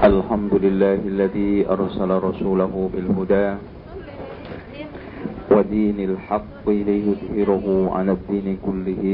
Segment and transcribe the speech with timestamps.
[0.00, 3.48] الحمد لله الذي أرسل رسوله بالهدى
[5.52, 9.04] ودين الحق ليظهره على الدين كله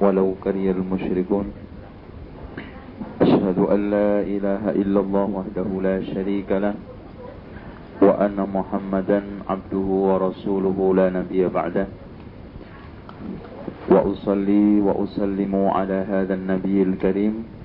[0.00, 1.46] ولو كره المشركون.
[3.24, 6.74] أشهد أن لا إله إلا الله وحده لا شريك له
[8.04, 11.86] وأن محمدا عبده ورسوله لا نبي بعده.
[13.88, 17.55] وأصلي وأسلم على هذا النبي الكريم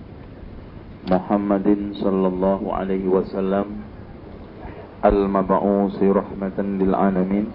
[1.12, 1.68] محمد
[2.00, 3.66] صلى الله عليه وسلم
[5.06, 7.48] المبعوث رحمة للعالمين.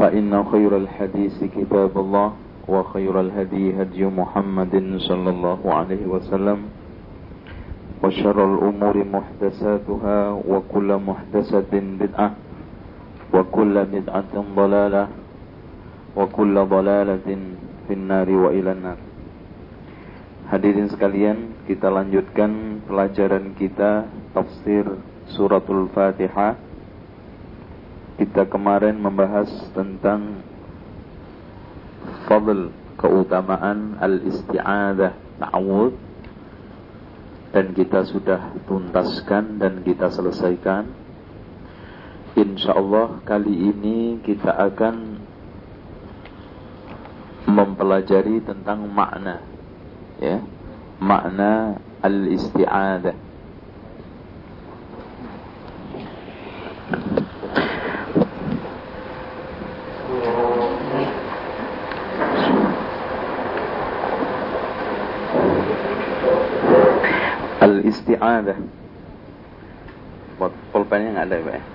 [0.00, 2.28] فإن خير الحديث كتاب الله
[2.68, 4.74] وخير الهدي هدي محمد
[5.08, 6.58] صلى الله عليه وسلم
[8.04, 12.30] وشر الأمور محدثاتها وكل محدثة بدعة
[13.34, 15.04] وكل بدعة ضلالة
[16.16, 17.28] وكل ضلالة
[17.88, 18.98] في النار وإلى النار.
[20.44, 24.04] Hadirin sekalian, kita lanjutkan pelajaran kita
[24.36, 24.84] tafsir
[25.32, 26.60] suratul Fatihah.
[28.20, 30.44] Kita kemarin membahas tentang
[32.28, 32.68] fadl
[33.00, 35.96] keutamaan al-isti'adah ta'awud
[37.56, 40.92] dan kita sudah tuntaskan dan kita selesaikan.
[42.36, 45.24] Insyaallah kali ini kita akan
[47.48, 49.53] mempelajari tentang makna
[50.22, 50.38] ya
[51.02, 53.16] makna al-isti'adah
[67.64, 68.58] al-isti'adah
[70.70, 71.73] pulpennya nggak ada ya Pak ya?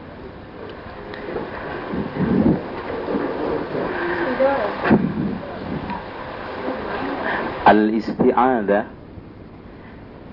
[7.70, 8.84] Al-isti'adah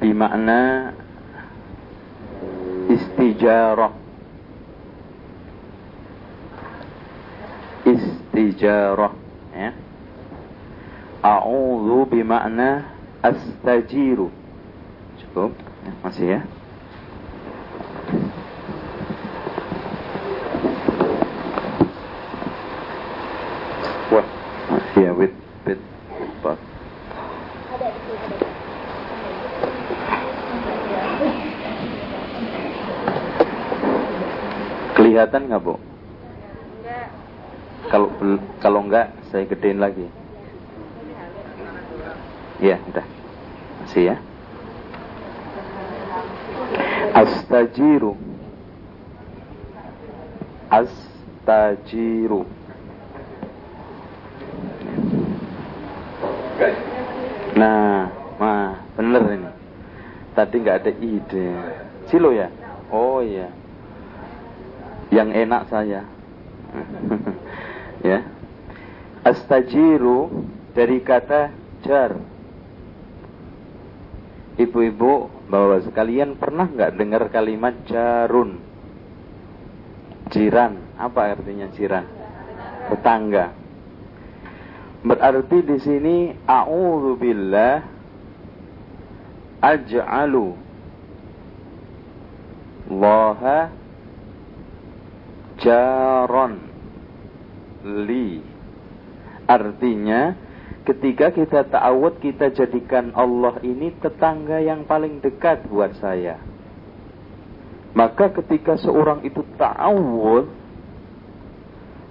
[0.01, 0.93] Bimakna
[2.87, 3.93] Istijarah.
[7.83, 9.13] Istijarah
[9.53, 9.71] ya.
[11.21, 12.87] A'udhu bimakna
[13.21, 14.31] Astajiru.
[15.19, 15.51] Cukup
[15.83, 16.41] ya, Masih ya
[24.15, 24.27] Wah
[24.71, 25.35] Masih ya with,
[25.67, 25.83] with,
[26.45, 26.61] with
[35.17, 35.81] Kelihatan nggak bu?
[37.89, 38.13] Kalau
[38.61, 40.13] kalau enggak, saya gedein lagi.
[42.61, 43.07] Ya, udah.
[43.81, 44.17] Masih ya.
[47.17, 48.13] Astajiru.
[50.69, 52.45] Astajiru.
[57.57, 59.49] Nah, mah bener ini.
[60.37, 61.49] Tadi nggak ada ide.
[62.13, 62.53] Silo ya?
[62.93, 63.49] Oh iya.
[65.11, 66.03] Yang enak saya.
[68.11, 68.21] ya.
[69.27, 71.51] Astajiru dari kata
[71.83, 72.15] jar.
[74.57, 78.59] Ibu-ibu, bahwa sekalian pernah nggak dengar kalimat jarun?
[80.35, 82.07] Jiran, apa artinya jiran?
[82.91, 83.55] Tetangga.
[85.07, 86.17] Berarti di sini
[86.51, 87.79] a'udzubillah
[89.63, 90.49] aj'alu
[92.91, 93.71] Allah
[95.61, 96.61] jaron.
[97.87, 98.43] Li.
[99.47, 100.35] Artinya
[100.83, 106.39] ketika kita ta'awud kita jadikan Allah ini tetangga yang paling dekat buat saya.
[107.97, 110.47] Maka ketika seorang itu ta'awud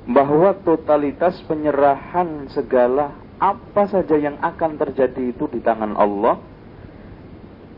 [0.06, 6.40] bahwa totalitas penyerahan segala apa saja yang akan terjadi itu di tangan Allah.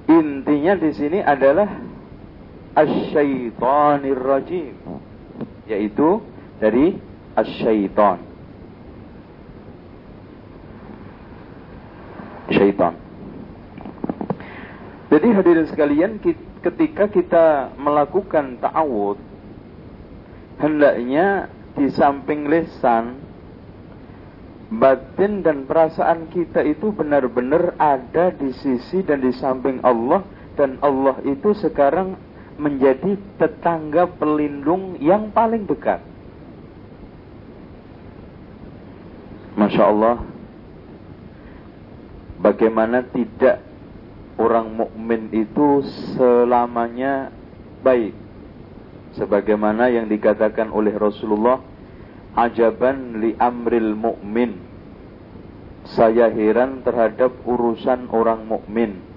[0.07, 1.67] Intinya di sini adalah
[2.77, 4.75] asyaitonir rajim,
[5.67, 6.23] yaitu
[6.57, 6.97] dari
[7.35, 8.17] asyaiton.
[12.47, 12.95] Syaitan.
[15.07, 16.19] Jadi hadirin sekalian,
[16.63, 19.19] ketika kita melakukan ta'awud,
[20.59, 23.19] hendaknya di samping lisan,
[24.67, 30.27] batin dan perasaan kita itu benar-benar ada di sisi dan di samping Allah
[30.59, 32.19] dan Allah itu sekarang
[32.57, 36.01] menjadi tetangga pelindung yang paling dekat.
[39.57, 40.17] Masya Allah,
[42.41, 43.61] bagaimana tidak
[44.37, 47.33] orang mukmin itu selamanya
[47.81, 48.13] baik?
[49.17, 51.57] Sebagaimana yang dikatakan oleh Rasulullah
[52.37, 54.61] ajaban li amril mukmin.
[55.97, 59.16] Saya heran terhadap urusan orang mukmin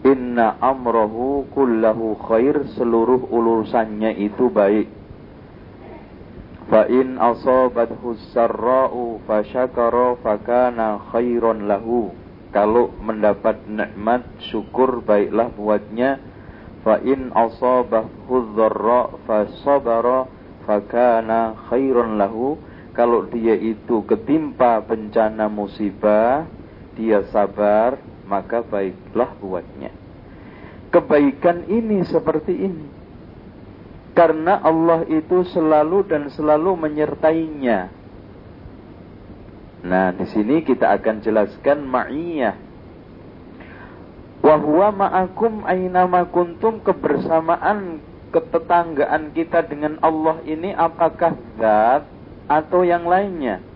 [0.00, 4.88] Inna amrohu kullahu khair seluruh urusannya itu baik.
[6.72, 12.16] Fa in asabathu sarra'u fasyakara fakana khairon lahu.
[12.48, 16.16] Kalau mendapat nikmat syukur baiklah buatnya.
[16.80, 20.24] Fa in asabathu dharra fasabara
[20.64, 22.56] fakana khairon lahu.
[22.96, 26.48] Kalau dia itu ketimpa bencana musibah,
[26.96, 28.00] dia sabar,
[28.30, 29.90] maka baiklah buatnya.
[30.94, 32.86] Kebaikan ini seperti ini.
[34.14, 37.90] Karena Allah itu selalu dan selalu menyertainya.
[39.82, 42.54] Nah, di sini kita akan jelaskan ma'iyah.
[44.40, 48.00] Wahwa ma'akum aynama kuntum kebersamaan
[48.30, 52.06] ketetanggaan kita dengan Allah ini apakah zat
[52.46, 53.69] atau yang lainnya?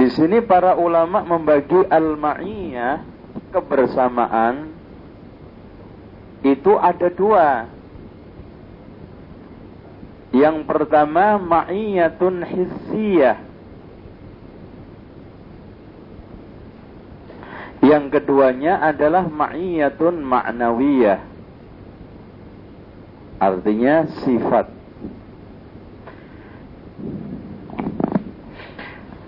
[0.00, 3.04] Di sini para ulama membagi al-ma'iyah
[3.52, 4.72] kebersamaan
[6.40, 7.68] itu ada dua.
[10.32, 13.44] Yang pertama ma'iyatun hissiyah.
[17.84, 21.20] Yang keduanya adalah ma'iyatun ma'nawiyah.
[23.36, 24.80] Artinya sifat.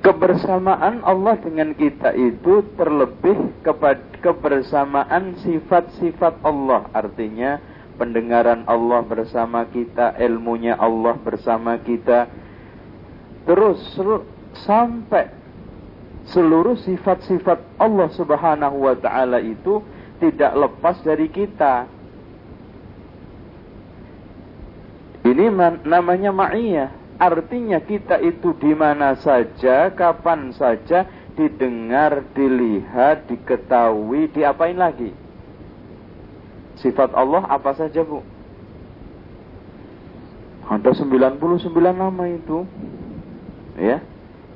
[0.03, 6.91] Kebersamaan Allah dengan kita itu terlebih kepada kebersamaan sifat-sifat Allah.
[6.91, 7.63] Artinya
[7.97, 12.27] pendengaran Allah bersama kita ilmunya Allah bersama kita
[13.47, 13.79] terus
[14.67, 15.31] sampai
[16.31, 19.83] seluruh sifat-sifat Allah Subhanahu wa taala itu
[20.19, 21.87] tidak lepas dari kita.
[25.23, 25.47] Ini
[25.87, 31.07] namanya ma'iyah Artinya kita itu di mana saja, kapan saja
[31.39, 35.15] didengar, dilihat, diketahui, diapain lagi?
[36.83, 38.27] Sifat Allah apa saja, Bu?
[40.67, 41.39] Ada 99
[41.95, 42.67] nama itu.
[43.79, 44.03] Ya.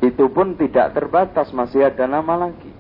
[0.03, 2.73] Itu pun tidak terbatas, masih ada nama lagi.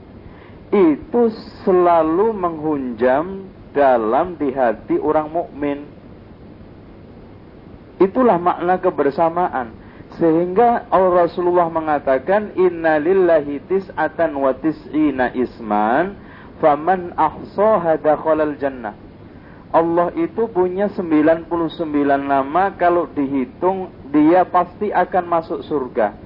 [0.74, 1.30] Itu
[1.62, 5.95] selalu menghunjam dalam di hati orang mukmin
[7.96, 9.72] Itulah makna kebersamaan.
[10.16, 16.16] Sehingga Rasulullah mengatakan inna lillahi tis'atan wa tis'ina isman
[16.62, 18.96] faman ahsaha dakhalal jannah.
[19.76, 21.50] Allah itu punya 99
[22.16, 26.16] nama kalau dihitung dia pasti akan masuk surga.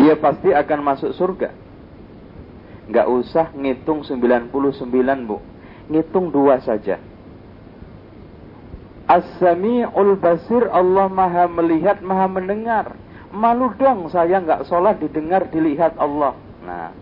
[0.00, 1.52] Dia pasti akan masuk surga.
[2.90, 4.50] Gak usah ngitung 99
[5.28, 5.38] bu.
[5.86, 6.98] Ngitung dua saja.
[9.10, 12.94] As-Sami'ul Basir Allah maha melihat, maha mendengar.
[13.34, 16.38] Malu dong saya nggak sholat didengar, dilihat Allah.
[16.62, 16.94] Nah,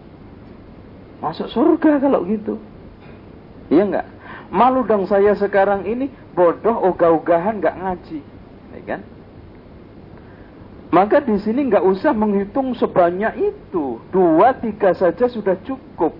[1.20, 2.56] masuk surga kalau gitu.
[3.68, 4.06] Iya nggak?
[4.48, 8.20] Malu dong saya sekarang ini bodoh ogah-ogahan nggak ngaji,
[8.72, 9.00] ya kan?
[10.88, 16.16] Maka di sini nggak usah menghitung sebanyak itu, dua tiga saja sudah cukup.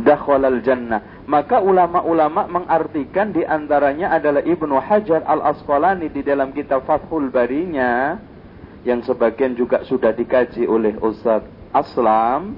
[0.00, 7.28] Dakhalal jannah maka ulama-ulama mengartikan di antaranya adalah Ibnu Hajar al-Asqalani di dalam kitab Fathul
[7.28, 8.16] Barinya
[8.88, 11.44] yang sebagian juga sudah dikaji oleh Ustaz
[11.76, 12.56] Aslam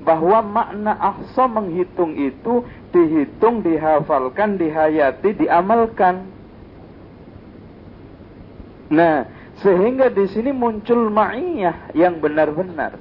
[0.00, 6.24] bahwa makna ahsa menghitung itu dihitung, dihafalkan, dihayati, diamalkan.
[8.88, 9.28] Nah,
[9.60, 12.96] sehingga di sini muncul ma'iyah yang benar-benar.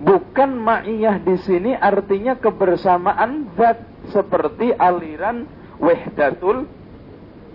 [0.00, 5.44] Bukan ma'iyah di sini artinya kebersamaan zat seperti aliran
[5.76, 6.64] wahdatul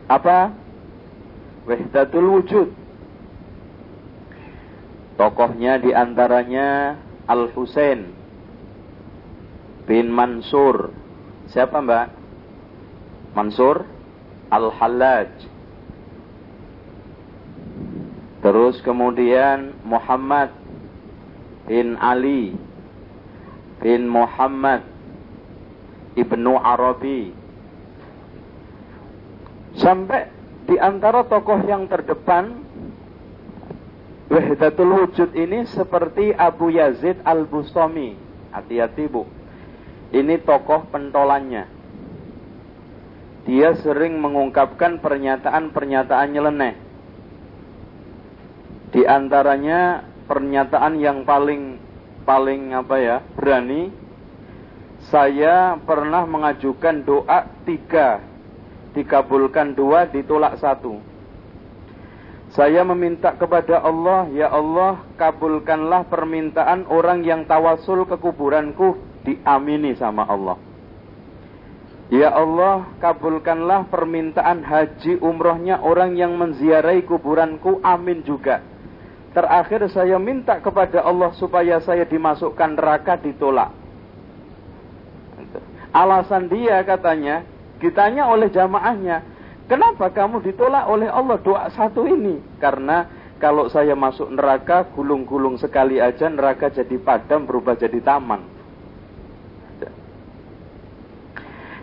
[0.05, 0.53] apa?
[1.65, 2.69] Wahdatul wujud.
[5.17, 8.13] Tokohnya di antaranya Al Husain
[9.89, 10.93] bin Mansur.
[11.49, 12.13] Siapa mbak?
[13.33, 13.89] Mansur
[14.53, 15.33] Al Hallaj.
[18.45, 20.64] Terus kemudian Muhammad
[21.65, 22.53] bin Ali
[23.81, 24.85] bin Muhammad
[26.15, 27.35] Ibnu Arabi.
[29.75, 30.31] Sampai
[30.65, 32.63] di antara tokoh yang terdepan
[34.25, 38.17] Wahdatul Wujud ini seperti Abu Yazid Al-Bustami
[38.49, 39.27] hati-hati bu.
[40.15, 41.67] Ini tokoh pentolannya.
[43.45, 46.75] Dia sering mengungkapkan pernyataan-pernyataan nyeleneh.
[48.95, 51.77] Di antaranya pernyataan yang paling
[52.25, 53.93] paling apa ya berani
[55.09, 58.25] saya pernah mengajukan doa tiga
[58.97, 61.15] dikabulkan dua ditolak satu
[62.55, 68.95] Saya meminta kepada Allah, ya Allah, kabulkanlah permintaan orang yang tawasul ke kuburanku,
[69.27, 70.55] diamini sama Allah.
[72.07, 78.63] Ya Allah, kabulkanlah permintaan haji umrohnya orang yang menziarahi kuburanku, amin juga.
[79.35, 83.67] Terakhir saya minta kepada Allah supaya saya dimasukkan neraka ditolak.
[85.91, 87.43] Alasan dia katanya,
[87.83, 89.27] ditanya oleh jamaahnya,
[89.67, 92.39] kenapa kamu ditolak oleh Allah doa satu ini?
[92.63, 98.39] Karena kalau saya masuk neraka, gulung-gulung sekali aja neraka jadi padam berubah jadi taman.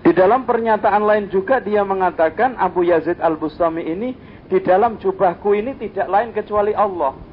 [0.02, 4.16] Di dalam pernyataan lain juga dia mengatakan Abu Yazid Al-Bustami ini
[4.48, 7.31] di dalam jubahku ini tidak lain kecuali Allah.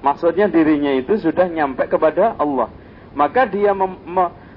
[0.00, 2.72] Maksudnya dirinya itu sudah nyampe kepada Allah.
[3.12, 3.76] Maka dia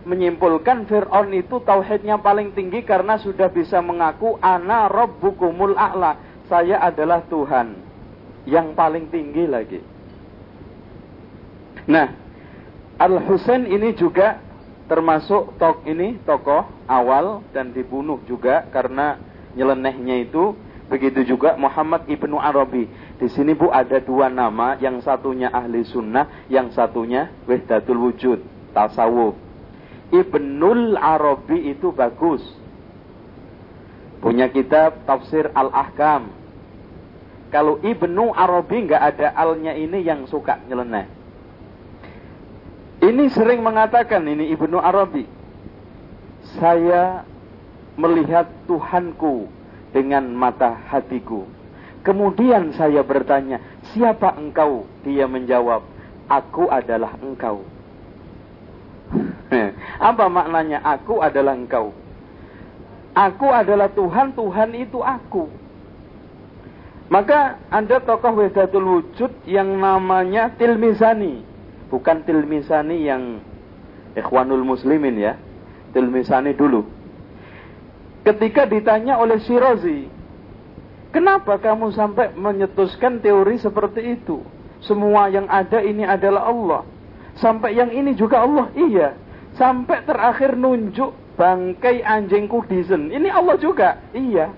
[0.07, 6.15] menyimpulkan Fir'aun itu tauhidnya paling tinggi karena sudah bisa mengaku ana rabbukumul a'la.
[6.47, 7.75] Saya adalah Tuhan
[8.47, 9.79] yang paling tinggi lagi.
[11.87, 12.07] Nah,
[12.99, 14.39] Al-Husain ini juga
[14.87, 19.19] termasuk tok ini tokoh awal dan dibunuh juga karena
[19.55, 20.53] nyelenehnya itu
[20.91, 22.85] begitu juga Muhammad ibnu Arabi
[23.23, 28.43] di sini bu ada dua nama yang satunya ahli sunnah yang satunya wahdatul wujud
[28.75, 29.39] tasawuf
[30.11, 32.43] Ibnul Arabi itu bagus
[34.19, 36.35] punya kitab tafsir al ahkam
[37.47, 41.23] kalau Ibnu Arabi nggak ada alnya ini yang suka nyeleneh
[43.03, 45.27] ini sering mengatakan ini Ibnu Arabi.
[46.55, 47.27] Saya
[47.99, 49.51] melihat Tuhanku
[49.91, 51.43] dengan mata hatiku.
[52.03, 53.63] Kemudian saya bertanya,
[53.95, 54.83] siapa engkau?
[55.07, 55.87] Dia menjawab,
[56.27, 57.63] aku adalah engkau.
[60.11, 61.95] Apa maknanya aku adalah engkau?
[63.13, 65.47] Aku adalah Tuhan, Tuhan itu aku.
[67.13, 71.53] Maka ada tokoh Wedatul Wujud yang namanya Tilmizani
[71.93, 73.37] bukan tilmisani yang
[74.17, 75.37] ikhwanul muslimin ya.
[75.93, 76.89] Tilmisani dulu.
[78.25, 80.09] Ketika ditanya oleh Syirazi,
[81.13, 84.41] kenapa kamu sampai menyetuskan teori seperti itu?
[84.83, 86.81] Semua yang ada ini adalah Allah.
[87.39, 89.15] Sampai yang ini juga Allah, iya.
[89.55, 93.13] Sampai terakhir nunjuk bangkai anjing kudisen.
[93.13, 94.51] Ini Allah juga, iya.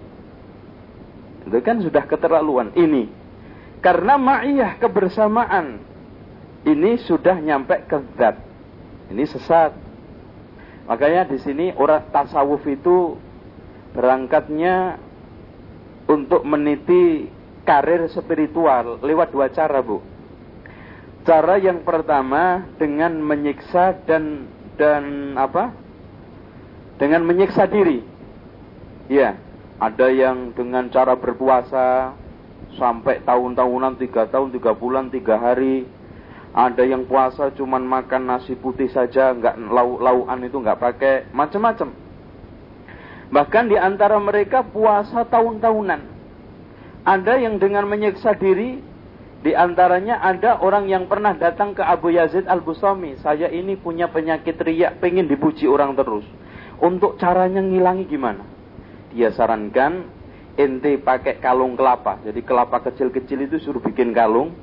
[1.45, 2.74] Itu kan sudah keterlaluan.
[2.74, 3.05] Ini.
[3.85, 5.77] Karena ma'iyah kebersamaan
[6.65, 8.41] ini sudah nyampe ke zat.
[9.13, 9.77] Ini sesat.
[10.89, 13.21] Makanya di sini orang tasawuf itu
[13.93, 14.97] berangkatnya
[16.05, 17.29] untuk meniti
[17.65, 20.01] karir spiritual lewat dua cara, Bu.
[21.25, 24.45] Cara yang pertama dengan menyiksa dan
[24.77, 25.74] dan apa?
[27.01, 28.05] Dengan menyiksa diri.
[29.09, 29.38] Ya,
[29.81, 32.13] ada yang dengan cara berpuasa
[32.77, 35.85] sampai tahun-tahunan, tiga tahun, tiga bulan, tiga hari,
[36.55, 42.04] ada yang puasa cuman makan nasi putih saja, nggak lau lauan itu nggak pakai, macam-macam.
[43.34, 46.13] Bahkan di antara mereka puasa tahun-tahunan.
[47.05, 48.82] Ada yang dengan menyiksa diri,
[49.46, 53.22] di antaranya ada orang yang pernah datang ke Abu Yazid Al-Bustami.
[53.22, 56.25] Saya ini punya penyakit riak, pengen dipuji orang terus.
[56.82, 58.41] Untuk caranya ngilangi gimana?
[59.13, 60.10] Dia sarankan,
[60.58, 62.20] ente pakai kalung kelapa.
[62.25, 64.55] Jadi kelapa kecil-kecil itu suruh bikin kalung,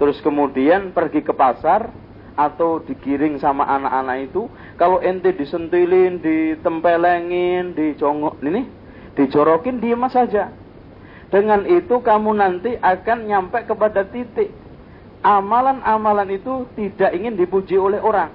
[0.00, 1.92] terus kemudian pergi ke pasar
[2.38, 4.46] atau digiring sama anak-anak itu
[4.78, 8.62] kalau ente disentilin, ditempelengin, dicongok ini
[9.18, 10.54] dijorokin diem saja.
[11.28, 14.54] Dengan itu kamu nanti akan nyampe kepada titik.
[15.20, 18.30] Amalan-amalan itu tidak ingin dipuji oleh orang.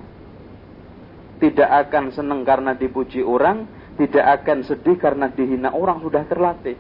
[1.40, 6.78] Tidak akan senang karena dipuji orang tidak akan sedih karena dihina orang sudah terlatih.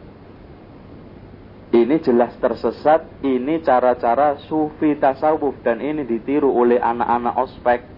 [1.73, 7.92] Ini jelas tersesat, ini cara-cara sufi tasawuf dan ini ditiru oleh anak-anak ospek.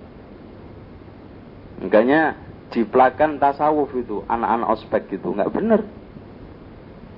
[1.83, 2.37] Makanya
[2.71, 5.81] jiplakan tasawuf itu, anak-anak ospek itu nggak benar.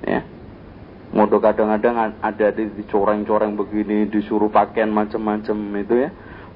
[0.05, 0.21] Ya.
[1.13, 6.09] Modo kadang-kadang ada di coreng-coreng begini, disuruh pakaian macam-macam itu ya.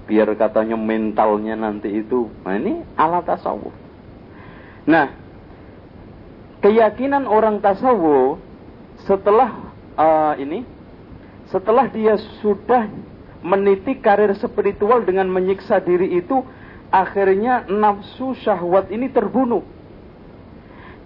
[0.05, 2.27] Biar katanya mentalnya nanti itu.
[2.43, 3.71] Nah ini alat tasawuf.
[4.89, 5.13] Nah,
[6.59, 8.41] keyakinan orang tasawuf
[9.07, 10.65] setelah uh, ini
[11.49, 12.87] setelah dia sudah
[13.41, 16.45] meniti karir spiritual dengan menyiksa diri itu
[16.91, 19.63] akhirnya nafsu syahwat ini terbunuh.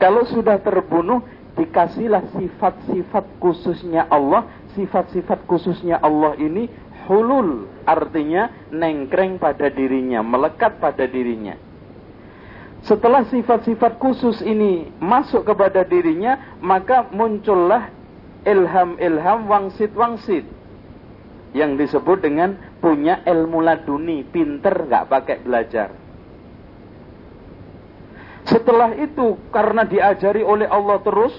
[0.01, 1.23] Kalau sudah terbunuh
[1.55, 4.49] dikasihlah sifat-sifat khususnya Allah.
[4.75, 6.67] Sifat-sifat khususnya Allah ini
[7.07, 11.55] hulul artinya nengkreng pada dirinya melekat pada dirinya.
[12.83, 17.87] Setelah sifat-sifat khusus ini masuk kepada dirinya maka muncullah
[18.45, 20.45] ilham-ilham wangsit-wangsit
[21.55, 25.89] yang disebut dengan punya ilmu laduni, pinter nggak pakai belajar.
[28.45, 31.33] Setelah itu karena diajari oleh Allah terus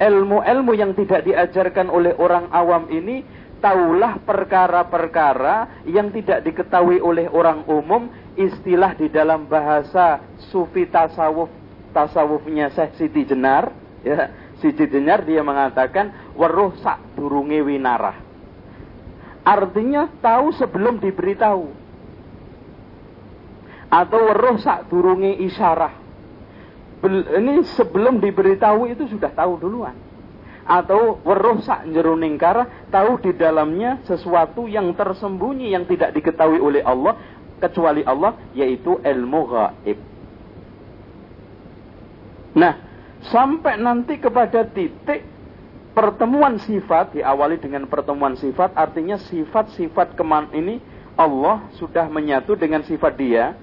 [0.00, 3.22] ilmu-ilmu yang tidak diajarkan oleh orang awam ini
[3.62, 11.50] taulah perkara-perkara yang tidak diketahui oleh orang umum istilah di dalam bahasa sufi tasawuf
[11.90, 13.74] tasawufnya Syekh Siti Jenar
[14.06, 14.30] ya
[14.62, 18.27] Siti Jenar dia mengatakan weruh sak durunge winarah
[19.48, 21.72] artinya tahu sebelum diberitahu.
[23.88, 25.96] Atau weruh sak durunge isyarah.
[27.08, 29.96] Ini sebelum diberitahu itu sudah tahu duluan.
[30.68, 36.84] Atau weruh sak jeruning kara tahu di dalamnya sesuatu yang tersembunyi yang tidak diketahui oleh
[36.84, 37.16] Allah
[37.56, 39.98] kecuali Allah yaitu ilmu gaib.
[42.52, 42.74] Nah,
[43.32, 45.37] sampai nanti kepada titik
[45.98, 50.78] pertemuan sifat diawali dengan pertemuan sifat artinya sifat-sifat keman ini
[51.18, 53.58] Allah sudah menyatu dengan sifat dia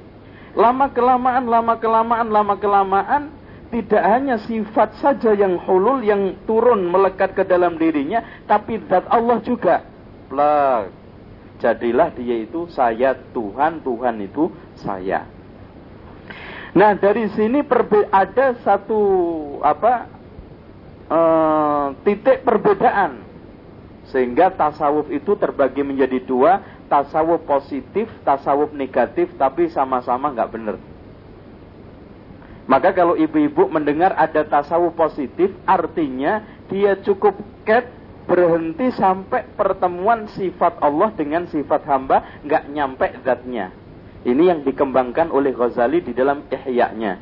[0.56, 3.28] Lama kelamaan, lama kelamaan, lama kelamaan,
[3.76, 9.44] tidak hanya sifat saja yang hulul, yang turun melekat ke dalam dirinya, tapi zat Allah
[9.44, 9.84] juga.
[10.32, 10.96] Plak.
[11.60, 14.48] Jadilah dia itu saya Tuhan, Tuhan itu
[14.80, 15.28] saya.
[16.76, 17.64] Nah dari sini
[18.12, 19.00] ada satu
[19.64, 20.15] apa
[21.10, 23.26] uh, titik perbedaan
[24.10, 30.78] sehingga tasawuf itu terbagi menjadi dua tasawuf positif, tasawuf negatif, tapi sama-sama nggak benar.
[32.66, 37.86] Maka kalau ibu-ibu mendengar ada tasawuf positif, artinya dia cukup ket
[38.26, 43.70] berhenti sampai pertemuan sifat Allah dengan sifat hamba, nggak nyampe zatnya.
[44.26, 47.22] Ini yang dikembangkan oleh Ghazali di dalam ihya-nya.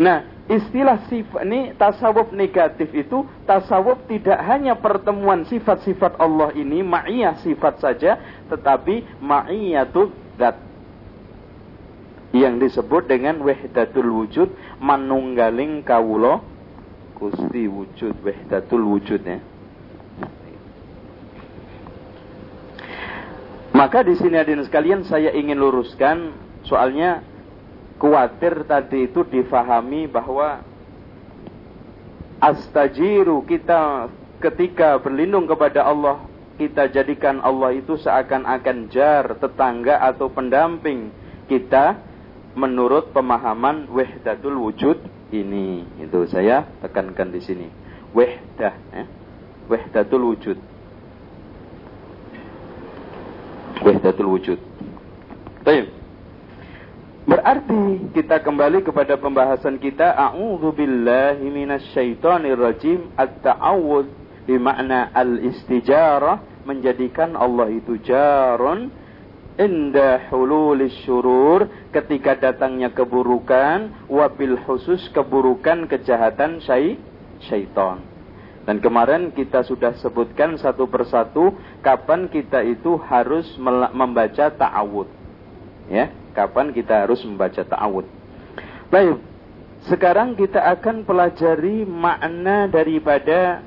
[0.00, 7.40] Nah, istilah sifat ini tasawuf negatif itu tasawuf tidak hanya pertemuan sifat-sifat Allah ini ma'iyah
[7.40, 8.20] sifat saja
[8.52, 10.60] tetapi ma'iyatul dat
[12.34, 16.44] yang disebut dengan wahdatul wujud manunggaling kawulo
[17.16, 19.38] kusti wujud wahdatul wujud ya.
[23.74, 26.30] Maka di sini hadirin sekalian saya ingin luruskan
[26.62, 27.26] soalnya
[28.04, 30.60] khawatir tadi itu difahami bahwa
[32.36, 34.12] astajiru kita
[34.44, 36.20] ketika berlindung kepada Allah
[36.60, 41.08] kita jadikan Allah itu seakan-akan jar, tetangga atau pendamping
[41.48, 41.96] kita
[42.52, 45.00] menurut pemahaman wahdatul wujud
[45.32, 45.88] ini.
[45.98, 47.66] Itu saya tekankan di sini.
[48.12, 49.06] Wahdah, eh?
[49.66, 50.58] wahdatul wujud.
[53.80, 54.60] Wahdatul wujud.
[55.66, 56.03] Baik.
[57.24, 64.12] Berarti kita kembali kepada pembahasan kita A'udzu billahi minasyaitonir rajim at-ta'awudz
[64.44, 68.92] bermakna al-istijarah menjadikan Allah itu jarun
[69.56, 71.64] inda hululis syurur
[71.96, 77.00] ketika datangnya keburukan wabil khusus keburukan kejahatan syai
[77.40, 78.04] syaitan.
[78.68, 83.44] Dan kemarin kita sudah sebutkan satu persatu kapan kita itu harus
[83.92, 85.08] membaca ta'awud.
[85.92, 88.04] Ya, kapan kita harus membaca ta'awud.
[88.90, 89.22] Baik,
[89.86, 93.62] sekarang kita akan pelajari makna daripada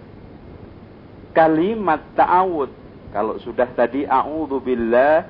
[1.32, 2.70] kalimat ta'awud.
[3.16, 5.30] Kalau sudah tadi a'udzu billah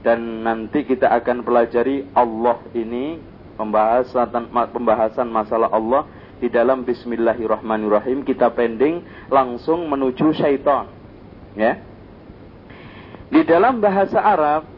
[0.00, 3.18] dan nanti kita akan pelajari Allah ini
[3.58, 4.30] pembahasan
[4.70, 6.06] pembahasan masalah Allah
[6.38, 10.86] di dalam bismillahirrahmanirrahim kita pending langsung menuju syaitan.
[11.58, 11.82] Ya.
[13.28, 14.77] Di dalam bahasa Arab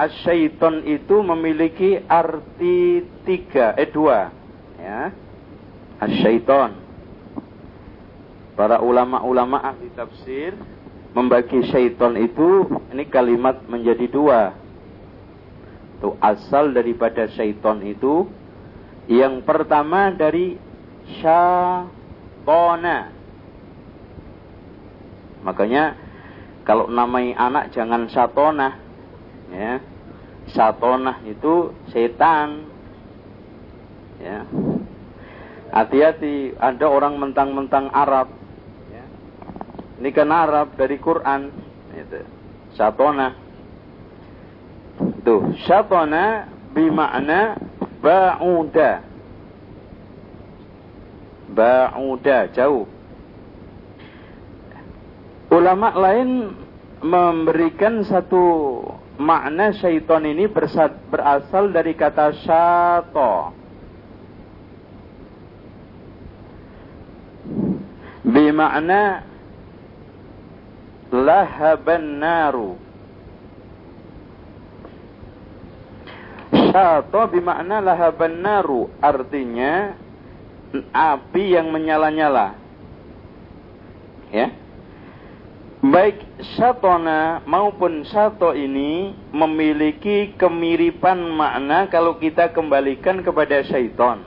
[0.00, 4.32] asyaiton itu memiliki arti tiga, eh dua.
[4.80, 5.12] Ya.
[6.00, 6.72] Asyaiton.
[8.56, 10.56] Para ulama-ulama ahli tafsir
[11.12, 14.56] membagi syaiton itu ini kalimat menjadi dua.
[16.00, 18.24] Itu asal daripada syaiton itu
[19.08, 20.56] yang pertama dari
[21.20, 23.12] syatona.
[25.40, 25.96] Makanya
[26.64, 28.76] kalau namai anak jangan syatona
[29.50, 29.82] ya
[30.52, 32.66] satonah itu setan.
[34.20, 34.44] Ya.
[35.70, 38.28] Hati-hati ada orang mentang-mentang Arab.
[38.90, 39.04] Ya.
[40.02, 41.50] ini kan Arab dari Quran.
[41.94, 42.22] Itu.
[42.74, 43.50] Satona
[45.20, 47.56] itu satona bimakna
[48.00, 49.04] ba'uda.
[51.50, 52.86] Ba'uda jauh.
[55.50, 56.54] Ulama lain
[57.02, 58.44] memberikan satu
[59.20, 63.52] makna syaitan ini berasal dari kata syato.
[68.24, 69.28] Bima'na
[71.12, 72.80] lahaban naru.
[76.50, 78.88] Syato bimakna lahaban naru.
[79.02, 79.98] Artinya
[80.94, 82.54] api yang menyala-nyala.
[84.30, 84.59] Ya.
[85.80, 86.20] Baik
[86.60, 94.20] syatona maupun syato ini memiliki kemiripan makna kalau kita kembalikan kepada syaiton.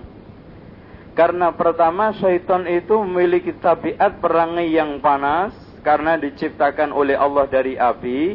[1.13, 5.53] Karena pertama syaiton itu memiliki tabiat perangai yang panas
[5.85, 8.33] karena diciptakan oleh Allah dari api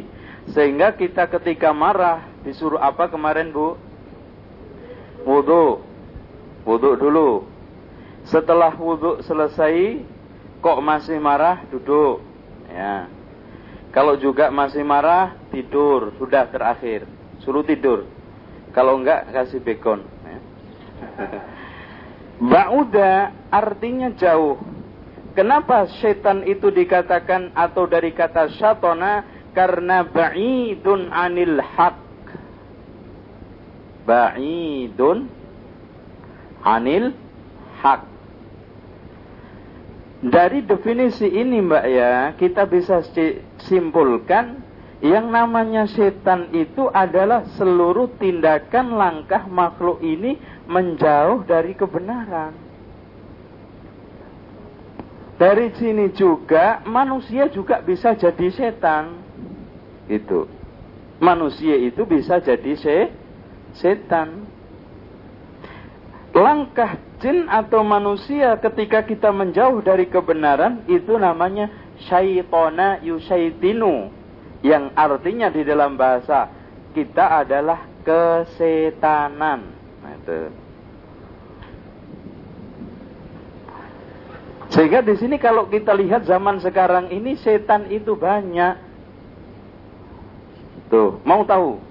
[0.55, 3.75] sehingga kita ketika marah disuruh apa kemarin Bu?
[5.27, 5.83] Wudu.
[6.63, 7.43] Wudu dulu.
[8.23, 10.07] Setelah wudu selesai
[10.63, 12.28] kok masih marah duduk.
[12.69, 13.09] Ya.
[13.89, 17.09] Kalau juga masih marah tidur sudah terakhir.
[17.41, 18.05] Suruh tidur.
[18.71, 20.05] Kalau enggak kasih bekon.
[20.05, 20.39] Ya.
[22.53, 24.61] Ba'uda artinya jauh.
[25.33, 29.37] Kenapa setan itu dikatakan atau dari kata syatona?
[29.49, 31.97] Karena ba'idun anil haq.
[34.05, 35.27] Ba'idun
[36.61, 37.17] anil
[37.81, 38.18] haq.
[40.19, 42.99] Dari definisi ini mbak ya, kita bisa
[43.63, 44.59] simpulkan
[44.99, 50.35] yang namanya setan itu adalah seluruh tindakan langkah makhluk ini
[50.67, 52.51] menjauh dari kebenaran.
[55.39, 59.23] Dari sini juga manusia juga bisa jadi setan.
[60.11, 60.51] Itu.
[61.23, 63.07] Manusia itu bisa jadi se
[63.71, 64.43] setan.
[66.35, 71.67] Langkah jin atau manusia ketika kita menjauh dari kebenaran itu namanya
[72.07, 74.11] syaitona yusaitinu
[74.63, 76.51] yang artinya di dalam bahasa
[76.95, 79.61] kita adalah kesetanan.
[80.03, 80.39] Nah, itu.
[84.69, 88.77] Sehingga di sini kalau kita lihat zaman sekarang ini setan itu banyak.
[90.93, 91.81] Tuh, mau tahu?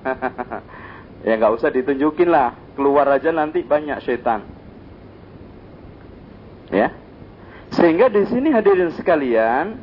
[1.26, 4.59] ya nggak usah ditunjukin lah, keluar aja nanti banyak setan.
[6.70, 6.94] Ya.
[7.74, 9.78] Sehingga di sini hadirin sekalian,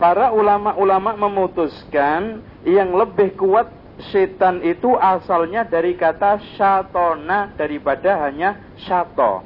[0.00, 3.68] para ulama-ulama memutuskan yang lebih kuat
[4.08, 9.44] setan itu asalnya dari kata syatona daripada hanya syato.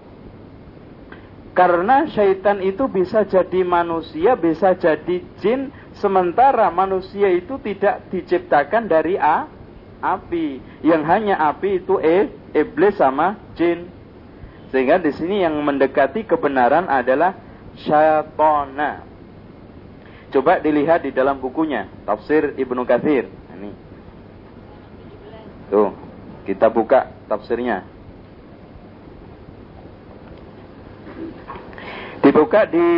[1.54, 5.70] Karena syaitan itu bisa jadi manusia, bisa jadi jin,
[6.02, 9.46] sementara manusia itu tidak diciptakan dari a,
[10.02, 10.58] api.
[10.82, 12.26] Yang hanya api itu e,
[12.58, 13.86] iblis sama jin.
[14.74, 17.38] Sehingga di sini yang mendekati kebenaran adalah
[17.78, 19.06] syatona.
[20.34, 23.30] Coba dilihat di dalam bukunya, tafsir Ibnu Katsir.
[23.54, 23.70] Ini.
[25.70, 25.94] Tuh,
[26.42, 27.86] kita buka tafsirnya.
[32.26, 32.90] Dibuka di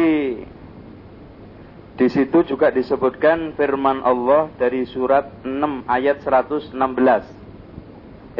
[1.93, 6.73] di situ juga disebutkan firman Allah dari surat 6 ayat 116.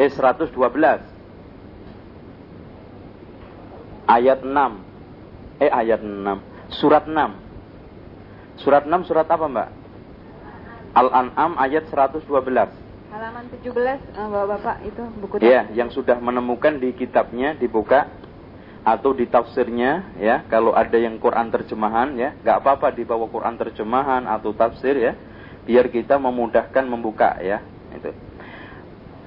[0.01, 1.16] Eh 112.
[4.07, 5.61] Ayat 6.
[5.61, 6.79] Eh ayat 6.
[6.79, 7.47] Surat 6
[8.57, 9.69] Surat 6 surat apa Mbak?
[10.97, 12.25] Al-An'am ayat 112.
[13.13, 18.09] Halaman 17 uh, eh, Bapak-bapak itu buku Iya, yang sudah menemukan di kitabnya dibuka
[18.81, 24.25] atau di tafsirnya ya, kalau ada yang Quran terjemahan ya, nggak apa-apa dibawa Quran terjemahan
[24.25, 25.13] atau tafsir ya,
[25.69, 27.61] biar kita memudahkan membuka ya.
[27.93, 28.11] Itu.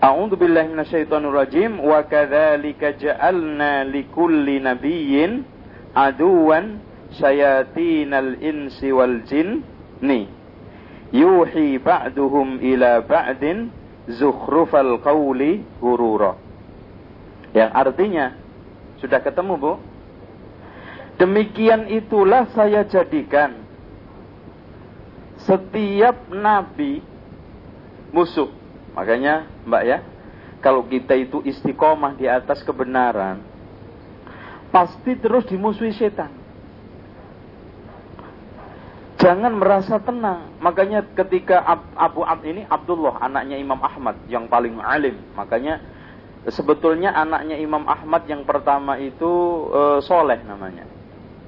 [0.01, 1.77] A'udzu billahi minasyaitonir rajim.
[1.77, 5.45] Wa kadzalika ja'alna likulli nabiyyin
[5.93, 6.81] aduwan
[7.21, 9.61] syayatinal insi wal jin.
[10.01, 10.25] Nih
[11.13, 13.69] yuhi ba'duhum ila ba'din
[14.09, 16.41] zukhrufal qawli gurura.
[17.53, 18.27] Yang artinya
[19.05, 19.73] sudah ketemu Bu?
[21.21, 23.61] Demikian itulah saya jadikan
[25.45, 27.05] setiap nabi
[28.17, 28.60] musuh
[28.97, 29.99] makanya Mbak ya
[30.61, 33.41] kalau kita itu istiqomah di atas kebenaran
[34.71, 36.41] pasti terus dimusuhi setan
[39.21, 40.57] Jangan merasa tenang.
[40.65, 41.61] Makanya ketika
[41.93, 45.21] Abu Abd ini Abdullah, anaknya Imam Ahmad yang paling alim.
[45.37, 45.77] Makanya
[46.49, 49.29] sebetulnya anaknya Imam Ahmad yang pertama itu
[49.69, 50.89] e, soleh namanya.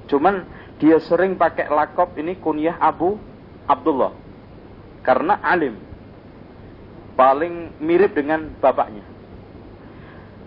[0.05, 0.45] Cuman
[0.77, 3.17] dia sering pakai lakop ini kunyah Abu
[3.65, 4.13] Abdullah.
[5.01, 5.73] Karena alim.
[7.13, 9.05] Paling mirip dengan bapaknya.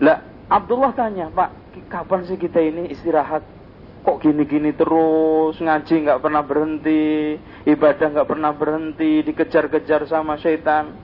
[0.03, 0.19] Lah,
[0.51, 3.55] Abdullah tanya, Pak, kapan sih kita ini istirahat?
[3.97, 7.35] kok gini-gini terus ngaji nggak pernah berhenti
[7.67, 10.95] ibadah nggak pernah berhenti dikejar-kejar sama syaitan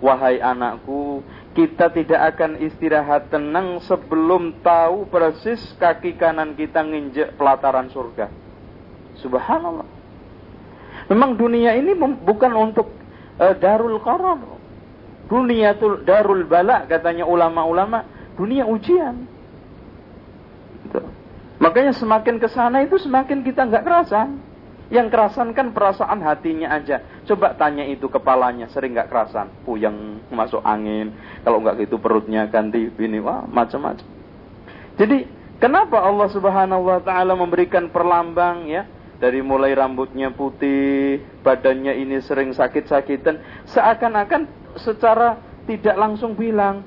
[0.00, 1.20] wahai anakku
[1.52, 8.32] kita tidak akan istirahat tenang sebelum tahu persis kaki kanan kita nginjek pelataran surga
[9.18, 9.86] Subhanallah.
[11.10, 12.92] Memang dunia ini bukan untuk
[13.40, 14.38] uh, darul qarar.
[15.28, 19.28] Dunia itu darul bala katanya ulama-ulama, dunia ujian.
[20.88, 21.00] Gitu.
[21.60, 24.40] Makanya semakin ke sana itu semakin kita nggak kerasan.
[24.88, 27.04] Yang kerasan kan perasaan hatinya aja.
[27.28, 31.12] Coba tanya itu kepalanya, sering nggak kerasan, puyeng, masuk angin.
[31.44, 34.08] Kalau nggak gitu perutnya ganti ini, wah macam-macam.
[34.96, 35.28] Jadi
[35.60, 38.88] kenapa Allah Subhanahu Wa Taala memberikan perlambang ya?
[39.18, 44.46] Dari mulai rambutnya putih, badannya ini sering sakit-sakitan, seakan-akan
[44.78, 46.86] secara tidak langsung bilang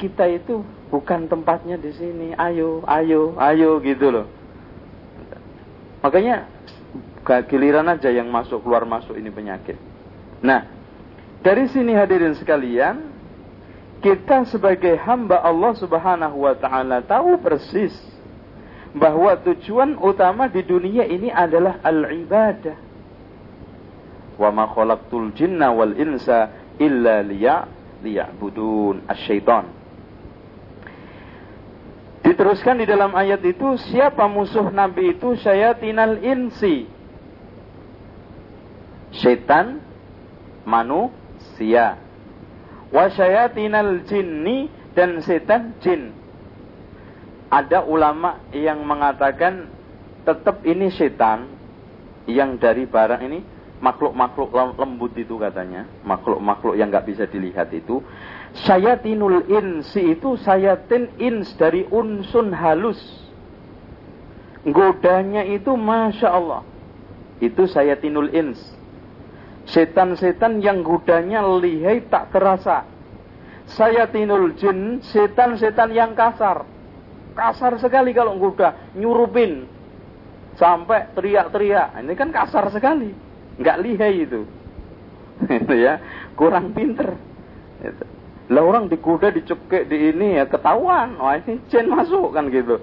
[0.00, 2.32] kita itu bukan tempatnya di sini.
[2.32, 4.26] Ayo, ayo, ayo gitu loh.
[6.00, 6.48] Makanya
[7.44, 9.76] giliran aja yang masuk keluar masuk ini penyakit.
[10.40, 10.64] Nah,
[11.44, 13.12] dari sini hadirin sekalian,
[14.00, 17.92] kita sebagai hamba Allah Subhanahu wa taala tahu persis
[18.96, 22.76] bahwa tujuan utama di dunia ini adalah al-ibadah.
[24.40, 27.68] Wa ma khalaqtul jinna wal insa illa liya
[28.00, 29.68] liya'budun asy-syaitan.
[32.24, 36.90] Diteruskan di dalam ayat itu siapa musuh Nabi itu syayatinal insi
[39.14, 39.80] setan
[40.66, 42.02] manusia.
[42.90, 46.14] Wasyayatinal jinni dan setan jin.
[47.46, 49.70] Ada ulama yang mengatakan
[50.26, 51.46] tetap ini setan
[52.26, 53.38] yang dari barang ini
[53.78, 58.02] makhluk-makhluk lembut itu katanya, makhluk-makhluk yang nggak bisa dilihat itu.
[58.66, 62.98] Syayatinul insi itu sayatin ins dari unsun halus.
[64.66, 66.62] Godanya itu masya Allah.
[67.38, 68.58] Itu sayatinul ins
[69.66, 72.86] Setan-setan yang gudanya lihai tak terasa.
[73.66, 76.62] Saya tinul jin, setan-setan yang kasar.
[77.36, 79.68] Kasar sekali kalau guda, nyurupin.
[80.56, 82.00] Sampai teriak-teriak.
[82.00, 83.12] Ini kan kasar sekali.
[83.60, 84.48] Nggak lihai itu.
[85.60, 86.00] itu ya,
[86.32, 87.12] kurang pinter.
[87.84, 88.04] Itu.
[88.46, 91.20] Lah orang dikuda dicekik di ini ya ketahuan.
[91.20, 92.80] Wah ini jin masuk kan gitu.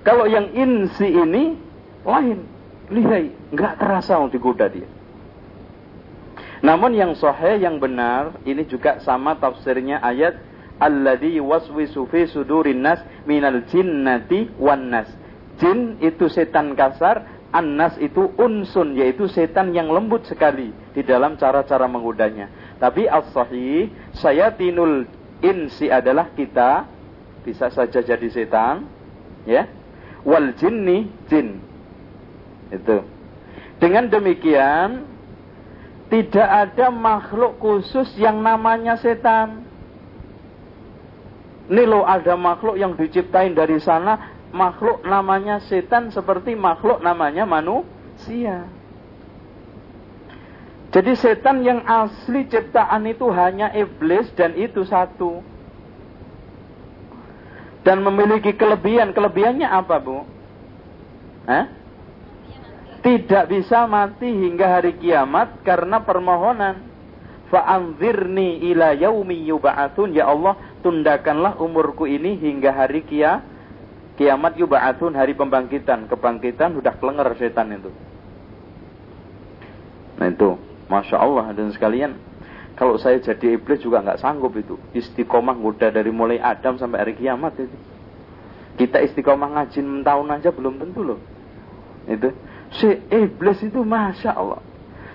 [0.00, 1.56] Kalau yang insi ini
[2.04, 2.40] lain,
[2.88, 4.88] lihai, nggak terasa untuk dikuda dia.
[6.64, 10.40] Namun yang sahih yang benar ini juga sama tafsirnya ayat
[10.80, 15.10] alladzi waswisu fi sudurin nas minal jinnati wan nas.
[15.62, 17.22] Jin itu setan kasar,
[17.54, 22.50] annas itu unsun yaitu setan yang lembut sekali di dalam cara-cara menggodanya.
[22.82, 25.06] Tapi as-sahih sayatinul
[25.38, 26.90] insi adalah kita
[27.46, 28.90] bisa saja jadi setan
[29.46, 29.70] ya.
[30.26, 31.62] Wal jinni jin.
[32.74, 33.06] Itu.
[33.78, 35.06] Dengan demikian
[36.10, 39.62] tidak ada makhluk khusus yang namanya setan.
[41.64, 48.68] Ini loh ada makhluk yang diciptain dari sana, makhluk namanya setan seperti makhluk namanya manusia.
[50.92, 55.42] Jadi setan yang asli ciptaan itu hanya iblis dan itu satu.
[57.82, 59.10] Dan memiliki kelebihan.
[59.10, 60.22] Kelebihannya apa, Bu?
[61.44, 61.84] Hah?
[63.04, 66.80] tidak bisa mati hingga hari kiamat karena permohonan.
[67.52, 70.16] Fa'anzirni ila yaumi yuba'atun.
[70.16, 73.40] Ya Allah, tundakanlah umurku ini hingga hari kia,
[74.20, 76.04] kiamat yuba'atun, hari pembangkitan.
[76.12, 77.88] Kebangkitan sudah kelenger setan itu.
[80.20, 80.60] Nah itu,
[80.92, 82.12] Masya Allah dan sekalian.
[82.76, 84.76] Kalau saya jadi iblis juga nggak sanggup itu.
[84.92, 87.78] Istiqomah muda dari mulai Adam sampai hari kiamat itu.
[88.76, 91.20] Kita istiqomah ngajin tahun aja belum tentu loh.
[92.04, 92.34] Itu
[92.74, 94.58] Si iblis itu masya Allah.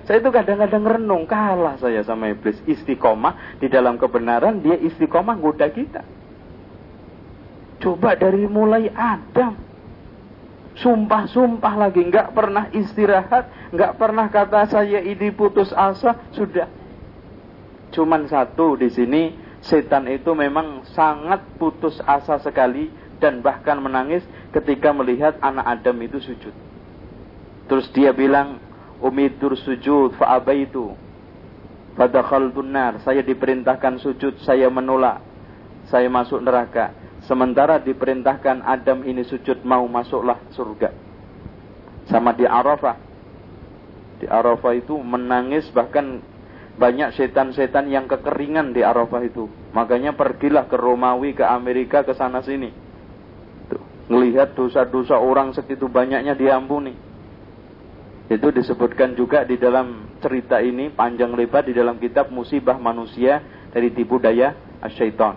[0.09, 2.57] Saya itu kadang-kadang renung kalah saya sama iblis.
[2.65, 6.01] Istiqomah di dalam kebenaran dia istiqomah goda kita.
[7.77, 9.53] Coba dari mulai Adam.
[10.81, 16.65] Sumpah-sumpah lagi nggak pernah istirahat nggak pernah kata saya ini putus asa sudah.
[17.93, 22.89] Cuman satu di sini setan itu memang sangat putus asa sekali
[23.21, 24.25] dan bahkan menangis
[24.57, 26.55] ketika melihat anak Adam itu sujud.
[27.69, 28.68] Terus dia bilang,
[28.99, 30.93] umidur sujud fa'abaitu.
[31.95, 33.03] Fadakhaltun nar.
[33.03, 35.19] Saya diperintahkan sujud, saya menolak.
[35.91, 36.95] Saya masuk neraka.
[37.27, 40.95] Sementara diperintahkan Adam ini sujud, mau masuklah surga.
[42.07, 42.95] Sama di Arafah.
[44.23, 46.23] Di Arafah itu menangis bahkan
[46.79, 49.51] banyak setan-setan yang kekeringan di Arafah itu.
[49.75, 52.71] Makanya pergilah ke Romawi, ke Amerika, ke sana sini.
[53.67, 53.83] Tuh,
[54.55, 57.08] dosa-dosa orang segitu banyaknya diampuni.
[58.29, 63.41] Itu disebutkan juga di dalam cerita ini panjang lebar di dalam kitab Musibah Manusia
[63.73, 64.53] dari tipu daya
[64.85, 65.33] asyaiton.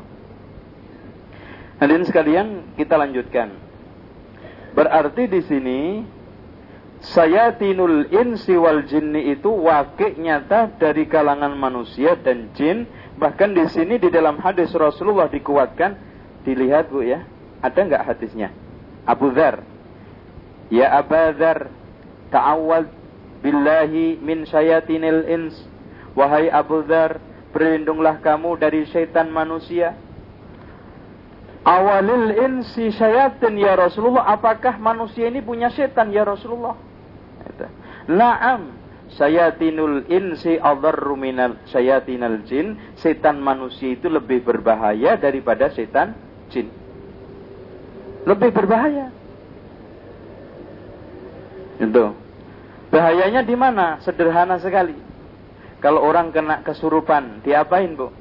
[1.80, 3.48] Hadirin sekalian, kita lanjutkan.
[4.76, 5.80] Berarti di sini
[7.02, 12.86] sayatinul insi wal jinni itu wakil nyata dari kalangan manusia dan jin.
[13.18, 15.96] Bahkan di sini di dalam hadis Rasulullah dikuatkan,
[16.46, 17.24] dilihat bu ya,
[17.60, 18.54] ada nggak hadisnya?
[19.02, 19.60] Abu Dhar,
[20.70, 21.66] ya Abu Dhar,
[22.32, 22.88] ta'awad
[23.44, 25.56] billahi min sayatinil ins.
[26.16, 27.20] Wahai Abu Dhar,
[27.52, 29.92] berlindunglah kamu dari syaitan manusia.
[31.62, 34.26] Awalil insi syayatin ya Rasulullah.
[34.34, 36.74] Apakah manusia ini punya setan ya Rasulullah?
[38.10, 38.82] Naam.
[39.12, 42.80] Sayatinul insi adarru minal sayatinal jin.
[42.98, 46.18] Setan manusia itu lebih berbahaya daripada setan
[46.50, 46.66] jin.
[48.26, 49.14] Lebih berbahaya.
[51.78, 52.21] Itu.
[52.92, 53.96] Bahayanya di mana?
[54.04, 54.92] Sederhana sekali.
[55.80, 58.12] Kalau orang kena kesurupan, diapain, Bu?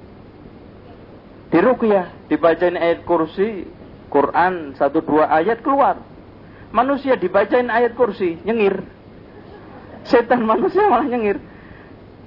[1.52, 3.68] Diruqyah, dibacain ayat kursi,
[4.08, 6.00] Quran satu dua ayat keluar.
[6.72, 8.80] Manusia dibacain ayat kursi, nyengir.
[10.08, 11.44] Setan manusia malah nyengir.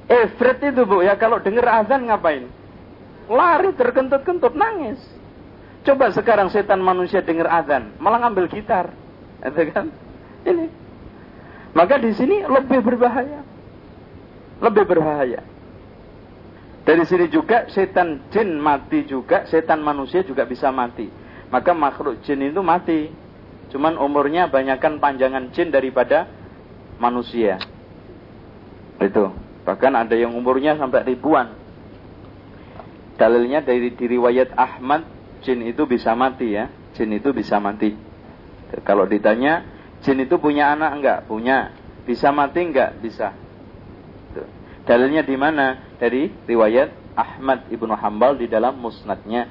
[0.05, 2.45] Efret itu bu ya kalau dengar azan ngapain?
[3.33, 5.01] Lari terkentut-kentut nangis.
[5.89, 8.93] Coba sekarang setan manusia dengar azan, malah ngambil gitar.
[9.41, 9.89] Itu kan?
[10.45, 10.84] Ini.
[11.75, 13.43] Maka di sini lebih berbahaya.
[14.63, 15.43] Lebih berbahaya.
[16.85, 21.11] Dari sini juga setan jin mati juga, setan manusia juga bisa mati.
[21.51, 23.11] Maka makhluk jin itu mati.
[23.75, 26.31] Cuman umurnya banyakkan panjangan jin daripada
[27.03, 27.59] manusia.
[29.03, 29.35] Itu.
[29.65, 31.57] Bahkan ada yang umurnya sampai ribuan.
[33.19, 35.09] Dalilnya dari diriwayat Ahmad,
[35.43, 36.71] jin itu bisa mati ya.
[36.95, 37.97] Jin itu bisa mati.
[38.85, 39.74] Kalau ditanya,
[40.05, 41.19] jin itu punya anak enggak?
[41.27, 41.73] Punya.
[42.05, 43.01] Bisa mati enggak?
[43.01, 43.33] Bisa.
[44.85, 45.97] Dalilnya di mana?
[45.97, 49.49] Dari riwayat Ahmad ibnu Hambal di dalam musnadnya.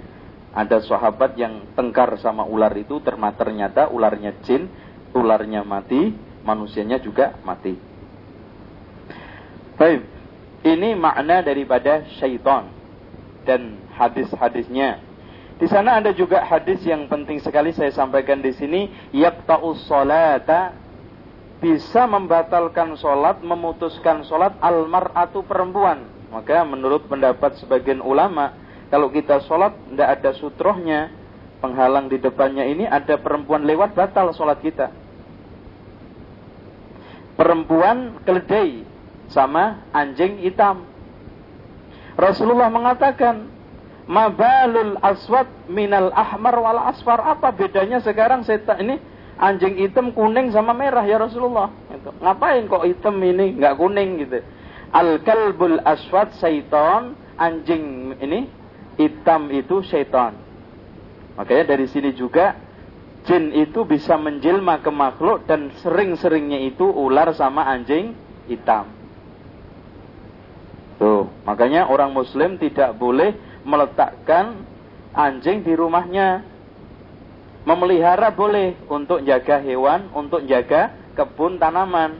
[0.53, 4.69] Ada sahabat yang tengkar sama ular itu, ternyata ularnya jin,
[5.17, 6.13] ularnya mati,
[6.45, 7.73] manusianya juga mati.
[9.73, 10.05] Baik,
[10.61, 12.69] ini makna daripada syaitan
[13.49, 15.01] dan hadis-hadisnya.
[15.63, 20.75] Di sana ada juga hadis yang penting sekali saya sampaikan di sini, yaqta'us salata
[21.63, 26.03] bisa membatalkan sholat, memutuskan sholat almar'atu perempuan.
[26.35, 28.51] Maka menurut pendapat sebagian ulama,
[28.91, 31.15] kalau kita sholat tidak ada sutrohnya,
[31.63, 34.91] penghalang di depannya ini ada perempuan lewat batal sholat kita.
[37.39, 38.83] Perempuan keledai
[39.31, 40.83] sama anjing hitam.
[42.19, 43.47] Rasulullah mengatakan,
[44.03, 47.23] Mabalul aswad minal ahmar wal asfar.
[47.23, 48.95] Apa bedanya sekarang setan ini
[49.39, 51.71] anjing hitam kuning sama merah ya Rasulullah.
[51.87, 52.11] Gitu.
[52.19, 54.43] Ngapain kok hitam ini nggak kuning gitu?
[54.93, 58.45] Al kalbul aswad syaiton, anjing ini
[58.99, 60.37] hitam itu syaiton.
[61.33, 62.53] Makanya dari sini juga
[63.23, 68.13] jin itu bisa menjelma ke makhluk dan sering-seringnya itu ular sama anjing
[68.51, 68.85] hitam.
[71.01, 74.63] Tuh, makanya orang muslim tidak boleh meletakkan
[75.15, 76.53] anjing di rumahnya
[77.63, 82.19] Memelihara boleh untuk jaga hewan, untuk jaga kebun tanaman.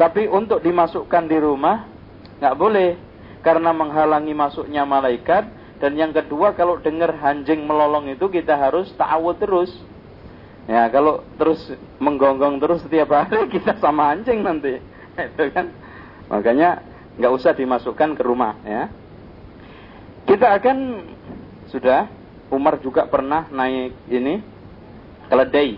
[0.00, 1.84] Tapi untuk dimasukkan di rumah
[2.40, 2.96] nggak boleh
[3.44, 5.44] karena menghalangi masuknya malaikat
[5.76, 9.68] dan yang kedua kalau dengar anjing melolong itu kita harus ta'awud terus.
[10.64, 11.60] Ya, kalau terus
[12.00, 14.80] menggonggong terus setiap hari kita sama anjing nanti.
[15.36, 15.68] Itu kan.
[16.32, 16.80] Makanya
[17.20, 18.88] nggak usah dimasukkan ke rumah ya.
[20.30, 20.78] Kita akan
[21.74, 22.06] sudah
[22.54, 24.38] Umar juga pernah naik ini
[25.26, 25.74] keledai.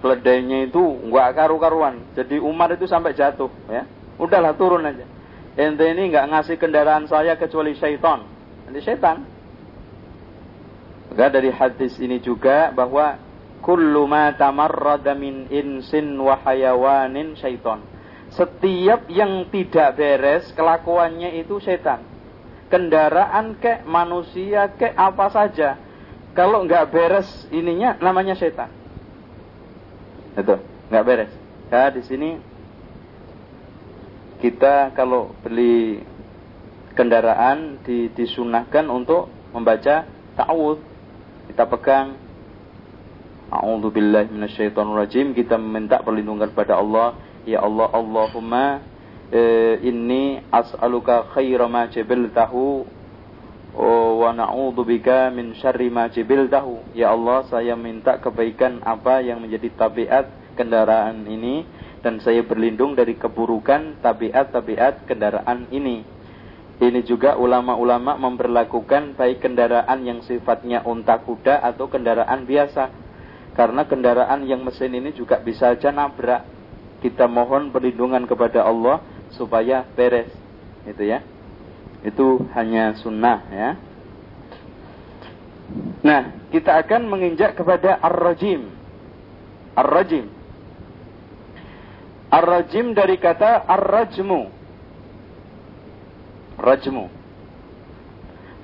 [0.00, 2.00] Keledainya itu nggak karu-karuan.
[2.16, 3.84] Jadi Umar itu sampai jatuh ya.
[4.16, 5.04] Udahlah turun aja.
[5.60, 8.24] Ente ini nggak ngasih kendaraan saya kecuali syaitan.
[8.64, 9.20] Nanti syaitan.
[11.12, 13.20] Maka dari hadis ini juga bahwa
[13.60, 17.84] kullu ma tamarrada min insin wa hayawanin syaitan.
[18.32, 22.13] Setiap yang tidak beres kelakuannya itu setan.
[22.74, 25.78] Kendaraan ke manusia ke apa saja
[26.34, 28.66] kalau nggak beres ininya namanya setan.
[30.34, 30.58] Itu,
[30.90, 31.30] nggak beres.
[31.70, 32.42] Ya, di sini
[34.42, 36.02] kita kalau beli
[36.98, 40.82] kendaraan di, disunahkan untuk membaca ta'awud.
[41.54, 42.18] Kita pegang
[43.54, 44.34] A'udzu billahi.
[45.38, 47.14] Kita meminta perlindungan kepada Allah.
[47.46, 48.82] Ya Allah, Allahumma
[49.80, 52.84] inni as'aluka khaira ma jabaltahu
[53.74, 54.30] Oh, wa
[54.86, 56.94] bika min syarri ma jibiltahu.
[56.94, 61.66] Ya Allah, saya minta kebaikan apa yang menjadi tabiat kendaraan ini
[61.98, 66.06] dan saya berlindung dari keburukan tabiat-tabiat kendaraan ini.
[66.78, 72.94] Ini juga ulama-ulama memperlakukan baik kendaraan yang sifatnya unta kuda atau kendaraan biasa.
[73.58, 76.46] Karena kendaraan yang mesin ini juga bisa saja nabrak.
[77.02, 79.02] kita mohon perlindungan kepada Allah
[79.34, 80.30] supaya beres.
[80.86, 81.22] Itu ya.
[82.04, 83.70] Itu hanya sunnah ya.
[86.04, 86.22] Nah,
[86.52, 88.68] kita akan menginjak kepada ar-rajim.
[89.72, 90.28] Ar-rajim.
[92.28, 94.52] Ar-rajim dari kata ar-rajmu.
[96.60, 97.04] Rajmu.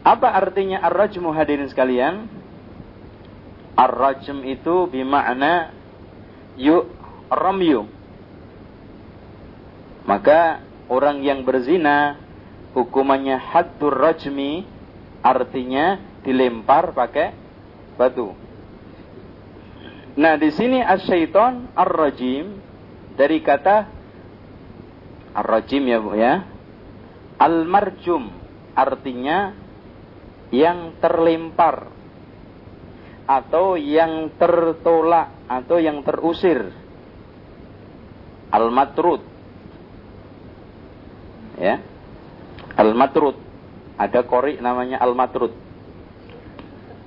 [0.04, 2.28] Apa artinya ar-rajmu hadirin sekalian?
[3.76, 5.72] Ar-rajm itu bermakna
[6.60, 6.84] yu
[7.32, 7.88] ramyu.
[10.10, 10.58] Maka
[10.90, 12.18] orang yang berzina
[12.74, 14.66] hukumannya haddur rajmi
[15.22, 17.30] artinya dilempar pakai
[17.94, 18.34] batu.
[20.18, 22.58] Nah, di sini asyaiton ar-rajim
[23.14, 23.86] dari kata
[25.30, 26.42] ar-rajim ya Bu ya.
[27.38, 28.26] Al-marjum
[28.74, 29.54] artinya
[30.50, 31.86] yang terlempar
[33.30, 36.74] atau yang tertolak atau yang terusir.
[38.50, 39.29] Al-matrud.
[41.60, 41.84] Ya.
[42.80, 43.36] Al-matrud.
[44.00, 45.52] Ada kori namanya al-matrud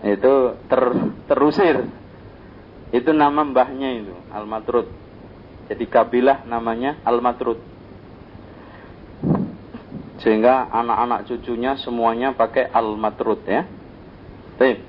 [0.03, 0.33] itu
[0.67, 0.81] ter,
[1.31, 1.87] terusir
[2.91, 4.91] itu nama mbahnya itu Al-Matrud
[5.71, 7.55] jadi kabilah namanya Al-Matrud
[10.19, 13.63] sehingga anak-anak cucunya semuanya pakai Al-Matrud ya
[14.59, 14.83] Baik.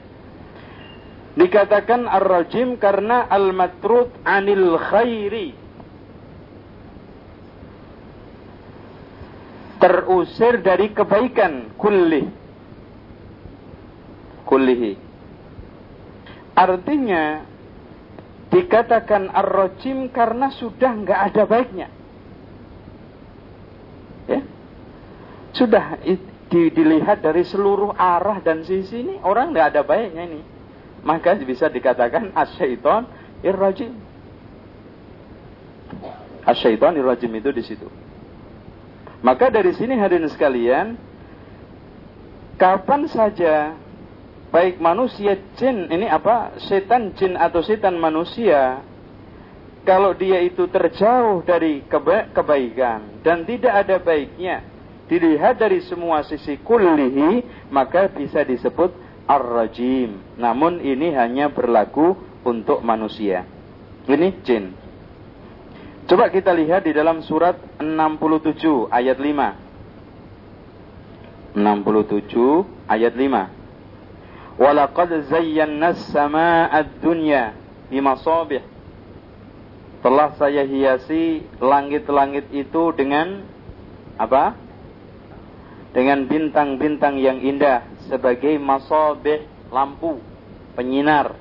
[1.39, 5.55] dikatakan Ar-Rajim karena Al-Matrud anil khairi
[9.85, 12.25] terusir dari kebaikan kulli
[14.49, 14.97] kullihi
[16.55, 17.43] Artinya
[18.55, 21.89] dikatakan ar-rajim karena sudah nggak ada baiknya.
[24.31, 24.41] Ya.
[25.51, 25.99] Sudah
[26.47, 30.41] di, dilihat dari seluruh arah dan sisi ini orang nggak ada baiknya ini.
[31.03, 33.11] Maka bisa dikatakan asyaiton
[33.43, 33.99] irrajim.
[36.47, 37.91] Asyaiton irrajim itu di situ.
[39.25, 41.01] Maka dari sini hadirin sekalian,
[42.61, 43.73] kapan saja
[44.53, 48.85] baik manusia jin ini apa setan jin atau setan manusia
[49.83, 54.63] kalau dia itu terjauh dari keba kebaikan dan tidak ada baiknya
[55.11, 57.43] dilihat dari semua sisi kullihi
[57.75, 58.95] maka bisa disebut
[59.25, 60.21] ar-rajim.
[60.37, 63.49] Namun ini hanya berlaku untuk manusia.
[64.05, 64.84] Ini jin
[66.05, 73.65] coba kita lihat di dalam surat 67 ayat 5 67 ayat 5
[74.55, 77.59] Walaqad zayyana as-samaa'a ad-dunya
[77.91, 78.63] bimasabih.
[79.99, 83.43] Telah saya hiasi langit-langit itu dengan
[84.21, 84.55] apa?
[85.91, 89.43] Dengan bintang-bintang yang indah sebagai masabih
[89.75, 90.23] lampu
[90.79, 91.35] penyinar.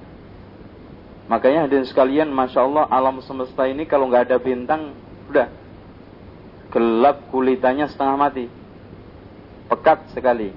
[1.32, 4.92] Makanya hadirin sekalian, masya Allah alam semesta ini kalau nggak ada bintang,
[5.32, 5.48] udah
[6.74, 8.46] gelap kulitannya setengah mati,
[9.72, 10.52] pekat sekali.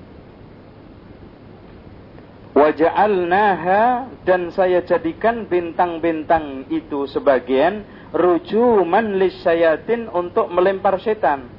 [2.57, 7.85] Waja'alnaha dan saya jadikan bintang-bintang itu sebagian
[8.17, 11.53] rujuman lisyayatin untuk melempar setan.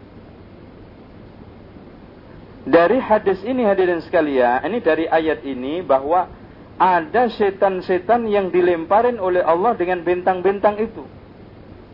[2.68, 6.28] Dari hadis ini hadirin sekalian, ini dari ayat ini bahwa
[6.78, 11.04] ada setan-setan yang dilemparin oleh Allah dengan bintang-bintang itu.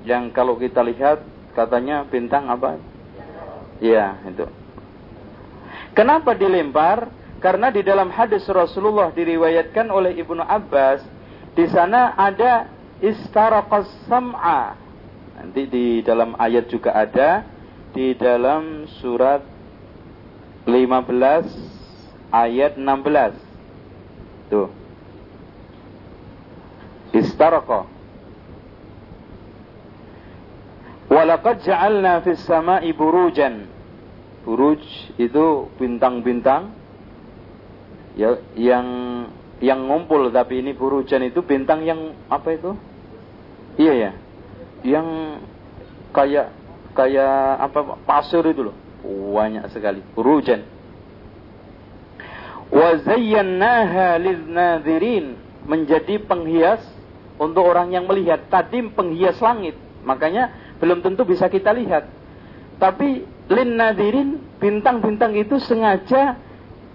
[0.03, 1.23] Yang kalau kita lihat
[1.55, 2.75] katanya bintang apa?
[3.79, 4.43] Ya, itu.
[5.95, 7.07] Kenapa dilempar?
[7.39, 11.03] Karena di dalam hadis Rasulullah diriwayatkan oleh Ibnu Abbas,
[11.51, 12.71] di sana ada
[13.03, 14.79] istaraqas sam'a.
[15.36, 17.43] Nanti di dalam ayat juga ada
[17.91, 19.43] di dalam surat
[20.63, 20.71] 15
[22.31, 23.42] ayat 16.
[24.53, 24.69] Tuh.
[27.17, 27.89] Istaraqa.
[31.09, 33.65] Walaqad ja'alna fis sama'i burujan.
[34.45, 34.83] Buruj
[35.17, 36.75] itu bintang-bintang
[38.13, 38.85] ya yang
[39.63, 42.75] yang ngumpul tapi ini burujan itu bintang yang apa itu
[43.79, 44.11] iya ya
[44.83, 45.07] yang
[46.11, 46.51] kayak
[46.91, 48.75] kayak apa pasir itu loh
[49.33, 50.67] banyak sekali burujan
[52.70, 54.22] wa zayyanaha
[55.64, 56.84] menjadi penghias
[57.39, 62.07] untuk orang yang melihat tadi penghias langit makanya belum tentu bisa kita lihat
[62.78, 66.39] tapi lin nadirin bintang-bintang itu sengaja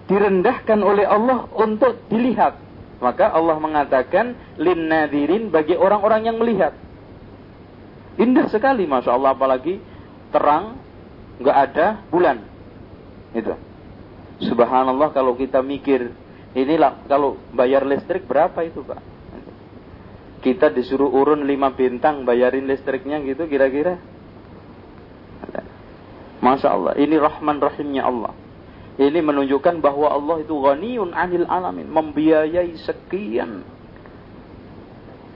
[0.09, 2.57] direndahkan oleh Allah untuk dilihat.
[2.99, 6.73] Maka Allah mengatakan lin nadirin bagi orang-orang yang melihat.
[8.19, 9.79] Indah sekali Masya Allah apalagi
[10.33, 10.75] terang
[11.39, 12.43] nggak ada bulan.
[13.31, 13.55] Itu.
[14.39, 16.15] Subhanallah kalau kita mikir
[16.55, 19.01] inilah kalau bayar listrik berapa itu Pak?
[20.39, 23.99] Kita disuruh urun lima bintang bayarin listriknya gitu kira-kira.
[26.39, 28.31] Masya Allah, ini rahman rahimnya Allah.
[28.95, 33.63] Ini menunjukkan bahwa Allah itu ghaniyun anil alamin, membiayai sekian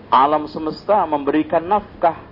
[0.07, 2.23] alam semesta, memberikan nafkah.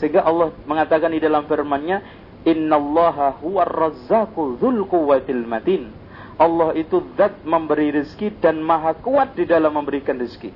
[0.00, 1.98] Sehingga Allah mengatakan di dalam firman-Nya,
[2.44, 6.05] "Innallaha huwar razzaqu dzul quwwatil matin."
[6.36, 10.52] Allah itu zat memberi rezeki dan maha kuat di dalam memberikan rezeki.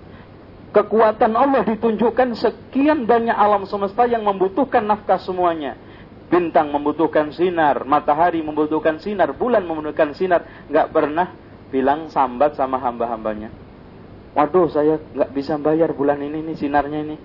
[0.70, 5.74] Kekuatan Allah ditunjukkan sekian banyak alam semesta yang membutuhkan nafkah semuanya.
[6.30, 10.46] Bintang membutuhkan sinar, matahari membutuhkan sinar, bulan membutuhkan sinar.
[10.70, 11.34] Nggak pernah
[11.74, 13.50] bilang sambat sama hamba-hambanya.
[14.30, 17.16] Waduh, saya nggak bisa bayar bulan ini nih sinarnya ini.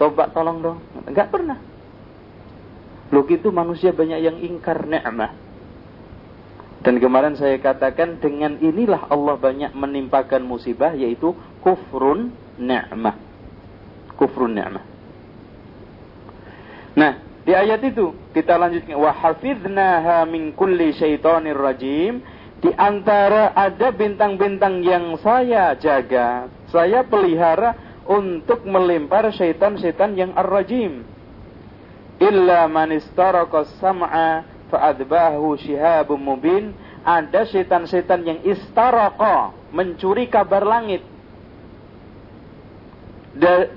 [0.00, 0.78] Coba tolong dong.
[1.04, 1.58] Nggak pernah.
[3.12, 5.45] Lu gitu manusia banyak yang ingkar ni'mah.
[6.86, 12.30] Dan kemarin saya katakan dengan inilah Allah banyak menimpakan musibah yaitu kufrun
[12.62, 13.18] ni'mah.
[14.14, 14.86] Kufrun ni'mah.
[16.94, 22.22] Nah, di ayat itu kita lanjutkan wa hafidnaha min kulli syaitonir rajim
[22.62, 27.74] di antara ada bintang-bintang yang saya jaga, saya pelihara
[28.06, 31.02] untuk melempar syaitan-syaitan yang ar-rajim.
[32.22, 32.94] Illa man
[33.82, 36.64] sam'a fa'adbahu shihabun mubin.
[37.06, 41.06] Ada syaitan-syaitan yang istaraka, mencuri kabar langit
[43.36, 43.68] dan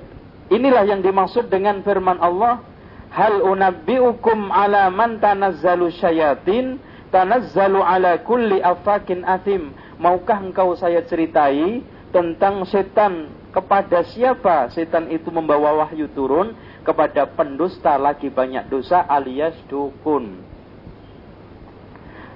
[0.47, 2.63] inilah yang dimaksud dengan firman Allah,
[3.11, 6.79] hal unabbiukum ala man tanazzalu syayatin
[7.11, 9.75] tanazzalu ala kulli afakin athim.
[9.99, 11.83] Maukah engkau saya ceritai
[12.15, 16.55] tentang setan kepada siapa setan itu membawa wahyu turun
[16.87, 20.48] kepada pendusta lagi banyak dosa alias dukun.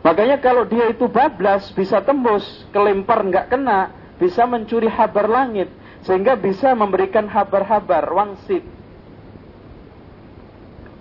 [0.03, 2.43] Makanya kalau dia itu bablas bisa tembus,
[2.75, 5.71] kelempar nggak kena, bisa mencuri habar langit
[6.03, 8.67] sehingga bisa memberikan habar-habar wangsit.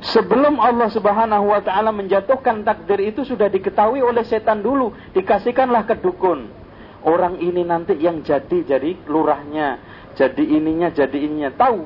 [0.02, 5.98] Sebelum Allah Subhanahu wa taala menjatuhkan takdir itu sudah diketahui oleh setan dulu, dikasihkanlah ke
[5.98, 6.50] dukun.
[7.02, 9.78] Orang ini nanti yang jadi jadi lurahnya,
[10.14, 11.82] jadi ininya, jadi ininya, tahu.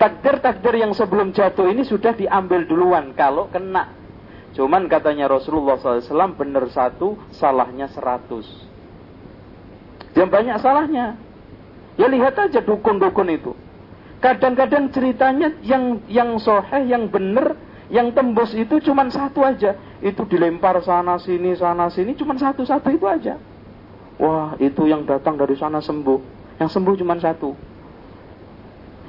[0.00, 4.01] Takdir-takdir yang sebelum jatuh ini sudah diambil duluan kalau kena.
[4.52, 8.44] Cuman katanya Rasulullah SAW benar satu, salahnya seratus.
[10.12, 11.16] Yang banyak salahnya.
[11.96, 13.52] Ya lihat aja dukun-dukun itu.
[14.20, 17.56] Kadang-kadang ceritanya yang yang soheh, yang benar,
[17.88, 19.76] yang tembus itu cuma satu aja.
[20.04, 23.40] Itu dilempar sana sini, sana sini, cuma satu-satu itu aja.
[24.20, 26.20] Wah, itu yang datang dari sana sembuh.
[26.60, 27.56] Yang sembuh cuma satu.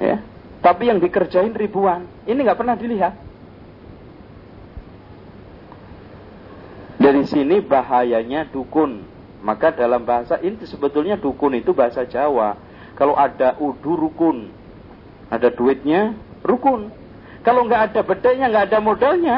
[0.00, 0.18] Ya.
[0.64, 2.08] Tapi yang dikerjain ribuan.
[2.24, 3.14] Ini nggak pernah dilihat.
[7.04, 9.04] Dari sini bahayanya dukun.
[9.44, 12.56] Maka dalam bahasa ini sebetulnya dukun itu bahasa Jawa.
[12.96, 14.48] Kalau ada udu rukun,
[15.28, 16.88] ada duitnya rukun.
[17.44, 19.36] Kalau nggak ada bedanya, nggak ada modalnya,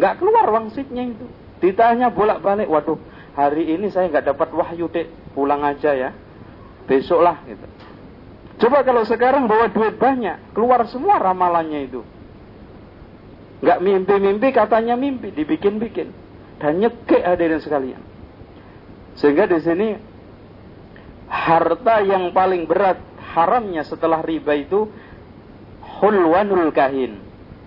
[0.00, 1.28] nggak keluar wangsitnya itu.
[1.60, 2.96] Ditanya bolak-balik, waduh
[3.36, 6.10] hari ini saya nggak dapat wahyu dek, pulang aja ya.
[6.88, 7.68] Besok lah gitu.
[8.64, 12.00] Coba kalau sekarang bawa duit banyak, keluar semua ramalannya itu.
[13.60, 16.23] Nggak mimpi-mimpi katanya mimpi, dibikin-bikin.
[16.58, 18.02] Dan nyekek hadirin sekalian.
[19.18, 19.88] Sehingga di sini
[21.30, 22.98] harta yang paling berat
[23.34, 24.90] haramnya setelah riba itu
[25.98, 27.18] hulwanul kahin,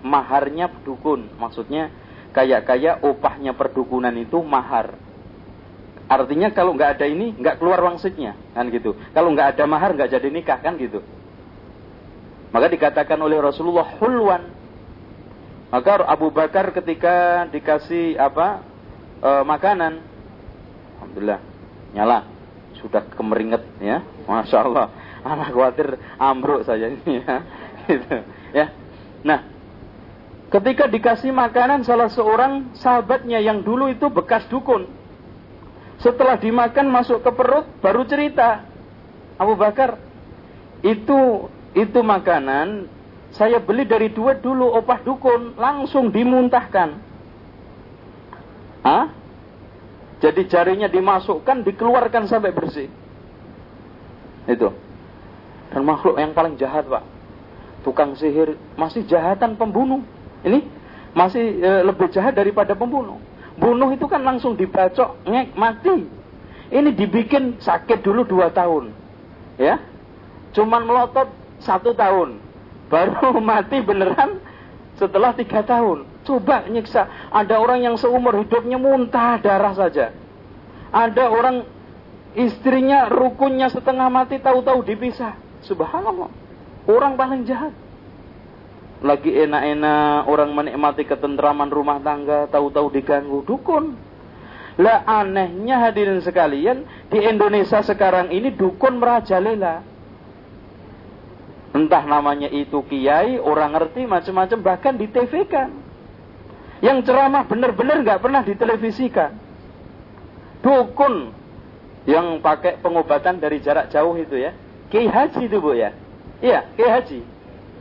[0.04, 1.28] maharnya dukun.
[1.36, 1.92] Maksudnya
[2.32, 4.96] kayak-kayak upahnya perdukunan itu mahar.
[6.08, 8.96] Artinya kalau nggak ada ini nggak keluar wangsitnya kan gitu.
[9.12, 11.04] Kalau nggak ada mahar nggak jadi nikah kan gitu.
[12.48, 14.56] Maka dikatakan oleh Rasulullah hulwan.
[15.68, 18.64] Maka Abu Bakar ketika dikasih apa
[19.22, 20.02] e, makanan.
[20.98, 21.40] Alhamdulillah
[21.94, 22.26] nyala.
[22.78, 24.02] Sudah kemeringet ya.
[24.26, 24.86] Masya Allah.
[25.26, 27.36] Anak khawatir ambruk saja ini ya.
[27.88, 28.16] Gitu
[28.54, 28.66] ya.
[29.24, 29.40] Nah
[30.48, 34.86] ketika dikasih makanan salah seorang sahabatnya yang dulu itu bekas dukun.
[35.98, 38.62] Setelah dimakan masuk ke perut baru cerita.
[39.38, 39.98] Abu Bakar
[40.82, 42.86] itu itu makanan
[43.34, 47.07] saya beli dari dua dulu opah dukun langsung dimuntahkan
[48.82, 49.18] ah
[50.18, 52.90] jadi jarinya dimasukkan, dikeluarkan sampai bersih.
[54.50, 54.74] Itu.
[55.70, 57.04] Dan makhluk yang paling jahat, Pak.
[57.86, 60.02] Tukang sihir masih jahatan pembunuh.
[60.42, 60.66] Ini
[61.14, 63.22] masih e, lebih jahat daripada pembunuh.
[63.54, 65.96] Bunuh itu kan langsung dibacok, ngek, mati.
[66.68, 68.90] Ini dibikin sakit dulu dua tahun.
[69.54, 69.78] Ya.
[70.50, 71.30] Cuman melotot
[71.62, 72.42] satu tahun.
[72.90, 74.42] Baru mati beneran
[74.98, 76.02] setelah tiga tahun.
[76.28, 77.32] Coba nyiksa.
[77.32, 80.12] Ada orang yang seumur hidupnya muntah darah saja.
[80.92, 81.64] Ada orang
[82.36, 85.40] istrinya rukunnya setengah mati tahu-tahu dipisah.
[85.64, 86.28] Subhanallah.
[86.84, 87.72] Orang paling jahat.
[89.00, 93.96] Lagi enak-enak orang menikmati ketentraman rumah tangga, tahu-tahu diganggu dukun.
[94.76, 99.80] Lah anehnya hadirin sekalian, di Indonesia sekarang ini dukun merajalela.
[101.72, 105.87] Entah namanya itu kiai, orang ngerti macam-macam, bahkan di TV kan.
[106.78, 109.34] Yang ceramah benar-benar nggak pernah ditelevisikan.
[110.62, 111.34] Dukun
[112.06, 114.54] yang pakai pengobatan dari jarak jauh itu ya.
[114.88, 115.92] Kiai Haji itu bu ya.
[116.38, 117.20] Iya, Kiai Haji.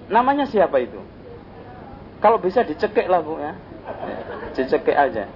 [0.10, 1.00] Namanya siapa itu?
[2.18, 3.54] Kalau bisa dicekik lah bu ya.
[4.58, 5.30] Dicekik aja.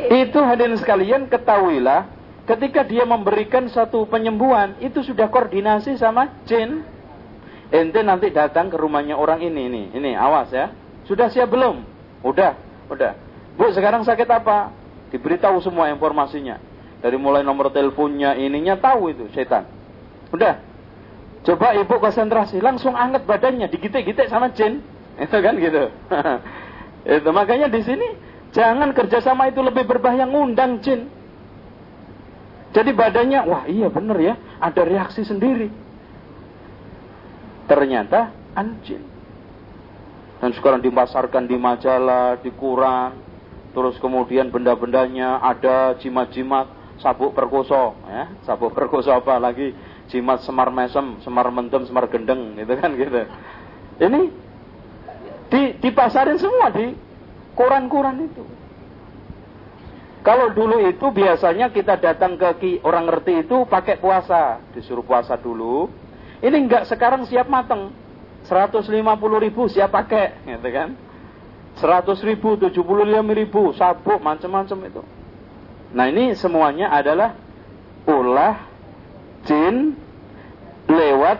[0.00, 2.08] Itu hadirin sekalian ketahuilah
[2.48, 6.80] ketika dia memberikan satu penyembuhan itu sudah koordinasi sama jin.
[7.70, 10.74] Ente nanti datang ke rumahnya orang ini ini ini awas ya.
[11.06, 11.89] Sudah siap belum?
[12.20, 12.56] Udah,
[12.92, 13.12] udah.
[13.56, 14.72] Bu sekarang sakit apa?
[15.10, 16.60] Diberitahu semua informasinya.
[17.00, 19.64] Dari mulai nomor teleponnya ininya tahu itu setan.
[20.30, 20.60] Udah.
[21.40, 24.84] Coba ibu konsentrasi, langsung anget badannya, digitik-gitik sama jin.
[25.24, 25.88] Itu kan gitu.
[27.16, 28.12] itu makanya di sini
[28.52, 31.08] jangan kerjasama itu lebih berbahaya ngundang jin.
[32.70, 35.72] Jadi badannya, wah iya bener ya, ada reaksi sendiri.
[37.66, 39.09] Ternyata anjing.
[40.40, 43.12] Dan sekarang dipasarkan di majalah, di koran,
[43.76, 49.76] terus kemudian benda-bendanya ada jimat-jimat, sabuk perkoso, ya, sabuk perkoso apa lagi,
[50.08, 53.20] jimat semar mesem, semar mendem, semar gendeng, gitu kan gitu.
[54.00, 54.20] Ini
[55.52, 56.96] di dipasarin semua di
[57.52, 58.44] koran-koran itu.
[60.20, 65.88] Kalau dulu itu biasanya kita datang ke orang ngerti itu pakai puasa, disuruh puasa dulu,
[66.44, 67.92] ini enggak sekarang siap mateng.
[68.48, 70.96] 150 ribu siap pakai, gitu kan.
[71.78, 72.76] 100 ribu, 75
[73.32, 75.02] ribu, sabuk, macam-macam itu.
[75.90, 77.34] Nah ini semuanya adalah
[78.06, 78.68] ulah
[79.48, 79.96] jin
[80.86, 81.38] lewat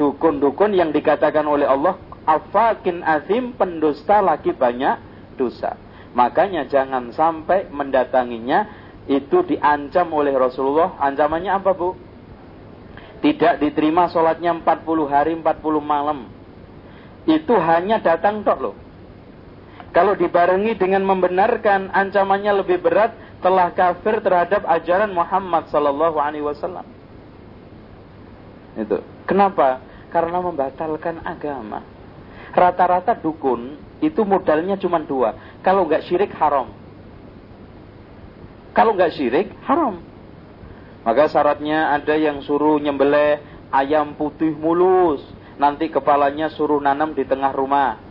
[0.00, 4.98] dukun-dukun yang dikatakan oleh Allah afakin azim pendusta lagi banyak
[5.38, 5.76] dosa.
[6.12, 8.68] Makanya jangan sampai mendatanginya
[9.06, 10.98] itu diancam oleh Rasulullah.
[10.98, 11.94] Ancamannya apa bu?
[13.22, 16.26] tidak diterima sholatnya 40 hari 40 malam.
[17.26, 18.74] Itu hanya datang tok loh.
[19.92, 23.12] Kalau dibarengi dengan membenarkan ancamannya lebih berat
[23.44, 26.86] telah kafir terhadap ajaran Muhammad sallallahu alaihi wasallam.
[28.72, 29.04] Itu.
[29.28, 29.84] Kenapa?
[30.08, 31.84] Karena membatalkan agama.
[32.56, 35.60] Rata-rata dukun itu modalnya cuma dua.
[35.60, 36.72] Kalau nggak syirik haram.
[38.72, 40.00] Kalau nggak syirik haram.
[41.02, 43.40] Maka syaratnya ada yang suruh nyembelih
[43.72, 45.20] ayam putih mulus.
[45.62, 48.02] Nanti kepalanya suruh nanam di tengah rumah.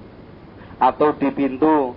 [0.80, 1.92] Atau di pintu.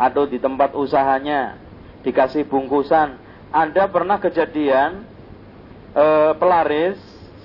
[0.00, 1.60] Atau di tempat usahanya.
[2.00, 3.20] Dikasih bungkusan.
[3.52, 5.04] Ada pernah kejadian
[5.92, 6.06] e,
[6.40, 6.96] pelaris.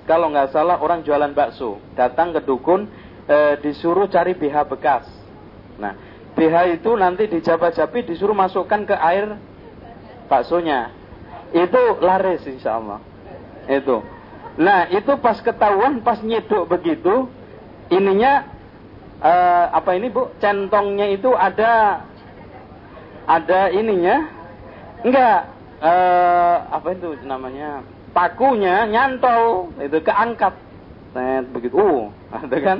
[0.08, 1.76] Kalau nggak salah orang jualan bakso.
[1.92, 2.88] Datang ke dukun.
[3.28, 5.04] E, disuruh cari BH bekas.
[5.76, 5.92] Nah
[6.32, 9.36] BH itu nanti dijabat-jabi disuruh masukkan ke air
[10.30, 10.96] baksonya
[11.50, 13.02] itu laris insya Allah.
[13.66, 14.02] Itu.
[14.58, 17.26] Nah itu pas ketahuan, pas nyeduk begitu,
[17.90, 18.46] ininya
[19.20, 20.32] uh, apa ini bu?
[20.40, 22.02] Centongnya itu ada
[23.28, 24.26] ada ininya,
[25.04, 25.38] enggak
[25.82, 27.84] uh, apa itu namanya?
[28.10, 30.58] Pakunya nyantol, itu keangkat.
[31.14, 32.10] Nah, begitu, uh,
[32.42, 32.78] ada kan?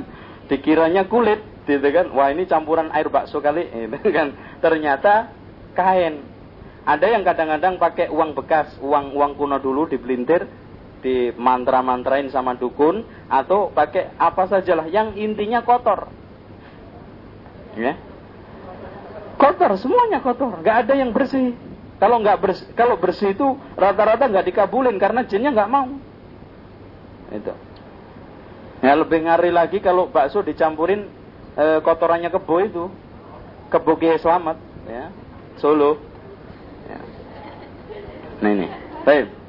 [0.51, 2.11] Dikiranya kulit, gitu kan?
[2.11, 4.35] Wah ini campuran air bakso kali, gitu kan?
[4.59, 5.31] Ternyata
[5.71, 6.31] kain
[6.81, 10.49] ada yang kadang-kadang pakai uang bekas, uang uang kuno dulu dibelintir,
[11.01, 16.07] di mantra-mantrain sama dukun, atau pakai apa sajalah yang intinya kotor.
[17.75, 17.97] Ya.
[19.35, 21.57] Kotor, semuanya kotor, nggak ada yang bersih.
[21.97, 23.45] Kalau nggak bersih, kalau bersih itu
[23.77, 25.89] rata-rata nggak dikabulin karena jinnya nggak mau.
[27.33, 27.53] Itu.
[28.81, 31.05] Ya lebih ngari lagi kalau bakso dicampurin
[31.53, 32.89] e, kotorannya kebo itu,
[33.69, 34.57] kebo Kiai Selamat,
[34.89, 35.13] ya,
[35.61, 36.11] Solo.
[38.41, 38.67] Nah ini.
[39.05, 39.40] Baik.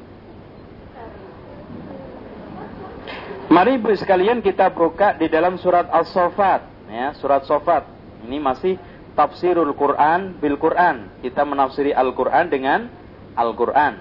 [3.53, 6.89] Mari ibu sekalian kita buka di dalam surat As-Sofat.
[6.89, 7.85] Ya, surat Sofat.
[8.25, 8.81] Ini masih
[9.13, 11.13] tafsirul Quran bil Quran.
[11.21, 12.89] Kita menafsiri Al-Quran dengan
[13.37, 14.01] Al-Quran.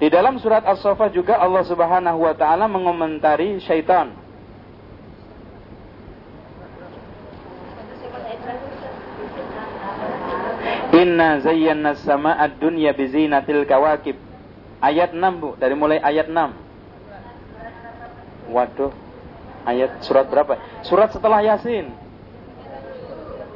[0.00, 4.16] Di dalam surat As-Sofat juga Allah Subhanahu wa taala mengomentari syaitan.
[10.96, 14.16] Inna zayyana sama'a dunya bizinatil kawakib.
[14.80, 16.63] Ayat 6 Bu, dari mulai ayat 6.
[18.50, 18.92] Waduh.
[19.64, 20.60] Ayat surat berapa?
[20.84, 21.88] Surat setelah Yasin.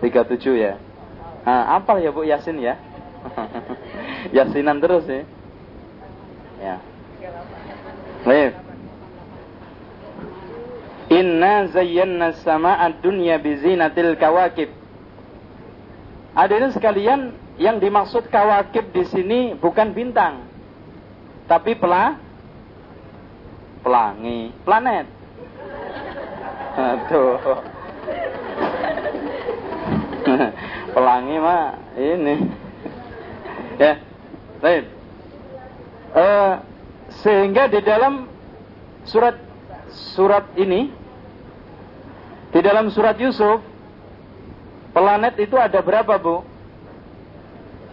[0.00, 0.80] 37 ya.
[1.44, 2.80] Nah, apa ya Bu Yasin ya?
[4.36, 5.22] Yasinan terus ya.
[6.58, 6.76] Ya.
[8.24, 8.52] Baik.
[11.08, 14.68] Inna zayyana sama'a dunya bizinatil kawakib.
[16.36, 20.46] Hadirin sekalian, yang dimaksud kawakib di sini bukan bintang,
[21.50, 22.20] tapi pela
[23.88, 25.06] pelangi, planet.
[26.76, 27.40] Aduh.
[30.92, 32.36] pelangi mah ini.
[33.80, 33.96] ya,
[34.60, 34.84] baik.
[36.12, 36.60] Uh,
[37.24, 38.28] sehingga di dalam
[39.08, 39.40] surat
[40.12, 40.92] surat ini
[42.52, 43.64] di dalam surat Yusuf
[44.92, 46.44] planet itu ada berapa, Bu?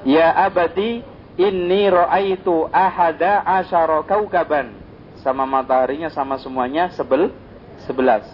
[0.03, 1.07] Ya abadi
[1.39, 4.84] inni ra'aitu ahada asyara kaukaban.
[5.25, 7.33] Sama mataharinya sama semuanya sebel
[7.89, 8.29] sebelas.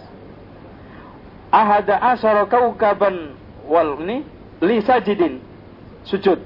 [1.48, 3.32] Ahada asyara kaukaban
[3.64, 4.28] wal ini
[4.60, 5.40] li sajidin.
[6.04, 6.36] Sujud.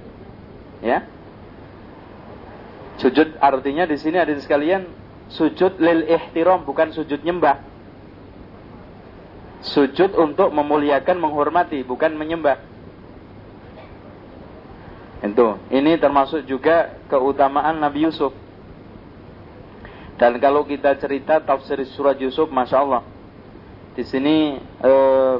[0.87, 1.03] Ya.
[3.03, 4.87] Sujud artinya di sini ada sekalian
[5.35, 7.59] sujud lil ihtiram bukan sujud nyembah.
[9.67, 12.63] Sujud untuk memuliakan, menghormati, bukan menyembah.
[15.27, 18.46] Itu, ini termasuk juga keutamaan Nabi Yusuf.
[20.17, 23.03] Dan kalau kita cerita tafsir surat Yusuf, masya Allah,
[23.93, 25.37] di sini eh,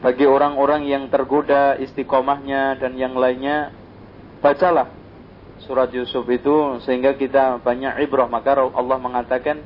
[0.00, 3.72] bagi orang-orang yang tergoda istiqomahnya dan yang lainnya,
[4.44, 4.92] bacalah
[5.64, 8.28] surat Yusuf itu sehingga kita banyak ibrah.
[8.28, 9.64] Maka Allah mengatakan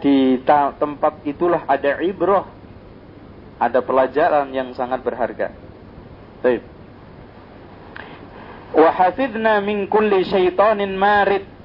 [0.00, 2.48] di tempat itulah ada ibrah.
[3.58, 5.50] Ada pelajaran yang sangat berharga.
[6.46, 6.62] Baik.
[8.70, 11.57] Wahafidna min kulli syaitanin marid.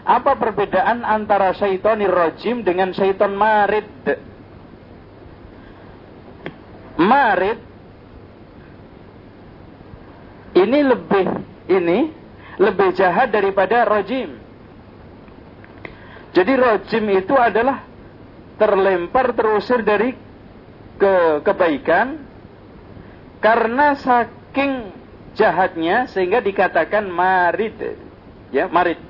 [0.00, 3.88] Apa perbedaan antara syaitonir rajim dengan syaiton marid?
[7.00, 7.58] Marid
[10.56, 11.26] ini lebih
[11.70, 11.98] ini
[12.60, 14.36] lebih jahat daripada rojim.
[16.30, 17.82] Jadi rojim itu adalah
[18.60, 20.12] terlempar terusir dari
[21.00, 22.20] ke kebaikan
[23.40, 24.92] karena saking
[25.32, 27.96] jahatnya sehingga dikatakan marid.
[28.52, 29.09] Ya, marid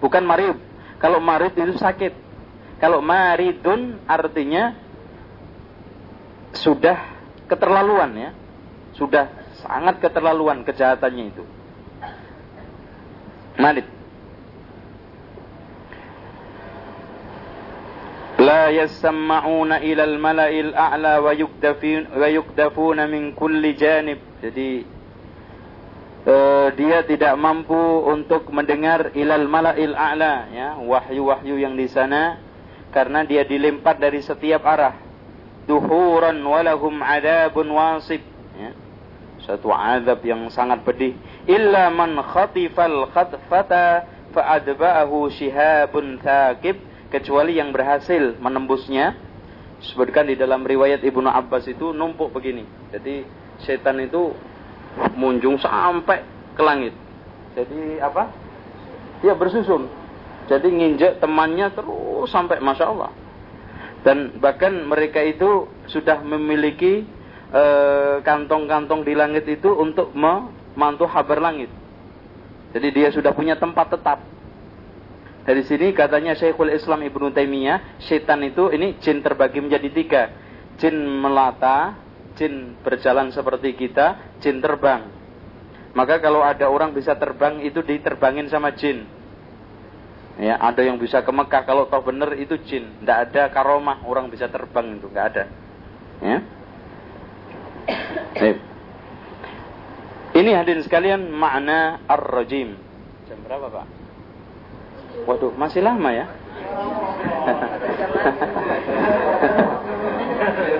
[0.00, 0.56] bukan marid.
[1.00, 2.12] Kalau marid itu sakit.
[2.80, 4.76] Kalau maridun artinya
[6.56, 6.96] sudah
[7.48, 8.30] keterlaluan ya.
[8.96, 9.28] Sudah
[9.60, 11.44] sangat keterlaluan kejahatannya itu.
[13.60, 13.86] Marid.
[18.40, 21.32] La yasamma'una ilal mala'il a'la wa
[22.28, 24.20] yukdafuna min kulli janib.
[24.40, 24.99] Jadi
[26.26, 32.40] uh, dia tidak mampu untuk mendengar ilal mala'il a'la ya wahyu-wahyu yang di sana
[32.90, 34.98] karena dia dilempar dari setiap arah.
[35.70, 38.22] Duhuran walahum adabun wasib
[38.58, 38.74] ya.
[39.46, 41.14] Satu azab yang sangat pedih.
[41.46, 44.04] Illa man khatifal khatfata
[44.34, 46.76] fa'adba'ahu shihabun thaqib
[47.08, 49.14] kecuali yang berhasil menembusnya.
[49.80, 52.68] Sebutkan di dalam riwayat Ibnu Abbas itu numpuk begini.
[52.92, 53.24] Jadi
[53.64, 54.36] setan itu
[55.14, 56.22] munjung sampai
[56.54, 56.94] ke langit
[57.54, 58.30] jadi apa
[59.22, 59.86] ya bersusun
[60.50, 63.10] jadi nginjek temannya terus sampai masya Allah
[64.00, 67.04] dan bahkan mereka itu sudah memiliki
[67.52, 70.14] eh, kantong-kantong di langit itu untuk
[70.74, 71.68] mantu habar langit.
[72.70, 74.22] Jadi dia sudah punya tempat tetap.
[75.44, 80.22] Dari sini katanya Syekhul Islam Ibnu Taimiyah, setan itu ini jin terbagi menjadi tiga.
[80.78, 81.98] Jin melata,
[82.36, 85.10] jin berjalan seperti kita, jin terbang.
[85.90, 89.06] Maka kalau ada orang bisa terbang itu diterbangin sama jin.
[90.40, 93.02] Ya, ada yang bisa ke Mekah kalau tahu benar itu jin.
[93.02, 95.44] Tidak ada karomah orang bisa terbang itu, nggak ada.
[96.22, 96.38] Ya.
[100.30, 102.78] Ini hadirin sekalian makna ar-rajim.
[103.26, 103.86] Jam berapa, Pak?
[105.26, 106.30] Waduh, masih lama ya?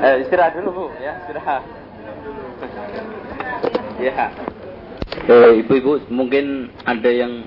[0.03, 1.63] eh, istirahat dulu, Bu, ya, istirahat.
[4.01, 4.33] ya.
[5.29, 7.45] Eh, ibu-ibu, mungkin ada yang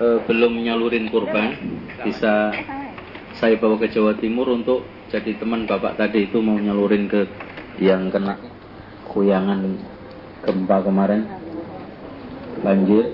[0.00, 1.56] eh, belum nyalurin kurban,
[2.02, 2.50] bisa
[3.40, 7.26] saya bawa ke Jawa Timur untuk jadi teman Bapak tadi itu mau nyalurin ke
[7.82, 8.38] yang kena
[9.10, 9.80] kuyangan
[10.46, 11.26] gempa kemarin
[12.62, 13.10] banjir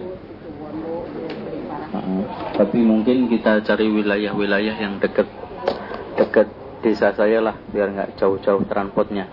[1.95, 2.23] uh,
[2.59, 5.25] tapi mungkin kita cari wilayah-wilayah yang dekat
[6.21, 6.51] dekat
[6.87, 9.27] desa saya lah biar nggak jauh-jauh transportnya.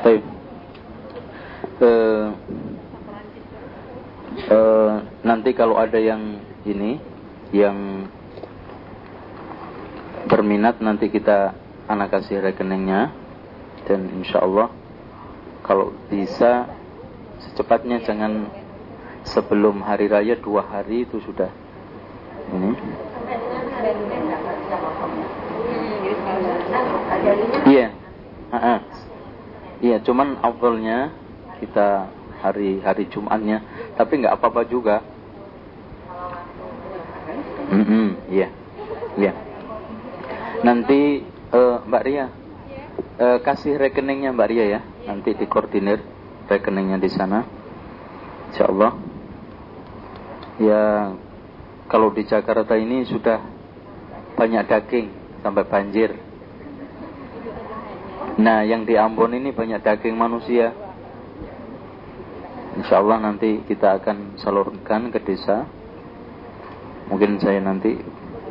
[0.00, 0.24] Tapi
[1.84, 2.26] uh,
[4.48, 6.96] uh, nanti kalau ada yang ini
[7.52, 8.08] yang
[10.32, 11.52] berminat nanti kita
[11.92, 13.12] anak kasih rekeningnya.
[13.84, 14.72] Dan insya Allah
[15.60, 16.72] kalau bisa
[17.44, 18.48] secepatnya jangan
[19.28, 21.52] sebelum hari raya dua hari itu sudah.
[22.48, 22.70] Ini
[27.66, 27.88] Iya.
[29.82, 31.10] Iya, cuman awalnya
[31.58, 32.06] kita
[32.38, 33.66] hari hari Jumatnya,
[33.98, 35.02] tapi nggak apa-apa juga.
[37.72, 38.48] Mm iya,
[39.18, 39.32] iya.
[40.62, 42.26] Nanti uh, Mbak Ria,
[43.18, 45.98] uh, kasih rekeningnya Mbak Ria ya, nanti dikoordinir
[46.46, 47.42] rekeningnya di sana,
[48.54, 48.92] Insya Allah.
[50.62, 50.82] Ya,
[51.90, 53.42] kalau di Jakarta ini sudah
[54.38, 55.06] banyak daging
[55.42, 56.31] sampai banjir.
[58.40, 60.72] Nah, yang di Ambon ini banyak daging manusia.
[62.72, 65.68] Insya Allah nanti kita akan salurkan ke desa.
[67.12, 67.92] Mungkin saya nanti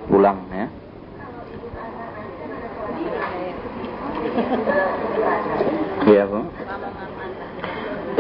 [0.06, 0.68] pulang ya.
[6.06, 6.40] Iya Bu.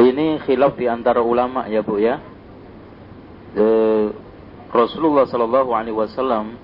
[0.01, 2.17] Ini khilaf di antara ulama ya Bu ya.
[3.53, 3.65] E,
[4.73, 6.57] Rasulullah Shallallahu Alaihi Wasallam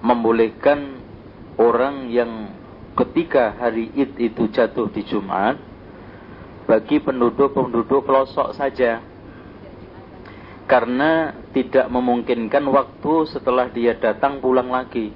[0.00, 1.04] membolehkan
[1.60, 2.63] orang yang
[2.94, 5.58] ketika hari Id itu jatuh di Jumat
[6.64, 9.02] bagi penduduk-penduduk pelosok saja.
[10.64, 15.12] Karena tidak memungkinkan waktu setelah dia datang pulang lagi.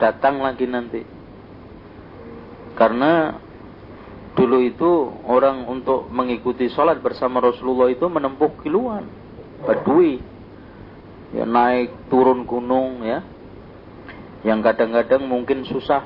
[0.00, 1.04] Datang lagi nanti.
[2.72, 3.36] Karena
[4.32, 4.90] dulu itu
[5.28, 9.04] orang untuk mengikuti sholat bersama Rasulullah itu menempuh kiluan
[9.60, 10.24] badui
[11.36, 13.20] ya naik turun gunung ya.
[14.42, 16.02] Yang kadang-kadang mungkin susah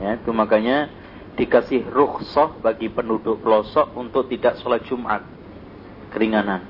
[0.00, 0.88] Ya, itu makanya
[1.36, 5.22] dikasih rukhsah bagi penduduk pelosok untuk tidak sholat Jumat.
[6.10, 6.64] Keringanan.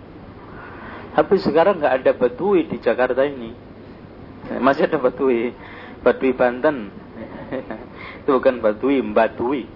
[1.14, 3.54] Tapi sekarang nggak ada batui di Jakarta ini.
[4.58, 5.54] Masih ada batui.
[6.02, 6.90] Batui Banten.
[8.22, 9.66] itu bukan batui, batui.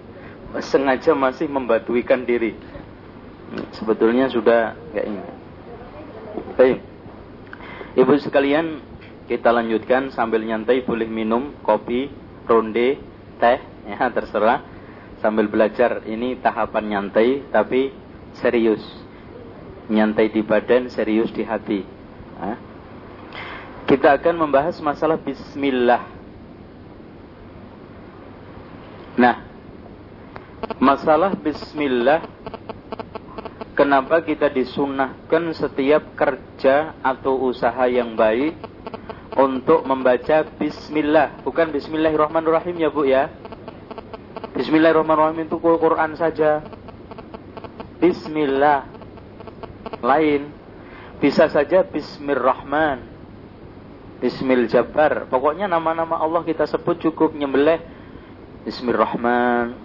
[0.63, 2.55] Sengaja masih membatuikan diri.
[3.75, 5.23] Sebetulnya sudah nggak ini.
[6.55, 6.79] Baik.
[7.95, 8.79] Ibu sekalian,
[9.27, 12.11] kita lanjutkan sambil nyantai boleh minum kopi,
[12.47, 12.99] ronde,
[13.37, 14.63] teh ya terserah.
[15.23, 17.89] Sambil belajar ini tahapan nyantai tapi
[18.37, 18.83] serius.
[19.89, 21.81] Nyantai di badan serius di hati.
[22.35, 22.55] Ya.
[23.87, 26.03] kita akan membahas masalah bismillah.
[29.15, 29.45] Nah
[30.81, 32.25] masalah bismillah
[33.77, 38.55] kenapa kita disunahkan setiap kerja atau usaha yang baik
[39.35, 43.27] untuk membaca bismillah, bukan bismillahirrahmanirrahim ya Bu ya.
[44.55, 46.63] Bismillahirrahmanirrahim itu Quran saja.
[47.99, 48.87] Bismillah.
[49.99, 50.47] Lain.
[51.19, 53.03] Bisa saja bismillahirrahman.
[54.23, 55.27] Bismil Jabbar.
[55.27, 57.83] Pokoknya nama-nama Allah kita sebut cukup nyembelih
[58.63, 59.75] Bismillahirrahman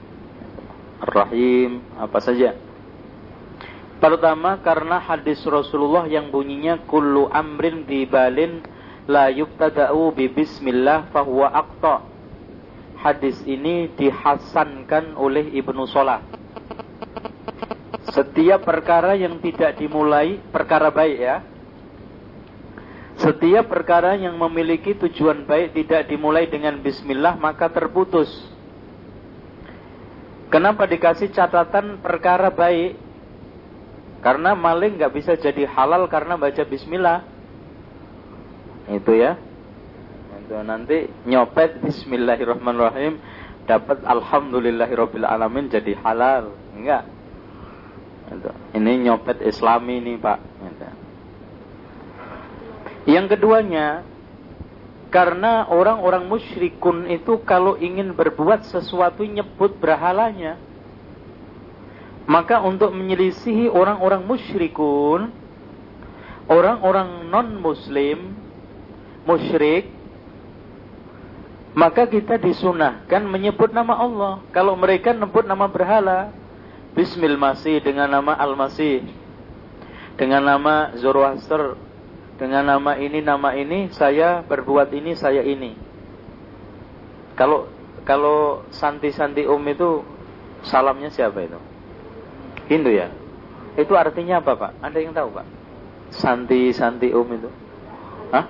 [1.03, 2.55] Rahim apa saja.
[4.01, 8.65] Pertama karena hadis Rasulullah yang bunyinya kullu amrin dibalin
[9.11, 12.07] la yubtada'u bi bismillah fahuwa aqta.
[13.03, 16.23] Hadis ini dihasankan oleh Ibnu Solah.
[18.15, 21.37] Setiap perkara yang tidak dimulai, perkara baik ya.
[23.19, 28.31] Setiap perkara yang memiliki tujuan baik tidak dimulai dengan bismillah maka terputus.
[30.49, 32.97] Kenapa dikasih catatan perkara baik?
[34.21, 37.40] Karena maling nggak bisa jadi halal karena baca bismillah
[38.91, 39.39] itu ya
[40.51, 43.23] itu nanti nyopet Bismillahirrahmanirrahim
[43.71, 47.07] dapat Alhamdulillahirobbil alamin jadi halal enggak
[48.35, 48.51] itu.
[48.75, 50.91] ini nyopet Islami nih pak itu.
[53.15, 54.03] yang keduanya
[55.11, 60.59] karena orang-orang musyrikun itu kalau ingin berbuat sesuatu nyebut berhalanya
[62.27, 65.31] maka untuk menyelisihi orang-orang musyrikun
[66.51, 68.40] orang-orang non muslim
[69.31, 69.87] musyrik,
[71.71, 74.35] maka kita disunahkan menyebut nama Allah.
[74.51, 76.35] Kalau mereka menyebut nama berhala,
[76.99, 79.07] Bismil Masih dengan nama Al-Masih,
[80.19, 81.79] dengan nama Zoroaster,
[82.35, 85.79] dengan nama ini, nama ini, saya berbuat ini, saya ini.
[87.39, 87.71] Kalau
[88.03, 90.03] kalau santi-santi um itu
[90.67, 91.61] salamnya siapa itu?
[92.67, 93.09] Hindu ya?
[93.79, 94.73] Itu artinya apa Pak?
[94.83, 95.47] Ada yang tahu Pak?
[96.11, 97.51] Santi-santi um itu?
[98.35, 98.45] Hah?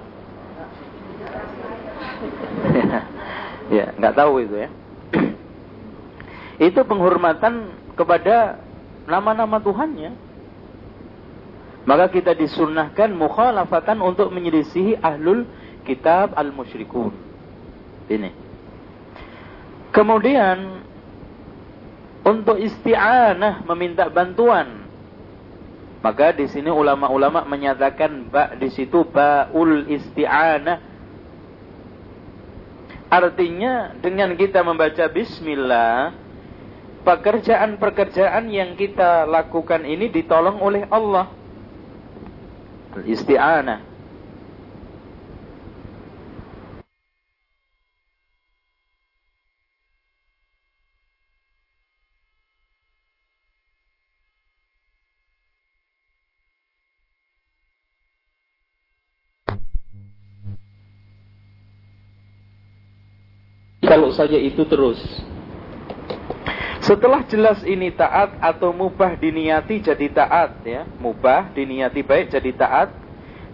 [3.76, 4.68] ya, nggak tahu itu ya.
[6.70, 8.60] itu penghormatan kepada
[9.08, 10.12] nama-nama Tuhannya.
[11.88, 15.48] Maka kita disunahkan mukhalafatan untuk menyelisihi ahlul
[15.88, 17.16] kitab al-musyrikun.
[18.06, 18.30] Ini.
[19.90, 20.84] Kemudian
[22.22, 24.86] untuk isti'anah meminta bantuan.
[26.00, 30.89] Maka di sini ulama-ulama menyatakan ba di situ baul isti'anah
[33.10, 36.14] Artinya dengan kita membaca bismillah,
[37.02, 41.26] pekerjaan-pekerjaan yang kita lakukan ini ditolong oleh Allah.
[42.94, 43.89] Isti'anah.
[63.90, 65.02] Kalau saja itu terus.
[66.78, 72.94] Setelah jelas ini taat atau mubah diniati jadi taat ya, mubah diniati baik jadi taat.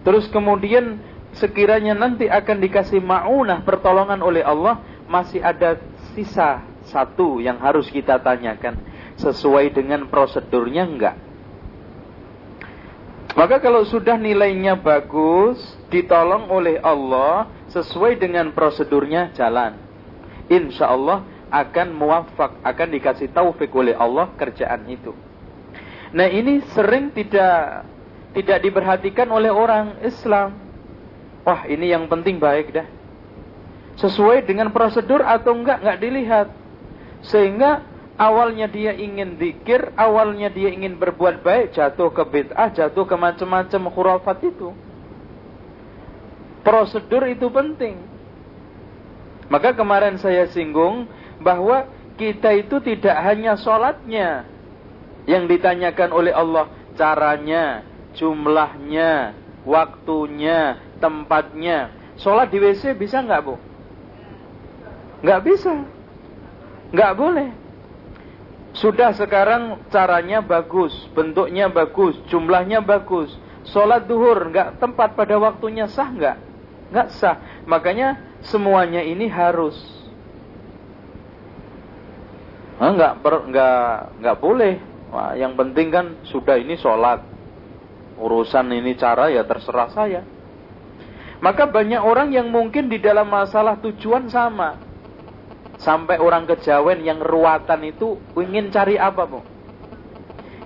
[0.05, 1.01] Terus kemudian
[1.33, 5.81] sekiranya nanti akan dikasih maunah pertolongan oleh Allah, masih ada
[6.13, 8.77] sisa satu yang harus kita tanyakan
[9.17, 11.17] sesuai dengan prosedurnya enggak.
[13.33, 15.59] Maka kalau sudah nilainya bagus,
[15.89, 19.86] ditolong oleh Allah sesuai dengan prosedurnya jalan
[20.47, 25.15] insya Allah akan muwafak, akan dikasih taufik oleh Allah kerjaan itu.
[26.11, 27.87] Nah ini sering tidak
[28.35, 30.55] tidak diperhatikan oleh orang Islam.
[31.47, 32.87] Wah ini yang penting baik dah.
[33.97, 36.47] Sesuai dengan prosedur atau enggak, enggak dilihat.
[37.25, 37.81] Sehingga
[38.19, 43.81] awalnya dia ingin zikir, awalnya dia ingin berbuat baik, jatuh ke bid'ah, jatuh ke macam-macam
[43.89, 44.69] khurafat itu.
[46.61, 48.16] Prosedur itu penting.
[49.47, 51.07] Maka kemarin saya singgung
[51.39, 51.87] bahwa
[52.19, 54.43] kita itu tidak hanya sholatnya
[55.29, 57.83] yang ditanyakan oleh Allah, caranya,
[58.17, 61.93] jumlahnya, waktunya, tempatnya.
[62.17, 63.55] Sholat di WC bisa nggak bu?
[65.21, 65.73] Nggak bisa,
[66.91, 67.49] nggak boleh.
[68.77, 73.31] Sudah sekarang caranya bagus, bentuknya bagus, jumlahnya bagus.
[73.69, 76.37] Sholat duhur nggak tempat pada waktunya sah nggak?
[76.93, 77.37] Nggak sah.
[77.67, 79.77] Makanya semuanya ini harus.
[82.77, 83.87] Nah, nggak per, nggak
[84.21, 84.73] nggak boleh.
[85.09, 87.23] Wah, yang penting kan sudah ini sholat.
[88.17, 90.21] Urusan ini cara ya terserah saya.
[91.37, 94.81] Maka banyak orang yang mungkin di dalam masalah tujuan sama.
[95.77, 99.45] Sampai orang kejawen yang ruatan itu ingin cari apa, Bu?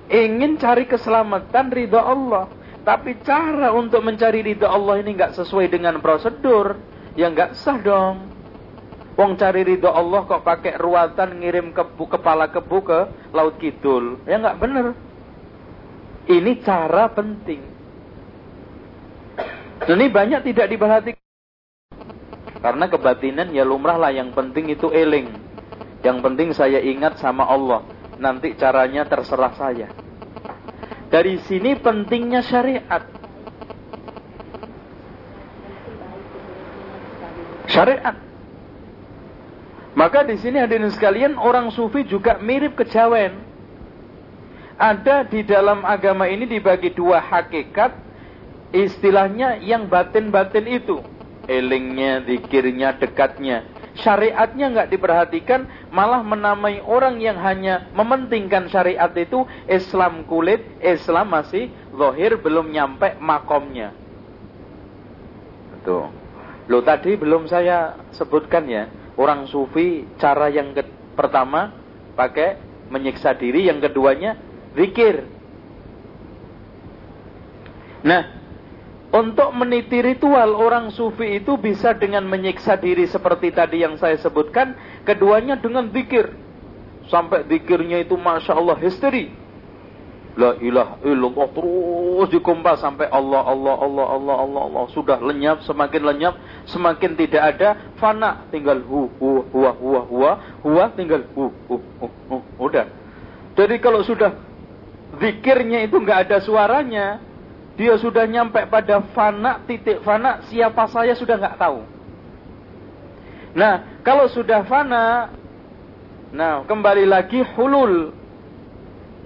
[0.08, 2.48] Ingin cari keselamatan ridha Allah.
[2.82, 6.80] Tapi cara untuk mencari ridha Allah ini nggak sesuai dengan prosedur
[7.16, 8.32] ya nggak sah dong.
[9.20, 13.00] Wong cari ridho Allah kok pakai ruatan ngirim kebu, kepala kebu ke
[13.36, 14.24] laut kidul.
[14.24, 14.86] Ya nggak bener.
[16.32, 17.62] Ini cara penting.
[19.82, 21.22] Ini banyak tidak diperhatikan.
[22.62, 25.34] Karena kebatinan ya lumrah lah yang penting itu eling.
[26.06, 27.82] Yang penting saya ingat sama Allah.
[28.22, 29.90] Nanti caranya terserah saya.
[31.10, 33.21] Dari sini pentingnya syariat.
[37.72, 38.16] Syariat.
[39.92, 43.36] Maka di sini hadirin sekalian orang sufi juga mirip kejawen.
[44.80, 47.92] Ada di dalam agama ini dibagi dua hakikat,
[48.72, 51.04] istilahnya yang batin-batin itu,
[51.46, 53.68] elingnya, zikirnya, dekatnya.
[54.00, 61.68] Syariatnya nggak diperhatikan, malah menamai orang yang hanya mementingkan syariat itu Islam kulit, Islam masih
[61.92, 63.92] zohir belum nyampe makomnya.
[65.84, 66.21] Tuh.
[66.72, 68.88] Lo tadi belum saya sebutkan ya,
[69.20, 70.72] orang sufi cara yang
[71.20, 71.76] pertama
[72.16, 72.56] pakai
[72.88, 74.40] menyiksa diri, yang keduanya
[74.72, 75.28] zikir.
[78.08, 78.24] Nah,
[79.12, 84.72] untuk meniti ritual orang sufi itu bisa dengan menyiksa diri seperti tadi yang saya sebutkan,
[85.04, 86.32] keduanya dengan zikir.
[87.12, 89.41] Sampai zikirnya itu Masya Allah histeri.
[90.32, 94.84] La ilaha illallah terus dikompas sampai Allah Allah Allah Allah Allah Allah.
[94.96, 96.40] Sudah lenyap semakin lenyap
[96.72, 97.70] semakin tidak ada
[98.00, 98.48] fana.
[98.48, 100.32] Tinggal hu hu huwa huwa huwa
[100.64, 102.36] huwa tinggal hu hu hu, hu.
[102.64, 102.88] udah.
[103.60, 104.32] Jadi kalau sudah
[105.20, 107.20] zikirnya itu nggak ada suaranya
[107.76, 111.84] dia sudah nyampe pada fana titik fana siapa saya sudah nggak tahu.
[113.60, 115.28] Nah kalau sudah fana
[116.32, 118.21] nah kembali lagi hulul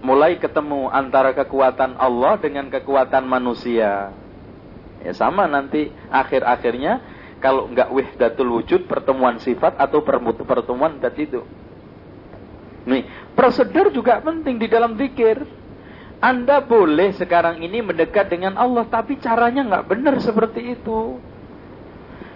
[0.05, 4.13] mulai ketemu antara kekuatan Allah dengan kekuatan manusia.
[5.01, 7.01] Ya sama nanti akhir-akhirnya
[7.41, 10.05] kalau nggak wihdatul wujud pertemuan sifat atau
[10.45, 11.41] pertemuan dat itu.
[12.85, 15.41] Nih, prosedur juga penting di dalam zikir.
[16.21, 21.17] Anda boleh sekarang ini mendekat dengan Allah, tapi caranya nggak benar seperti itu.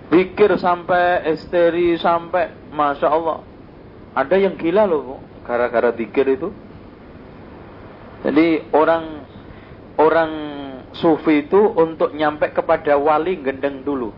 [0.10, 3.46] Zikir sampai esteri sampai, masya Allah.
[4.18, 6.50] Ada yang gila loh, gara-gara zikir itu.
[8.20, 9.24] Jadi orang
[9.96, 10.32] orang
[10.96, 14.12] sufi itu untuk nyampe kepada wali gendeng dulu.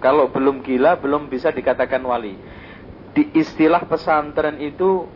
[0.00, 2.36] Kalau belum gila, belum bisa dikatakan wali.
[3.16, 5.08] Di istilah pesantren itu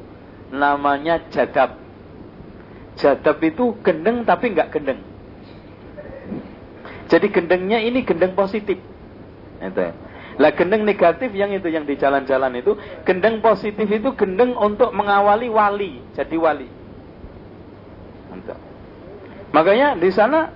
[0.53, 1.77] namanya jadab.
[2.97, 5.01] Jadab itu gendeng tapi nggak gendeng.
[7.11, 8.81] Jadi gendengnya ini gendeng positif.
[9.61, 9.89] Itu.
[10.41, 12.73] Lah gendeng negatif yang itu yang di jalan-jalan itu,
[13.05, 16.80] gendeng positif itu gendeng untuk mengawali wali, jadi wali.
[19.51, 20.51] Makanya di sana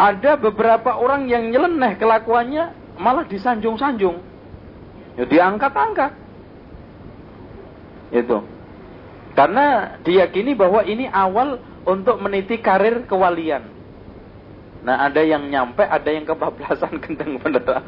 [0.00, 4.16] ada beberapa orang yang nyeleneh kelakuannya malah disanjung-sanjung.
[5.20, 6.12] Ya diangkat-angkat.
[8.12, 8.44] Itu.
[9.32, 13.64] Karena diyakini bahwa ini awal untuk meniti karir kewalian.
[14.82, 17.84] Nah ada yang nyampe, ada yang kebablasan gendeng beneran.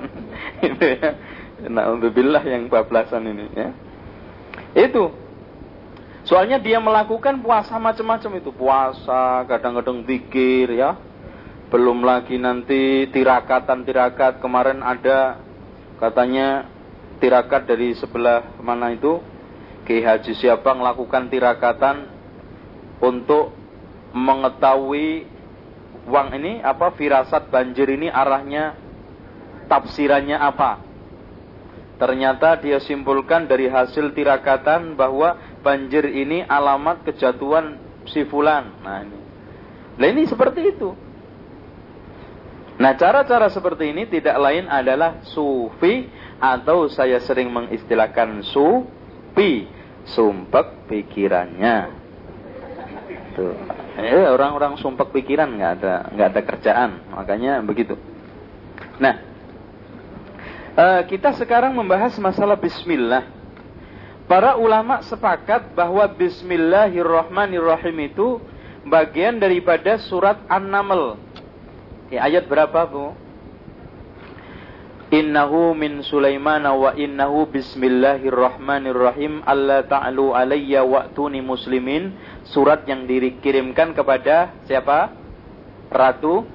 [1.65, 2.13] Nah untuk
[2.45, 3.69] yang bablasan ini ya.
[4.77, 5.24] Itu.
[6.25, 8.51] Soalnya dia melakukan puasa macam-macam itu.
[8.53, 10.97] Puasa, kadang-kadang pikir ya.
[11.69, 14.41] Belum lagi nanti tirakatan-tirakat.
[14.41, 15.37] Kemarin ada
[16.01, 16.65] katanya
[17.21, 19.21] tirakat dari sebelah mana itu.
[19.85, 22.09] Ki Haji siapa melakukan tirakatan
[23.05, 23.53] untuk
[24.17, 25.29] mengetahui
[26.09, 28.81] uang ini apa firasat banjir ini arahnya
[29.69, 30.81] tafsirannya apa.
[31.95, 38.85] Ternyata dia simpulkan dari hasil tirakatan bahwa banjir ini alamat kejatuhan si fulan.
[38.85, 39.19] Nah ini.
[39.97, 40.93] Nah ini seperti itu.
[42.77, 49.65] Nah cara-cara seperti ini tidak lain adalah sufi atau saya sering mengistilahkan sufi,
[50.05, 52.05] sumpek pikirannya.
[53.35, 53.55] Tuh.
[53.95, 57.95] Eh, orang-orang sumpah pikiran nggak ada nggak ada kerjaan, makanya begitu.
[58.99, 59.23] Nah,
[60.75, 63.44] uh, kita sekarang membahas masalah Bismillah.
[64.25, 68.41] Para ulama sepakat bahwa Bismillahirrahmanirrahim itu
[68.89, 71.21] bagian daripada surat An-Naml.
[72.09, 73.13] Ya, ayat berapa bu?
[75.13, 82.17] Innahu min Sulaiman wa innahu bismillahirrahmanirrahim alla ta'lu alayya wa'tuni muslimin
[82.49, 85.13] surat yang dikirimkan kepada siapa?
[85.93, 86.49] Ratu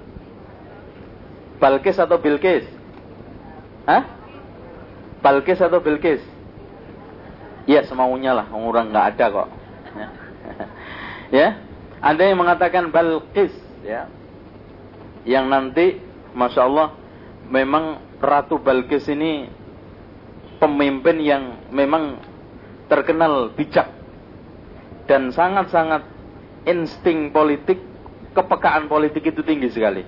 [1.62, 2.66] Balkis atau Bilkis?
[3.86, 4.04] Hah?
[5.22, 6.39] Balkis atau Bilkis?
[7.70, 9.50] Ya semaunya lah, orang nggak ada kok.
[11.38, 11.62] ya,
[12.02, 13.54] ada yang mengatakan Balkis,
[13.86, 14.10] ya,
[15.22, 16.02] yang nanti,
[16.34, 16.98] masya Allah,
[17.46, 19.46] memang Ratu Balkis ini
[20.58, 22.18] pemimpin yang memang
[22.90, 23.88] terkenal bijak
[25.06, 26.04] dan sangat-sangat
[26.66, 27.80] insting politik,
[28.34, 30.04] kepekaan politik itu tinggi sekali.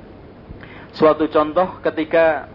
[0.91, 2.51] Suatu contoh ketika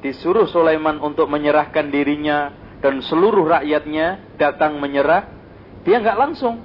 [0.00, 5.24] disuruh Sulaiman untuk menyerahkan dirinya dan seluruh rakyatnya datang menyerah,
[5.88, 6.60] dia nggak langsung.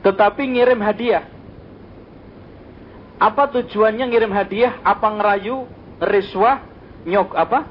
[0.00, 1.28] Tetapi ngirim hadiah.
[3.20, 4.80] Apa tujuannya ngirim hadiah?
[4.80, 5.68] Apa ngerayu?
[5.96, 6.60] riswah,
[7.08, 7.64] nyok apa?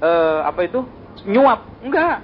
[0.00, 0.10] E,
[0.44, 0.84] apa itu?
[1.24, 1.64] Nyuap.
[1.80, 2.20] Enggak.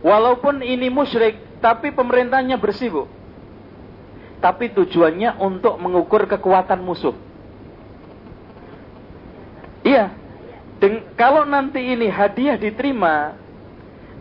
[0.00, 3.04] Walaupun ini musyrik, tapi pemerintahnya bersih, Bu.
[4.40, 7.16] Tapi tujuannya untuk mengukur kekuatan musuh.
[9.84, 10.23] Iya.
[10.82, 13.38] Den, kalau nanti ini hadiah diterima,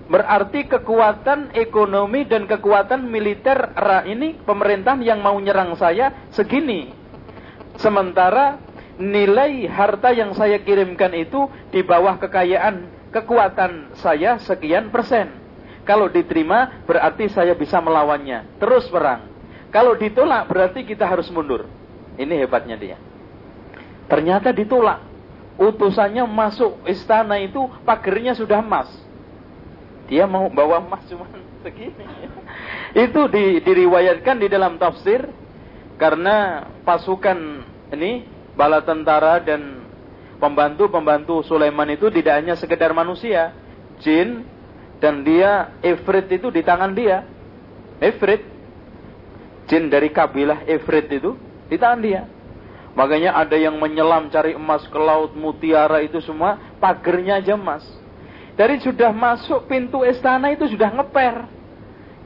[0.08, 3.74] berarti kekuatan ekonomi dan kekuatan militer
[4.06, 6.94] ini pemerintahan yang mau nyerang saya segini.
[7.82, 8.62] Sementara
[9.02, 15.30] nilai harta yang saya kirimkan itu di bawah kekayaan kekuatan saya sekian persen.
[15.84, 18.58] Kalau diterima berarti saya bisa melawannya.
[18.62, 19.30] Terus perang.
[19.74, 21.68] Kalau ditolak berarti kita harus mundur.
[22.16, 22.98] Ini hebatnya dia.
[24.08, 25.13] Ternyata ditolak.
[25.54, 28.90] Utusannya masuk istana itu pagernya sudah emas.
[30.10, 31.30] Dia mau bawa emas cuma
[31.64, 32.06] segini.
[32.94, 35.30] Itu di, diriwayatkan di dalam tafsir
[36.02, 37.38] karena pasukan
[37.94, 38.26] ini
[38.58, 39.86] bala tentara dan
[40.42, 43.54] pembantu-pembantu Sulaiman itu tidak hanya sekedar manusia,
[44.02, 44.46] jin
[44.98, 47.24] dan dia Ifrit itu di tangan dia.
[48.02, 48.44] Ifrit
[49.70, 51.38] jin dari kabilah Ifrit itu
[51.70, 52.22] di tangan dia.
[52.94, 57.82] Makanya ada yang menyelam cari emas ke laut mutiara itu semua pagernya aja emas.
[58.54, 61.50] Dari sudah masuk pintu istana itu sudah ngeper.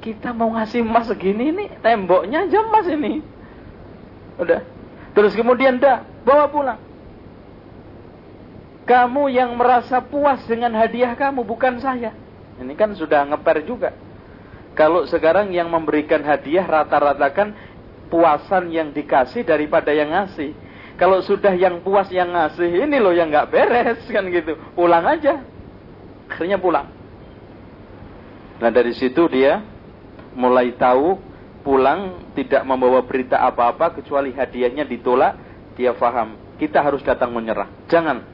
[0.04, 3.24] Kita mau ngasih emas segini nih, temboknya aja emas ini.
[4.36, 4.62] Udah.
[5.16, 6.80] Terus kemudian dah bawa pulang.
[8.88, 12.12] Kamu yang merasa puas dengan hadiah kamu, bukan saya.
[12.60, 13.92] Ini kan sudah ngeper juga.
[14.78, 17.52] Kalau sekarang yang memberikan hadiah rata-rata kan
[18.08, 20.56] puasan yang dikasih daripada yang ngasih.
[20.98, 24.58] Kalau sudah yang puas yang ngasih, ini loh yang nggak beres kan gitu.
[24.74, 25.46] Pulang aja.
[26.28, 26.90] Akhirnya pulang.
[28.58, 29.62] Nah dari situ dia
[30.34, 31.22] mulai tahu
[31.62, 35.38] pulang tidak membawa berita apa-apa kecuali hadiahnya ditolak
[35.78, 37.70] dia faham, kita harus datang menyerah.
[37.86, 38.26] Jangan.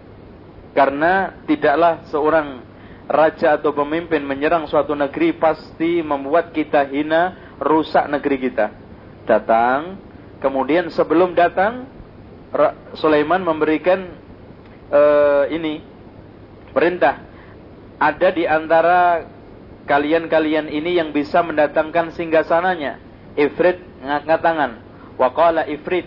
[0.71, 2.63] Karena tidaklah seorang
[3.05, 8.82] raja atau pemimpin menyerang suatu negeri pasti membuat kita hina, rusak negeri kita.
[9.23, 9.97] Datang,
[10.43, 11.87] kemudian sebelum datang
[12.99, 14.13] Sulaiman memberikan
[14.91, 15.81] uh, ini
[16.75, 17.23] perintah.
[17.97, 19.23] Ada di antara
[19.87, 22.99] kalian-kalian ini yang bisa mendatangkan singgasananya.
[23.39, 24.71] Ifrit ngangkat tangan.
[25.17, 26.05] Waqala Ifrit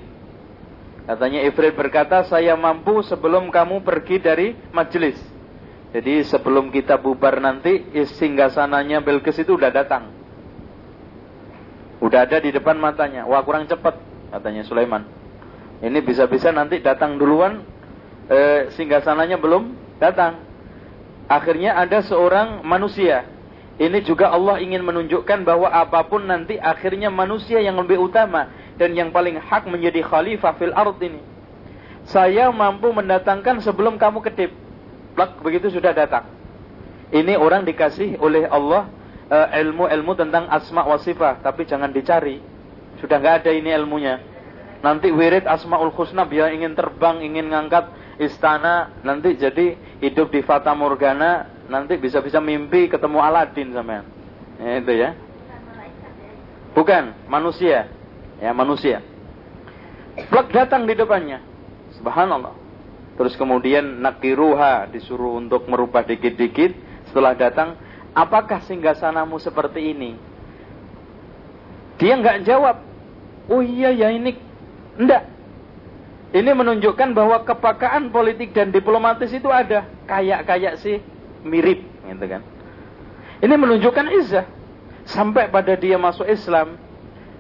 [1.06, 5.14] Katanya Ifrit berkata, saya mampu sebelum kamu pergi dari majelis.
[5.94, 10.10] Jadi sebelum kita bubar nanti, singgasananya Belkis itu udah datang.
[12.00, 13.24] Udah ada di depan matanya.
[13.24, 13.96] Wah kurang cepat,
[14.32, 15.04] katanya Sulaiman.
[15.80, 17.64] Ini bisa-bisa nanti datang duluan,
[18.28, 20.40] eh, singgasananya belum datang.
[21.26, 23.26] Akhirnya ada seorang manusia.
[23.76, 28.48] Ini juga Allah ingin menunjukkan bahwa apa pun nanti akhirnya manusia yang lebih utama
[28.80, 31.20] dan yang paling hak menjadi khalifah fil ard ini.
[32.08, 34.54] Saya mampu mendatangkan sebelum kamu kedip.
[35.12, 36.24] Plak, begitu sudah datang.
[37.12, 38.88] Ini orang dikasih oleh Allah
[39.30, 42.38] ilmu-ilmu uh, tentang asma wa sifat, tapi jangan dicari.
[43.02, 44.22] Sudah nggak ada ini ilmunya.
[44.84, 47.90] Nanti wirid asmaul husna biar ingin terbang, ingin ngangkat
[48.22, 54.04] istana, nanti jadi hidup di fata morgana, nanti bisa-bisa mimpi ketemu Aladin sama
[54.62, 55.10] ya, itu ya.
[56.76, 57.88] Bukan manusia
[58.38, 59.00] ya manusia.
[60.28, 61.40] Plak datang di depannya.
[62.00, 62.52] Subhanallah.
[63.16, 66.76] Terus kemudian nakiruha disuruh untuk merubah dikit-dikit.
[67.08, 67.80] Setelah datang,
[68.16, 70.16] apakah singgasanamu seperti ini?
[72.00, 72.80] Dia nggak jawab.
[73.52, 74.40] Oh iya ya ini
[74.96, 75.28] enggak.
[76.34, 79.86] Ini menunjukkan bahwa kepakaan politik dan diplomatis itu ada.
[80.08, 80.98] Kayak-kayak sih
[81.46, 82.42] mirip gitu kan.
[83.40, 84.46] Ini menunjukkan izah.
[85.06, 86.74] Sampai pada dia masuk Islam,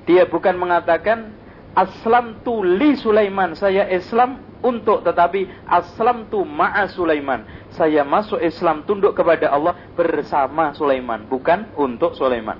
[0.06, 1.34] dia bukan mengatakan
[1.74, 7.42] aslam tu li Sulaiman, saya Islam untuk tetapi aslam tu ma'a Sulaiman.
[7.76, 12.56] Saya masuk Islam tunduk kepada Allah bersama Sulaiman, bukan untuk Sulaiman.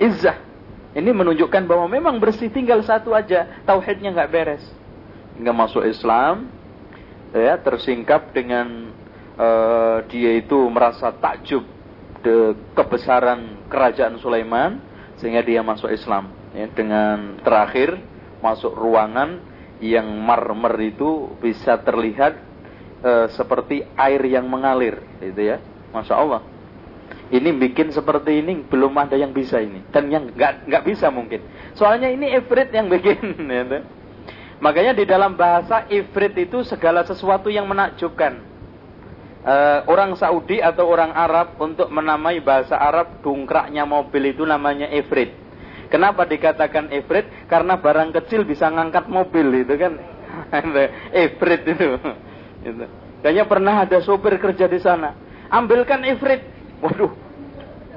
[0.00, 0.40] Izzah.
[0.94, 4.64] Ini menunjukkan bahwa memang bersih tinggal satu aja, tauhidnya nggak beres.
[5.36, 6.48] Nggak masuk Islam,
[7.34, 8.94] ya tersingkap dengan
[9.34, 11.66] uh, dia itu merasa takjub
[12.22, 14.80] de kebesaran kerajaan Sulaiman
[15.18, 18.00] sehingga dia masuk Islam ya, dengan terakhir
[18.40, 19.42] masuk ruangan
[19.82, 22.38] yang marmer itu bisa terlihat
[23.04, 25.60] e, seperti air yang mengalir itu ya
[25.92, 26.40] masya Allah
[27.28, 31.44] ini bikin seperti ini belum ada yang bisa ini dan yang nggak nggak bisa mungkin
[31.76, 33.20] soalnya ini ifrit yang bikin
[33.52, 33.78] gitu.
[34.64, 38.40] makanya di dalam bahasa ifrit itu segala sesuatu yang menakjubkan
[39.44, 39.54] e,
[39.84, 45.44] orang Saudi atau orang Arab untuk menamai bahasa Arab dungkraknya mobil itu namanya ifrit
[45.94, 47.46] Kenapa dikatakan ifrit?
[47.46, 49.94] Karena barang kecil bisa ngangkat mobil itu kan.
[51.24, 51.86] ifrit itu.
[52.64, 52.86] Itu.
[53.20, 55.16] Kayaknya pernah ada sopir kerja di sana.
[55.48, 56.44] Ambilkan ifrit.
[56.80, 57.12] Waduh.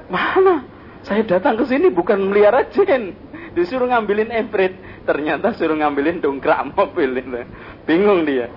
[0.08, 0.64] Mana?
[1.04, 3.12] Saya datang ke sini bukan melihara jin.
[3.52, 4.76] Disuruh ngambilin ifrit.
[5.04, 7.44] Ternyata suruh ngambilin dongkrak mobil itu.
[7.84, 8.48] Bingung dia.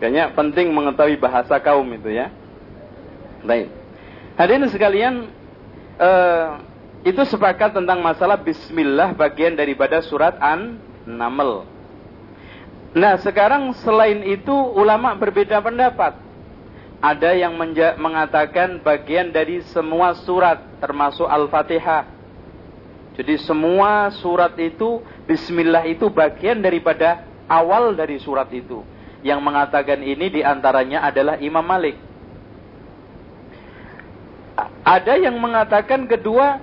[0.00, 2.32] Kayaknya penting mengetahui bahasa kaum itu ya.
[3.44, 3.68] Baik.
[4.40, 5.14] Hadirin sekalian,
[6.00, 6.60] uh,
[7.02, 11.71] itu sepakat tentang masalah bismillah bagian daripada surat An-Naml.
[12.92, 16.12] Nah, sekarang selain itu ulama berbeda pendapat.
[17.02, 17.56] Ada yang
[17.98, 22.06] mengatakan bagian dari semua surat termasuk Al-Fatihah.
[23.16, 28.84] Jadi semua surat itu bismillah itu bagian daripada awal dari surat itu.
[29.24, 31.96] Yang mengatakan ini di antaranya adalah Imam Malik.
[34.84, 36.60] Ada yang mengatakan kedua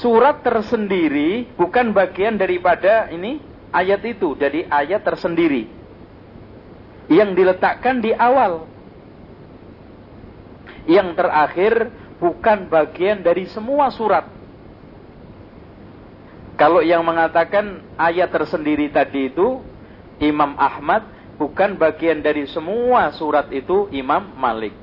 [0.00, 5.66] surat tersendiri bukan bagian daripada ini ayat itu, jadi ayat tersendiri
[7.10, 8.70] yang diletakkan di awal.
[10.84, 11.72] Yang terakhir
[12.20, 14.28] bukan bagian dari semua surat.
[16.54, 19.58] Kalau yang mengatakan ayat tersendiri tadi itu
[20.22, 21.02] Imam Ahmad
[21.34, 24.76] bukan bagian dari semua surat itu Imam Malik.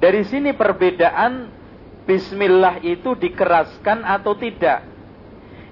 [0.00, 1.52] Dari sini perbedaan
[2.04, 4.93] Bismillah itu dikeraskan atau tidak?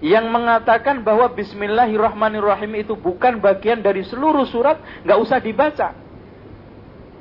[0.02, 5.94] Yang mengatakan bahwa Bismillahirrahmanirrahim itu bukan bagian dari seluruh surat, nggak usah dibaca.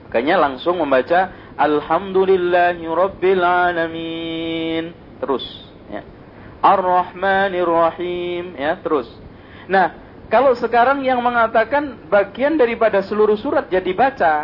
[0.10, 4.98] Makanya langsung membaca Alhamdulillahirabbil alamin.
[5.22, 5.46] Terus
[5.94, 6.02] ya.
[6.62, 9.06] Ar-Rahmanirrahim ya, terus.
[9.70, 9.94] Nah,
[10.34, 14.36] kalau sekarang yang mengatakan bagian daripada seluruh surat jadi ya baca,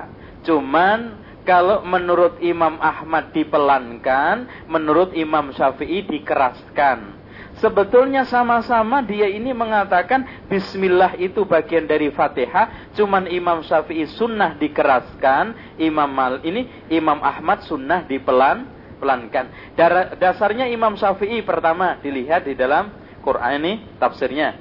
[0.46, 7.18] cuman kalau menurut Imam Ahmad dipelankan, menurut Imam Syafi'i dikeraskan.
[7.58, 12.94] Sebetulnya sama-sama dia ini mengatakan Bismillah itu bagian dari Fatihah.
[12.94, 15.78] Cuman Imam Syafi'i sunnah dikeraskan.
[15.82, 18.70] Imam Mal ini Imam Ahmad sunnah dipelan
[19.02, 19.50] pelankan.
[20.22, 22.94] Dasarnya Imam Syafi'i pertama dilihat di dalam
[23.26, 24.58] Quran ini tafsirnya.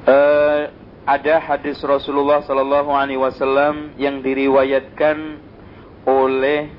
[0.00, 0.72] Uh,
[1.06, 5.38] ada hadis Rasulullah Sallallahu Alaihi Wasallam yang diriwayatkan
[6.08, 6.72] oleh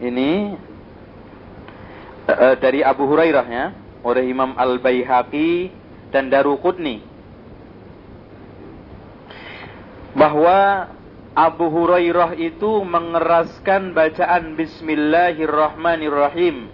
[0.00, 0.54] ini
[2.28, 3.72] uh, dari Abu Hurairah ya,
[4.04, 5.70] oleh Imam Al Baihaqi
[6.12, 7.00] dan Daruqutni
[10.14, 10.88] bahwa
[11.34, 16.70] Abu Hurairah itu mengeraskan bacaan Bismillahirrahmanirrahim.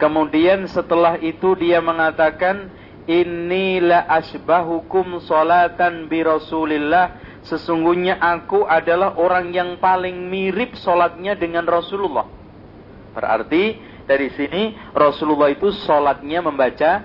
[0.00, 2.72] Kemudian setelah itu dia mengatakan,
[3.06, 7.22] Inilah asbahukum solatan bi Rasulillah.
[7.46, 12.26] Sesungguhnya aku adalah orang yang paling mirip solatnya dengan Rasulullah.
[13.14, 17.02] Berarti dari sini Rasulullah itu solatnya membaca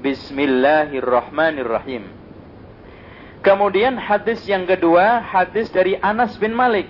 [0.00, 2.04] Bismillahirrahmanirrahim.
[3.40, 6.86] Kemudian hadis yang kedua, hadis dari Anas bin Malik.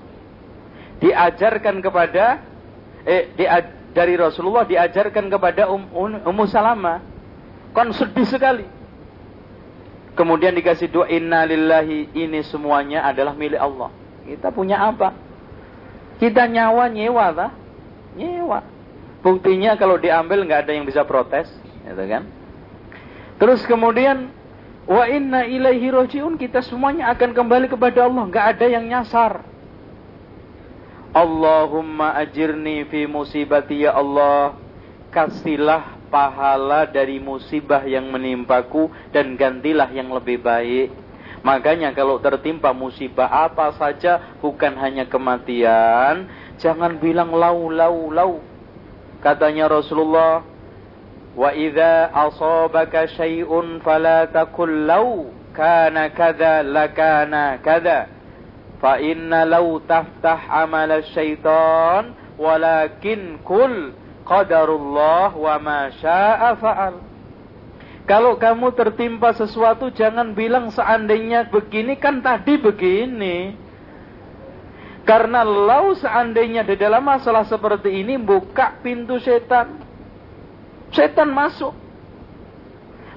[0.99, 2.43] Diajarkan kepada
[3.07, 3.47] eh di,
[3.95, 6.99] dari Rasulullah diajarkan kepada um, um, Ummu Salamah.
[7.71, 8.67] Kan sedih sekali.
[10.11, 14.00] Kemudian dikasih doa inna lillahi ini semuanya adalah milik Allah.
[14.25, 15.13] Kita punya apa?
[16.21, 17.51] Kita nyawa nyewa tak?
[18.13, 18.61] Nyewa.
[19.21, 21.49] Buktinya kalau diambil nggak ada yang bisa protes,
[21.85, 22.25] gitu kan?
[23.41, 24.29] Terus kemudian
[24.85, 29.41] wa inna ilaihi rojiun kita semuanya akan kembali kepada Allah, nggak ada yang nyasar.
[31.11, 34.57] Allahumma ajirni fi musibati ya Allah,
[35.09, 41.00] kasihlah pahala dari musibah yang menimpaku dan gantilah yang lebih baik.
[41.41, 46.29] Makanya kalau tertimpa musibah apa saja bukan hanya kematian,
[46.61, 48.33] jangan bilang lau lau lau
[49.21, 50.41] Katanya Rasulullah,
[51.37, 58.09] "Wa idza asabaka syai'un fala taqul law kana kadza lakana kadza."
[58.81, 63.93] Fa inna law taftah amal syaitan walakin kul
[64.25, 67.10] qadarullah wa ma syaa fa'al.
[68.11, 73.55] Kalau kamu tertimpa sesuatu jangan bilang seandainya begini kan tadi begini.
[75.07, 79.79] Karena lau seandainya di dalam masalah seperti ini buka pintu setan.
[80.91, 81.71] Setan masuk.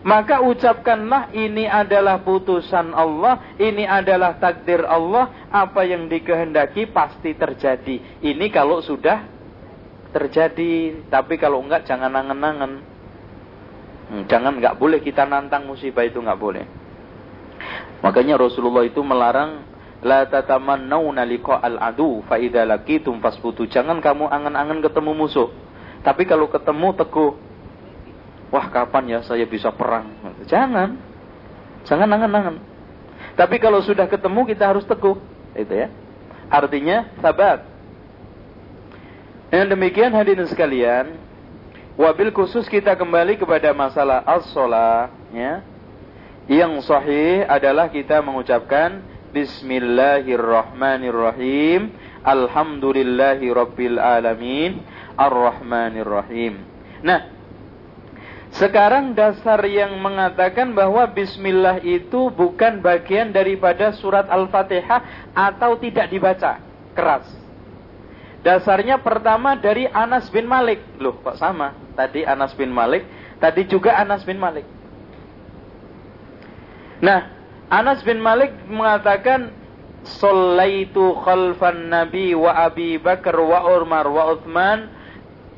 [0.07, 8.23] Maka ucapkanlah ini adalah putusan Allah, ini adalah takdir Allah, apa yang dikehendaki pasti terjadi.
[8.23, 9.27] Ini kalau sudah
[10.15, 12.94] terjadi, tapi kalau enggak jangan nangen-nangen.
[14.11, 16.65] Hmm, jangan enggak boleh kita nantang musibah itu enggak boleh.
[18.05, 19.75] Makanya Rasulullah itu melarang
[20.05, 23.65] La tatamannawna liqa'al adu fa idza laqitum fasbutu.
[23.65, 25.49] Jangan kamu angan-angan ketemu musuh.
[26.05, 27.33] Tapi kalau ketemu teguh.
[28.53, 30.13] Wah, kapan ya saya bisa perang?
[30.45, 31.01] Jangan.
[31.89, 32.61] Jangan angan-angan.
[33.33, 35.17] Tapi kalau sudah ketemu kita harus teguh.
[35.57, 35.89] Itu ya.
[36.53, 37.65] Artinya sabat.
[39.49, 41.17] Dengan demikian hadirin sekalian,
[41.95, 45.63] wabil khusus kita kembali kepada masalah as-shalah ya.
[46.45, 49.01] Yang sahih adalah kita mengucapkan
[49.33, 51.89] Bismillahirrahmanirrahim.
[52.25, 53.97] Alhamdulillahi rabbil.
[57.05, 57.21] Nah,
[58.55, 66.63] sekarang dasar yang mengatakan bahwa bismillah itu bukan bagian daripada surat Al-Fatihah atau tidak dibaca
[66.95, 67.27] keras.
[68.45, 70.85] Dasarnya pertama dari Anas bin Malik.
[71.01, 71.73] Loh, kok sama?
[71.97, 73.09] Tadi Anas bin Malik,
[73.41, 74.69] tadi juga Anas bin Malik.
[77.01, 77.33] Nah,
[77.73, 79.65] Anas bin Malik mengatakan
[80.05, 84.93] Sallaitu khalfan Nabi wa Abi Bakar wa Umar wa Uthman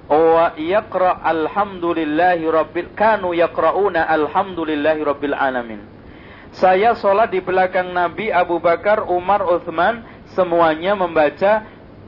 [0.06, 5.82] wa yaqra alhamdulillahi rabbil kanu yaqrauna alhamdulillahi rabbil alamin.
[6.54, 10.06] Saya sholat di belakang Nabi Abu Bakar, Umar, Uthman
[10.38, 11.66] semuanya membaca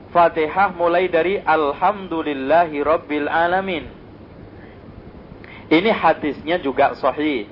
[0.08, 3.84] Fatihah mulai dari alhamdulillahi rabbil alamin.
[5.68, 7.44] Ini hadisnya juga sahih.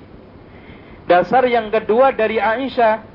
[1.05, 3.05] Dasar yang kedua dari Aisyah.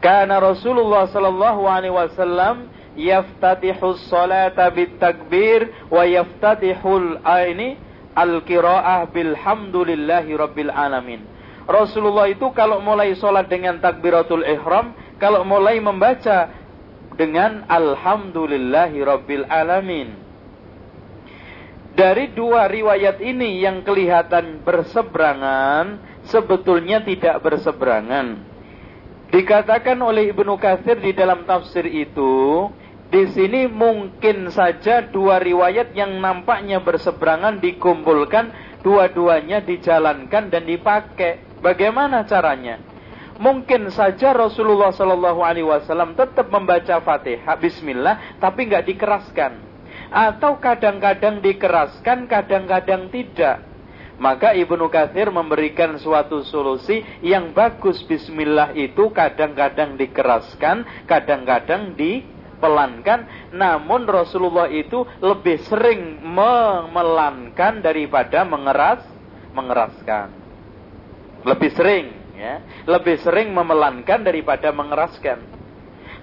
[0.00, 7.76] Karena Rasulullah sallallahu alaihi wasallam yaftatihu salata takbir wa yaftatihul aini
[8.16, 11.20] al-qiraah bilhamdulillahi rabbil alamin.
[11.64, 16.52] Rasulullah itu kalau mulai sholat dengan takbiratul ihram, kalau mulai membaca
[17.14, 20.08] dengan alhamdulillahi rabbil alamin.
[21.94, 28.42] Dari dua riwayat ini yang kelihatan berseberangan, sebetulnya tidak berseberangan.
[29.30, 32.66] Dikatakan oleh Ibnu Katsir di dalam tafsir itu,
[33.14, 38.50] di sini mungkin saja dua riwayat yang nampaknya berseberangan dikumpulkan,
[38.82, 41.62] dua-duanya dijalankan dan dipakai.
[41.62, 42.93] Bagaimana caranya?
[43.34, 49.52] Mungkin saja Rasulullah Shallallahu Alaihi Wasallam tetap membaca Fatihah, Bismillah, tapi nggak dikeraskan.
[50.14, 53.66] Atau kadang-kadang dikeraskan, kadang-kadang tidak.
[54.14, 62.22] Maka Ibnu Katsir memberikan suatu solusi yang bagus Bismillah itu kadang-kadang dikeraskan, kadang-kadang di
[62.62, 69.02] pelankan, namun Rasulullah itu lebih sering memelankan daripada mengeras
[69.50, 70.30] mengeraskan.
[71.42, 75.40] Lebih sering ya, lebih sering memelankan daripada mengeraskan.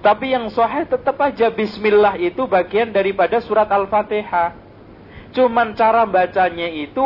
[0.02, 4.57] Tapi yang sahih tetap aja bismillah itu bagian daripada surat Al-Fatihah.
[5.34, 7.06] Cuman cara bacanya itu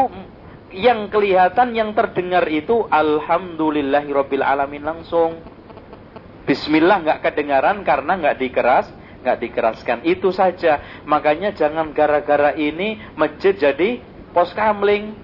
[0.72, 5.44] yang kelihatan yang terdengar itu alhamdulillahirabbil alamin langsung.
[6.48, 8.88] Bismillah nggak kedengaran karena nggak dikeras,
[9.28, 10.08] nggak dikeraskan.
[10.08, 11.04] Itu saja.
[11.04, 14.00] Makanya jangan gara-gara ini masjid jadi
[14.32, 15.16] pos kamling.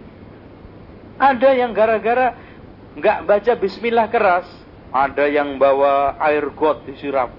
[1.22, 2.51] Ada yang gara-gara
[2.98, 4.48] nggak baca Bismillah keras.
[4.92, 7.32] Ada yang bawa air got disiram.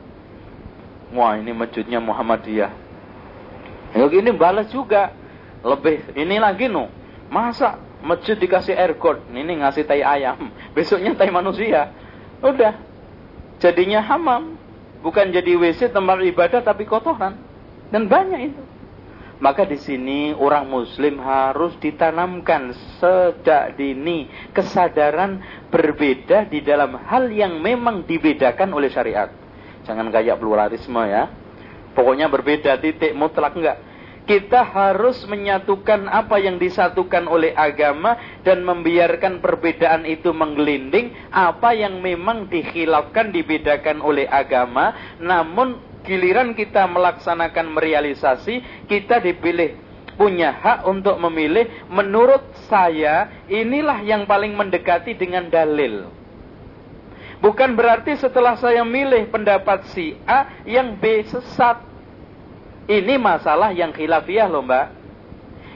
[1.13, 2.73] Wah ini masjidnya Muhammadiyah.
[3.93, 5.13] Ya ini balas juga.
[5.61, 6.89] Lebih ini lagi no.
[7.29, 9.21] Masa masjid dikasih air got.
[9.29, 10.49] Ini ngasih tai ayam.
[10.77, 11.93] Besoknya tai manusia.
[12.41, 12.73] Udah.
[13.61, 14.57] Jadinya hamam.
[15.05, 17.37] Bukan jadi WC tempat ibadah tapi kotoran.
[17.93, 18.63] Dan banyak itu.
[19.43, 22.71] Maka di sini orang muslim harus ditanamkan
[23.03, 29.35] sejak dini kesadaran berbeda di dalam hal yang memang dibedakan oleh syariat.
[29.83, 31.27] Jangan kayak pluralisme ya.
[31.91, 33.83] Pokoknya berbeda titik mutlak enggak
[34.23, 38.15] kita harus menyatukan apa yang disatukan oleh agama
[38.47, 46.87] dan membiarkan perbedaan itu menggelinding apa yang memang dikhilafkan dibedakan oleh agama namun giliran kita
[46.87, 49.79] melaksanakan merealisasi kita dipilih
[50.19, 56.11] punya hak untuk memilih menurut saya inilah yang paling mendekati dengan dalil
[57.41, 61.93] bukan berarti setelah saya milih pendapat si A yang B sesat
[62.91, 65.01] ini masalah yang khilafiyah loh mbak.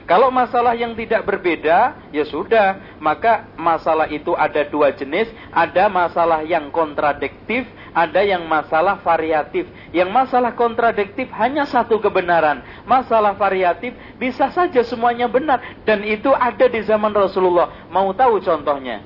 [0.07, 2.79] Kalau masalah yang tidak berbeda, ya sudah.
[2.99, 5.27] Maka masalah itu ada dua jenis.
[5.51, 9.67] Ada masalah yang kontradiktif, ada yang masalah variatif.
[9.91, 12.63] Yang masalah kontradiktif hanya satu kebenaran.
[12.83, 15.59] Masalah variatif bisa saja semuanya benar.
[15.83, 17.87] Dan itu ada di zaman Rasulullah.
[17.91, 19.03] Mau tahu contohnya?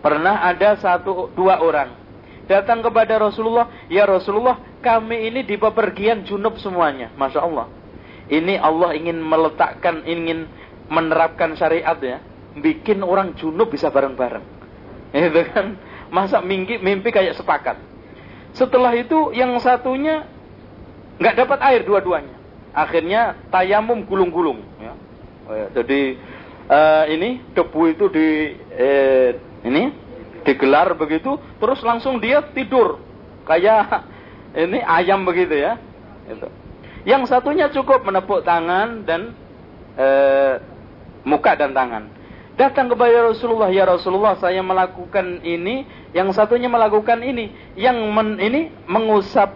[0.00, 2.00] Pernah ada satu dua orang
[2.50, 7.70] datang kepada Rasulullah, "Ya Rasulullah, kami ini di bepergian junub semuanya." Masya Allah.
[8.26, 10.50] Ini Allah ingin meletakkan, ingin
[10.90, 12.18] menerapkan syariat ya.
[12.58, 14.42] Bikin orang junub bisa bareng-bareng.
[15.14, 15.78] Itu kan.
[16.10, 17.78] Masa mimpi, mimpi kayak sepakat.
[18.54, 20.26] Setelah itu yang satunya
[21.20, 22.36] nggak dapat air dua-duanya.
[22.70, 24.62] Akhirnya tayamum gulung-gulung.
[24.78, 24.94] Ya.
[25.50, 26.14] Ya, jadi
[26.70, 29.34] uh, ini debu itu di eh,
[29.66, 29.90] ini
[30.46, 33.02] digelar begitu, terus langsung dia tidur
[33.44, 34.06] kayak
[34.68, 35.76] ini ayam begitu ya.
[36.30, 36.46] Itu.
[37.08, 39.32] Yang satunya cukup menepuk tangan dan
[39.96, 40.06] e,
[41.24, 42.12] muka dan tangan.
[42.58, 45.86] Datang kepada Rasulullah, ya Rasulullah, saya melakukan ini.
[46.10, 49.54] Yang satunya melakukan ini, yang men, ini mengusap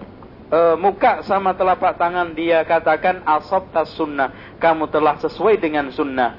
[0.49, 4.57] e, muka sama telapak tangan dia katakan asab tas sunnah.
[4.63, 6.39] Kamu telah sesuai dengan sunnah.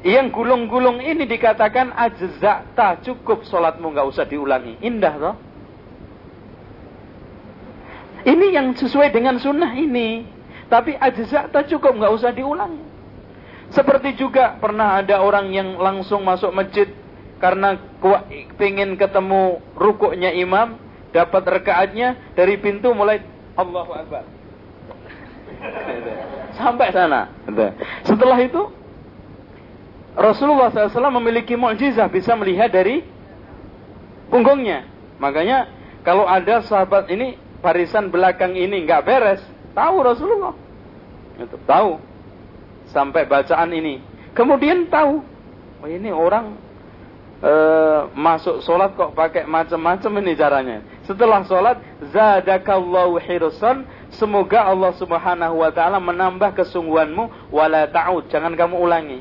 [0.00, 1.92] Yang gulung-gulung ini dikatakan
[2.72, 4.80] tak cukup sholatmu nggak usah diulangi.
[4.80, 5.36] Indah toh?
[8.24, 10.24] Ini yang sesuai dengan sunnah ini.
[10.72, 10.96] Tapi
[11.52, 12.89] tak cukup nggak usah diulangi.
[13.70, 16.90] Seperti juga pernah ada orang yang langsung masuk masjid
[17.38, 17.78] karena
[18.58, 20.74] ingin ketemu rukuknya imam,
[21.14, 23.22] dapat rekaatnya dari pintu mulai
[23.54, 24.26] Allahu Akbar.
[26.58, 27.30] Sampai sana.
[28.02, 28.62] Setelah itu
[30.18, 33.06] Rasulullah SAW memiliki mukjizah bisa melihat dari
[34.28, 34.82] punggungnya.
[35.22, 35.70] Makanya
[36.02, 39.42] kalau ada sahabat ini barisan belakang ini nggak beres,
[39.78, 40.54] tahu Rasulullah.
[41.64, 42.09] Tahu
[42.90, 44.02] sampai bacaan ini.
[44.34, 45.22] Kemudian tahu,
[45.82, 46.54] oh ini orang
[47.42, 47.52] e,
[48.14, 50.78] masuk sholat kok pakai macam-macam ini caranya.
[51.08, 51.82] Setelah sholat,
[52.14, 53.82] zadakallahu hirsan,
[54.14, 59.20] semoga Allah subhanahu wa ta'ala menambah kesungguhanmu, wala ta'ud, jangan kamu ulangi.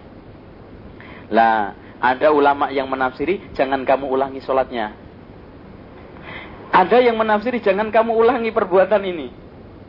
[1.33, 4.93] Lah, ada ulama yang menafsiri, jangan kamu ulangi sholatnya.
[6.69, 9.27] Ada yang menafsiri, jangan kamu ulangi perbuatan ini.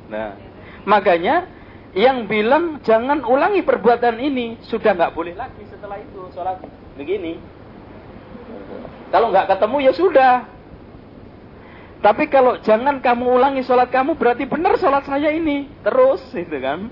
[0.09, 0.32] Nah,
[0.89, 1.60] makanya
[1.91, 6.62] yang bilang jangan ulangi perbuatan ini sudah nggak boleh lagi setelah itu sholat
[6.95, 7.35] begini.
[9.11, 10.35] Kalau nggak ketemu ya sudah.
[12.01, 16.89] Tapi kalau jangan kamu ulangi sholat kamu berarti benar sholat saya ini terus itu kan.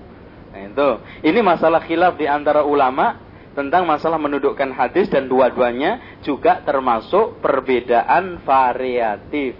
[0.49, 0.89] Nah, itu
[1.23, 3.17] ini masalah khilaf di antara ulama
[3.57, 9.57] tentang masalah menudukkan hadis dan dua-duanya juga termasuk perbedaan variatif.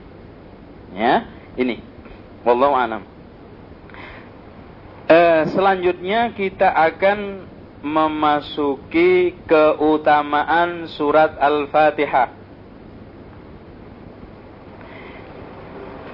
[0.94, 1.26] Ya,
[1.58, 1.82] ini.
[2.46, 3.19] Wallahu a'lam.
[5.10, 7.50] Eh, selanjutnya kita akan
[7.82, 12.30] memasuki keutamaan surat Al-Fatihah.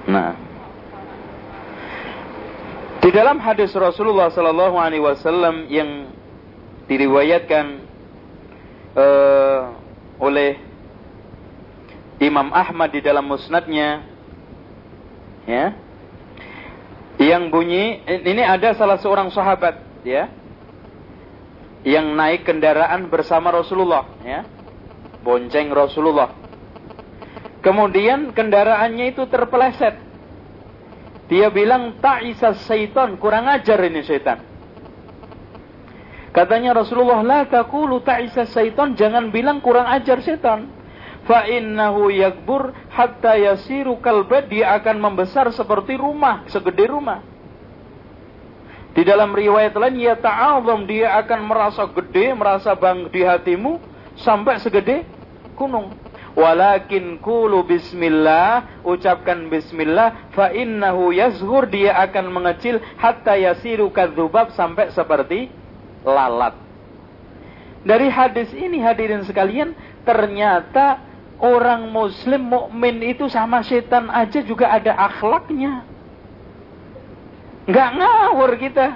[0.08, 0.32] Nah,
[3.04, 6.08] di dalam hadis Rasulullah Sallallahu Alaihi Wasallam yang
[6.88, 7.66] diriwayatkan
[8.96, 9.60] uh,
[10.16, 10.56] oleh
[12.16, 14.08] Imam Ahmad di dalam musnadnya,
[15.44, 15.76] ya,
[17.16, 20.28] yang bunyi ini ada salah seorang sahabat ya.
[21.86, 24.44] Yang naik kendaraan bersama Rasulullah ya.
[25.24, 26.34] Bonceng Rasulullah.
[27.64, 29.96] Kemudian kendaraannya itu terpeleset.
[31.26, 34.38] Dia bilang ta'isa syaitan kurang ajar ini syaitan.
[36.30, 40.75] Katanya Rasulullah la taqulu ta'isa syaitan jangan bilang kurang ajar syaitan
[41.26, 47.20] fa innahu yakbur hatta yasiru kalbad dia akan membesar seperti rumah segede rumah.
[48.96, 53.76] Di dalam riwayat lain ya ta'azam dia akan merasa gede merasa bang di hatimu
[54.16, 55.04] sampai segede
[55.52, 55.92] gunung.
[56.36, 64.92] Walakin kulu bismillah ucapkan bismillah fa innahu yazhur dia akan mengecil hatta yasiru kadzubab sampai
[64.92, 65.48] seperti
[66.04, 66.56] lalat.
[67.86, 71.05] Dari hadis ini hadirin sekalian ternyata
[71.40, 75.84] orang muslim mukmin itu sama setan aja juga ada akhlaknya.
[77.66, 78.86] Nggak ngawur kita.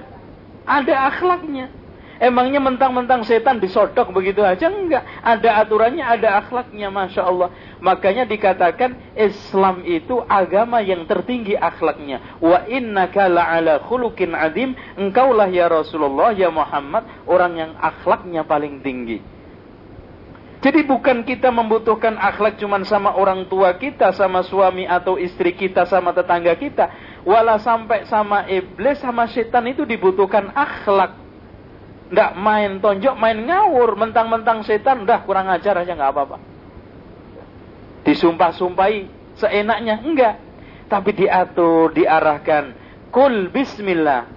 [0.64, 1.80] Ada akhlaknya.
[2.20, 4.68] Emangnya mentang-mentang setan disodok begitu aja?
[4.68, 5.08] Enggak.
[5.24, 6.92] Ada aturannya, ada akhlaknya.
[6.92, 7.48] Masya Allah.
[7.80, 12.38] Makanya dikatakan Islam itu agama yang tertinggi akhlaknya.
[12.44, 14.76] Wa innaka la'ala khulukin adim.
[15.00, 17.08] Engkaulah ya Rasulullah, ya Muhammad.
[17.24, 19.39] Orang yang akhlaknya paling tinggi.
[20.60, 25.88] Jadi bukan kita membutuhkan akhlak cuma sama orang tua kita, sama suami atau istri kita,
[25.88, 26.92] sama tetangga kita.
[27.24, 31.16] Walau sampai sama iblis, sama setan itu dibutuhkan akhlak.
[32.12, 33.96] Nggak main tonjok, main ngawur.
[33.96, 36.36] Mentang-mentang setan, udah kurang ajar aja nggak apa-apa.
[38.04, 39.08] Disumpah-sumpahi
[39.40, 40.44] seenaknya, enggak.
[40.92, 42.76] Tapi diatur, diarahkan.
[43.08, 44.28] Kul bismillah.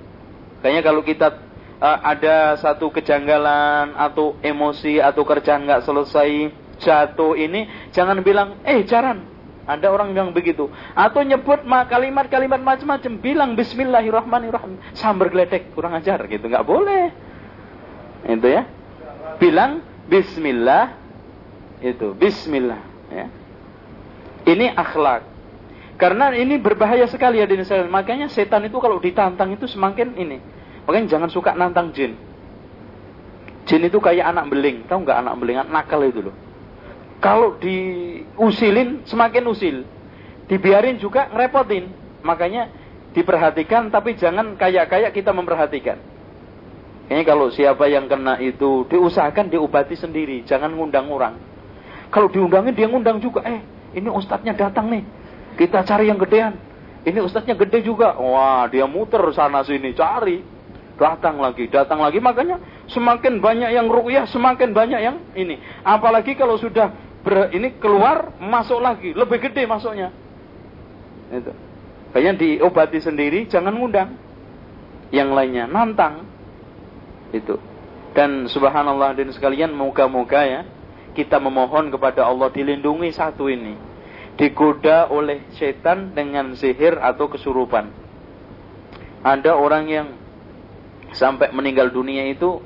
[0.64, 1.43] Kayaknya kalau kita
[1.84, 6.32] uh, ada satu kejanggalan atau emosi atau kerjaan nggak selesai
[6.80, 9.36] jatuh ini jangan bilang eh jaran.
[9.64, 10.68] Ada orang yang begitu.
[10.92, 14.76] Atau nyebut kalimat-kalimat macam-macam bilang Bismillahirrahmanirrahim.
[14.92, 16.52] Sambar geledek kurang ajar gitu.
[16.52, 17.16] Nggak boleh.
[18.28, 18.68] Itu ya.
[19.40, 19.80] Bilang
[20.12, 21.00] Bismillah.
[21.80, 22.84] Itu Bismillah.
[23.08, 23.32] Ya.
[24.44, 25.32] Ini akhlak.
[25.96, 27.56] Karena ini berbahaya sekali ya di
[27.88, 30.44] makanya setan itu kalau ditantang itu semakin ini
[30.84, 32.20] Makanya jangan suka nantang jin.
[33.64, 36.36] Jin itu kayak anak beling, tahu nggak anak beling, nakal itu loh.
[37.24, 39.88] Kalau diusilin semakin usil,
[40.52, 41.88] dibiarin juga ngerepotin.
[42.24, 42.68] Makanya
[43.16, 45.96] diperhatikan tapi jangan kayak-kayak kita memperhatikan.
[47.08, 51.36] Ini kalau siapa yang kena itu diusahakan diobati sendiri, jangan ngundang orang.
[52.12, 53.64] Kalau diundangin dia ngundang juga, eh
[53.96, 55.04] ini ustadznya datang nih,
[55.56, 56.56] kita cari yang gedean.
[57.04, 58.16] ini ustadznya gede juga.
[58.16, 60.53] Wah, dia muter sana sini cari.
[60.94, 62.22] Datang lagi, datang lagi.
[62.22, 65.58] Makanya semakin banyak yang rukyah, semakin banyak yang ini.
[65.82, 66.94] Apalagi kalau sudah
[67.26, 69.12] ber, ini keluar, masuk lagi.
[69.14, 70.14] Lebih gede masuknya.
[71.34, 71.52] Itu.
[72.14, 74.14] Kayaknya diobati sendiri, jangan ngundang.
[75.10, 76.30] Yang lainnya, nantang.
[77.34, 77.58] Itu.
[78.14, 80.62] Dan subhanallah dan sekalian, moga-moga ya,
[81.18, 83.94] kita memohon kepada Allah dilindungi satu ini
[84.34, 87.90] digoda oleh setan dengan sihir atau kesurupan.
[89.22, 90.08] Ada orang yang
[91.14, 92.62] sampai meninggal dunia itu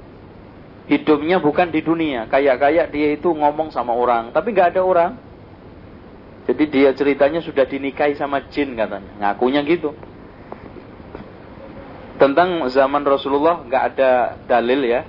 [0.87, 5.11] hidupnya bukan di dunia, kayak-kayak dia itu ngomong sama orang, tapi nggak ada orang.
[6.47, 9.91] Jadi dia ceritanya sudah dinikahi sama jin katanya, ngakunya gitu.
[12.15, 14.11] Tentang zaman Rasulullah nggak ada
[14.47, 15.03] dalil ya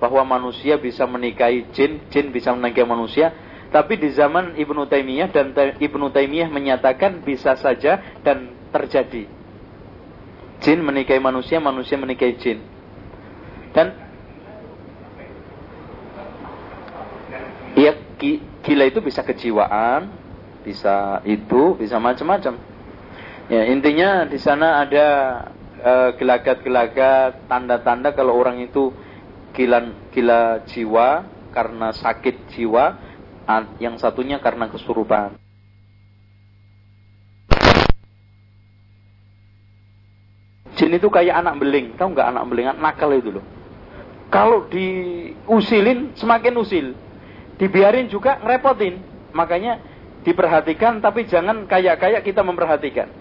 [0.00, 3.30] bahwa manusia bisa menikahi jin, jin bisa menikahi manusia
[3.70, 9.30] tapi di zaman Ibnu Taimiyah dan Ibnu Taimiyah menyatakan bisa saja dan terjadi.
[10.60, 12.58] Jin menikahi manusia, manusia menikahi jin.
[13.72, 13.96] Dan
[17.80, 17.96] ya
[18.60, 20.12] gila itu bisa kejiwaan,
[20.60, 22.60] bisa itu, bisa macam-macam.
[23.50, 25.06] Ya, intinya di sana ada
[25.80, 28.92] uh, gelagat-gelagat, tanda-tanda kalau orang itu
[29.56, 32.84] gila gila jiwa karena sakit jiwa
[33.82, 35.39] yang satunya karena kesurupan.
[40.80, 42.72] Jin itu kayak anak beling, tahu nggak anak beling?
[42.80, 43.44] Nakal itu loh.
[44.32, 46.96] Kalau diusilin semakin usil,
[47.60, 48.96] dibiarin juga ngerepotin.
[49.36, 49.76] Makanya
[50.24, 53.12] diperhatikan, tapi jangan kayak-kayak kita memperhatikan.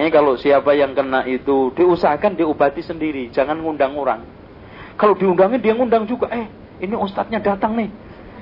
[0.00, 4.24] Ini kalau siapa yang kena itu diusahakan diobati sendiri, jangan ngundang orang.
[4.96, 6.48] Kalau diundangin dia ngundang juga, eh
[6.80, 7.92] ini ustadznya datang nih,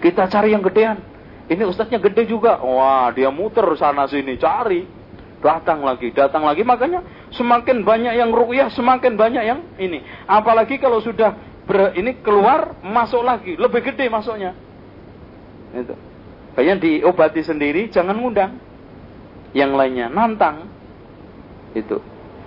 [0.07, 1.03] kita cari yang gedean.
[1.51, 2.63] Ini ustadznya gede juga.
[2.63, 4.87] Wah, dia muter sana sini cari.
[5.45, 6.65] Datang lagi, datang lagi.
[6.65, 7.05] Makanya
[7.37, 10.01] semakin banyak yang rukyah, semakin banyak yang ini.
[10.25, 11.37] Apalagi kalau sudah
[11.69, 13.53] ber, ini keluar, masuk lagi.
[13.61, 14.57] Lebih gede masuknya.
[15.77, 15.93] Itu.
[16.57, 18.57] Kayaknya diobati sendiri, jangan ngundang.
[19.53, 20.65] Yang lainnya, nantang.
[21.77, 22.01] Itu.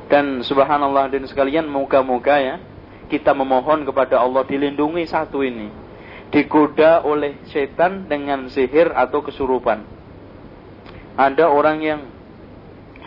[0.10, 2.58] Dan subhanallah dan sekalian, moga-moga ya,
[3.14, 5.86] kita memohon kepada Allah dilindungi satu ini
[6.28, 9.80] digoda oleh setan dengan sihir atau kesurupan.
[11.16, 12.02] Ada orang yang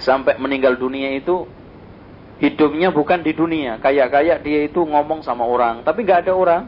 [0.01, 1.47] sampai meninggal dunia itu
[2.41, 6.63] hidupnya bukan di dunia, kayak-kayak dia itu ngomong sama orang, tapi nggak ada orang.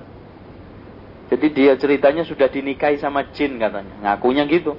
[1.32, 4.76] Jadi dia ceritanya sudah dinikahi sama jin katanya, ngakunya gitu.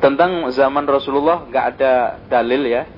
[0.00, 1.92] Tentang zaman Rasulullah nggak ada
[2.26, 2.88] dalil ya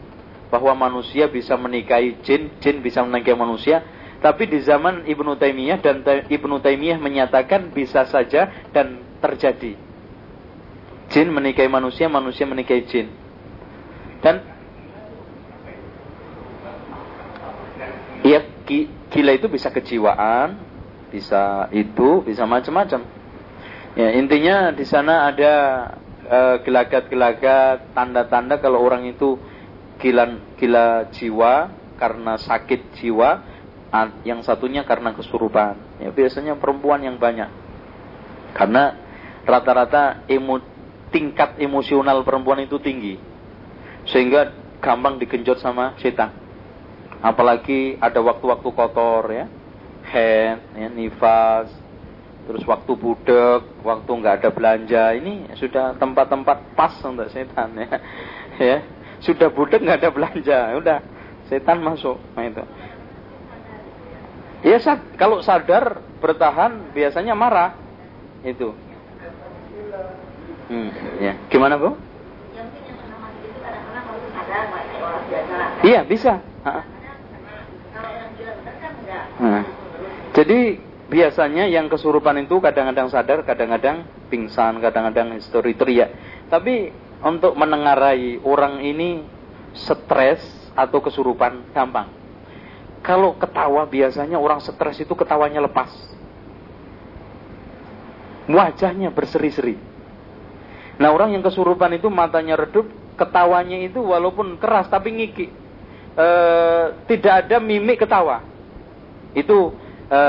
[0.48, 3.82] bahwa manusia bisa menikahi jin, jin bisa menikahi manusia.
[4.22, 9.76] Tapi di zaman Ibnu Taimiyah dan Ibnu Taimiyah menyatakan bisa saja dan terjadi.
[11.12, 13.23] Jin menikahi manusia, manusia menikahi jin.
[14.24, 14.40] Dan
[18.24, 18.40] ya
[19.12, 20.56] gila itu bisa kejiwaan,
[21.12, 23.04] bisa itu, bisa macam-macam.
[23.94, 25.52] Ya, intinya di sana ada
[26.24, 29.36] uh, gelagat-gelagat, tanda-tanda kalau orang itu
[30.00, 31.70] gila gila jiwa
[32.00, 33.44] karena sakit jiwa
[34.26, 36.00] yang satunya karena kesurupan.
[36.02, 37.46] Ya, biasanya perempuan yang banyak.
[38.56, 38.98] Karena
[39.46, 40.58] rata-rata emo,
[41.14, 43.33] tingkat emosional perempuan itu tinggi.
[44.08, 44.52] Sehingga
[44.84, 46.32] gampang digenjot sama setan.
[47.24, 49.46] Apalagi ada waktu-waktu kotor ya.
[50.04, 51.72] Head, ya, nifas,
[52.44, 55.16] terus waktu budek, waktu nggak ada belanja.
[55.16, 57.88] Ini sudah tempat-tempat pas untuk setan ya.
[58.72, 58.78] ya.
[59.24, 60.98] Sudah budek nggak ada belanja, udah
[61.48, 62.20] setan masuk.
[62.36, 62.64] Nah itu.
[64.64, 67.76] Ya sad, kalau sadar bertahan biasanya marah
[68.44, 68.72] itu.
[70.68, 70.88] Hmm,
[71.20, 71.36] ya.
[71.48, 71.96] Gimana bu?
[75.84, 76.40] Iya bisa.
[79.34, 79.62] Nah,
[80.32, 80.78] jadi
[81.10, 86.10] biasanya yang kesurupan itu kadang-kadang sadar, kadang-kadang pingsan, kadang-kadang histori teriak.
[86.48, 86.90] Tapi
[87.20, 89.24] untuk menengarai orang ini
[89.74, 90.42] stres
[90.74, 92.10] atau kesurupan gampang.
[93.04, 95.92] Kalau ketawa biasanya orang stres itu ketawanya lepas.
[98.48, 99.76] Wajahnya berseri-seri.
[100.96, 105.46] Nah orang yang kesurupan itu matanya redup, ketawanya itu walaupun keras tapi ngiki.
[106.14, 106.28] E,
[107.10, 108.42] tidak ada mimik ketawa.
[109.34, 109.74] Itu
[110.10, 110.20] e,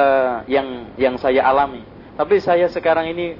[0.49, 1.83] yang yang saya alami.
[2.15, 3.35] Tapi saya sekarang ini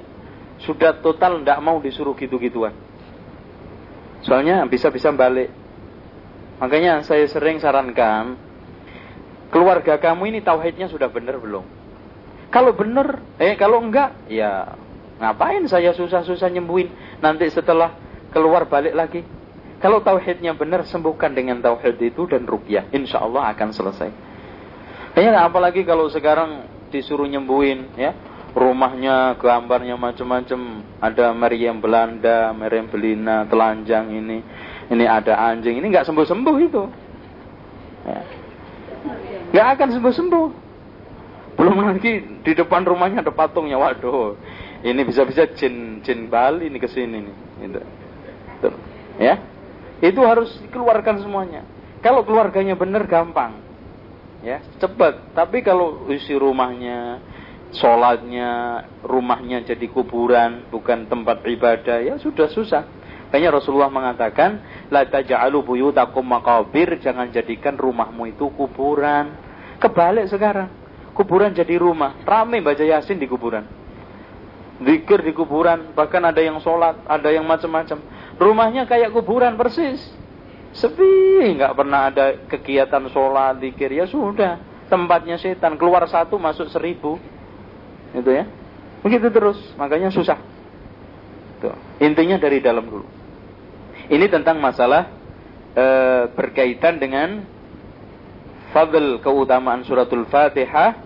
[0.62, 2.72] sudah total tidak mau disuruh gitu-gituan.
[4.24, 5.52] Soalnya bisa-bisa balik.
[6.56, 8.40] Makanya saya sering sarankan
[9.52, 11.64] keluarga kamu ini tauhidnya sudah benar belum?
[12.48, 14.78] Kalau benar, eh kalau enggak, ya
[15.20, 16.88] ngapain saya susah-susah nyembuhin?
[17.20, 17.92] Nanti setelah
[18.36, 19.24] keluar balik lagi.
[19.80, 22.92] Kalau tauhidnya benar, sembuhkan dengan tauhid itu dan rukyah.
[22.92, 24.10] Insya Allah akan selesai.
[25.16, 28.12] Kayaknya apalagi kalau sekarang disuruh nyembuhin, ya
[28.56, 34.40] rumahnya gambarnya macam-macam ada meriam Belanda, meriam Belina, telanjang ini,
[34.88, 36.82] ini ada anjing, ini nggak sembuh-sembuh itu,
[38.08, 38.20] ya.
[39.52, 40.48] nggak akan sembuh-sembuh.
[41.56, 44.36] Belum lagi di depan rumahnya ada patungnya, waduh,
[44.80, 47.80] ini bisa-bisa jin jin Bali ini ke sini nih, gitu.
[49.16, 49.40] Ya.
[50.04, 51.64] Itu harus dikeluarkan semuanya.
[52.04, 53.58] Kalau keluarganya benar gampang.
[54.44, 55.32] Ya, cepat.
[55.32, 57.18] Tapi kalau isi rumahnya,
[57.74, 62.84] sholatnya, rumahnya jadi kuburan, bukan tempat ibadah, ya sudah susah.
[63.32, 64.62] Kayaknya Rasulullah mengatakan,
[64.92, 69.34] La taja'alu buyutakum makabir, jangan jadikan rumahmu itu kuburan.
[69.82, 70.70] Kebalik sekarang.
[71.10, 72.14] Kuburan jadi rumah.
[72.22, 73.66] Rame baca Yasin di kuburan.
[74.76, 77.98] Zikir di kuburan, bahkan ada yang sholat, ada yang macam-macam.
[78.36, 79.96] Rumahnya kayak kuburan persis.
[80.76, 83.96] Sepi, nggak pernah ada kegiatan sholat, dikir.
[83.96, 84.60] Ya sudah,
[84.92, 85.80] tempatnya setan.
[85.80, 87.16] Keluar satu, masuk seribu.
[88.12, 88.44] Itu ya.
[89.00, 90.36] Begitu terus, makanya susah.
[91.64, 91.72] Tuh.
[92.04, 93.08] Intinya dari dalam dulu.
[94.12, 95.08] Ini tentang masalah
[95.72, 95.86] e,
[96.36, 97.40] berkaitan dengan
[98.76, 101.00] fadl keutamaan suratul Fatihah,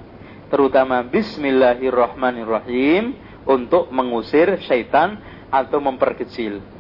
[0.51, 3.15] terutama Bismillahirrahmanirrahim
[3.47, 5.23] untuk mengusir syaitan
[5.55, 6.80] atau memperkecil.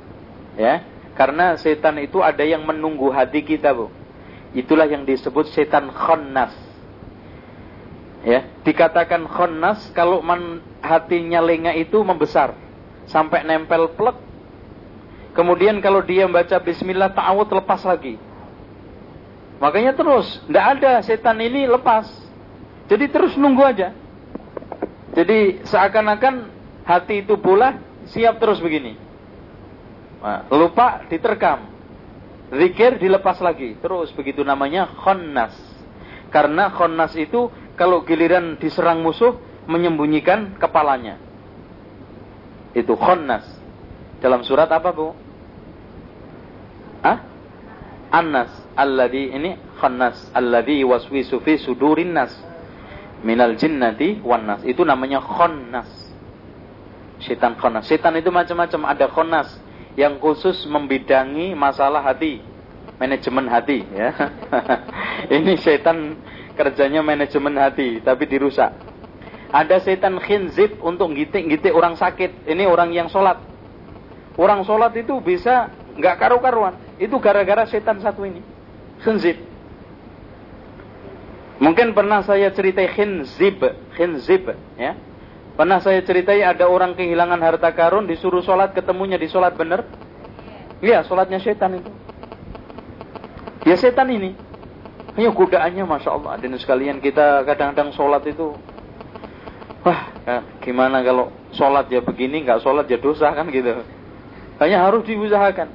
[0.60, 0.84] Ya,
[1.16, 3.88] karena setan itu ada yang menunggu hati kita, Bu.
[4.52, 6.52] Itulah yang disebut setan khonnas.
[8.20, 12.52] Ya, dikatakan khonnas kalau man, hatinya lengah itu membesar
[13.08, 14.20] sampai nempel plek.
[15.32, 18.20] Kemudian kalau dia membaca bismillah ta'awud lepas lagi.
[19.64, 22.04] Makanya terus, tidak ada setan ini lepas.
[22.92, 23.96] Jadi terus nunggu aja.
[25.16, 26.52] Jadi seakan-akan
[26.84, 27.80] hati itu pula
[28.10, 29.09] siap terus begini.
[30.20, 31.64] Nah, lupa diterkam.
[32.52, 33.80] Zikir dilepas lagi.
[33.80, 35.56] Terus begitu namanya khonnas.
[36.28, 41.16] Karena khonnas itu kalau giliran diserang musuh menyembunyikan kepalanya.
[42.76, 43.48] Itu khonnas.
[44.20, 45.16] Dalam surat apa bu?
[47.00, 47.18] Ah?
[48.12, 48.52] Annas.
[48.76, 50.28] Alladhi ini khonnas.
[50.36, 52.34] Alladhi waswisu fi sudurin nas.
[53.24, 54.60] Minal jinnati wan nas.
[54.68, 55.88] Itu namanya khonnas.
[57.24, 57.88] Setan khonnas.
[57.88, 58.80] Setan itu macam-macam.
[58.84, 62.42] Ada khonnas yang khusus membidangi masalah hati,
[63.00, 64.10] manajemen hati ya.
[65.40, 66.20] Ini setan
[66.54, 68.70] kerjanya manajemen hati tapi dirusak.
[69.50, 72.46] Ada setan khinzib untuk gitik-gitik orang sakit.
[72.46, 73.42] Ini orang yang sholat.
[74.38, 76.78] Orang sholat itu bisa nggak karu-karuan.
[77.02, 78.46] Itu gara-gara setan satu ini.
[79.02, 79.42] Khinzib.
[81.60, 83.60] Mungkin pernah saya ceritai khinzib,
[83.98, 84.48] khinzib
[84.80, 84.96] ya.
[85.58, 89.84] Pernah saya ceritai ada orang kehilangan harta karun disuruh sholat ketemunya di sholat benar.
[90.80, 91.90] Iya, sholatnya setan itu.
[93.68, 94.32] Ya setan ini.
[95.20, 96.40] Ayo godaannya Masya Allah.
[96.40, 98.56] Dan sekalian kita kadang-kadang sholat itu.
[99.84, 103.84] Wah, ya, gimana kalau sholat ya begini, nggak sholat ya dosa kan gitu.
[104.60, 105.68] Hanya harus diusahakan.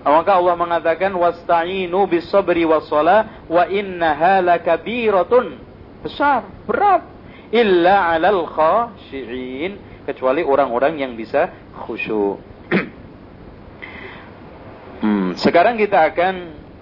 [0.00, 5.60] Maka Allah mengatakan wasta'inu bis sabri was wa innaha lakabiratun.
[6.00, 7.19] Besar, berat
[7.50, 11.50] illa 'alal khashi'in kecuali orang-orang yang bisa
[11.86, 12.42] khusyuk.
[15.02, 16.34] hmm, sekarang kita akan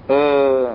[0.08, 0.68] uh,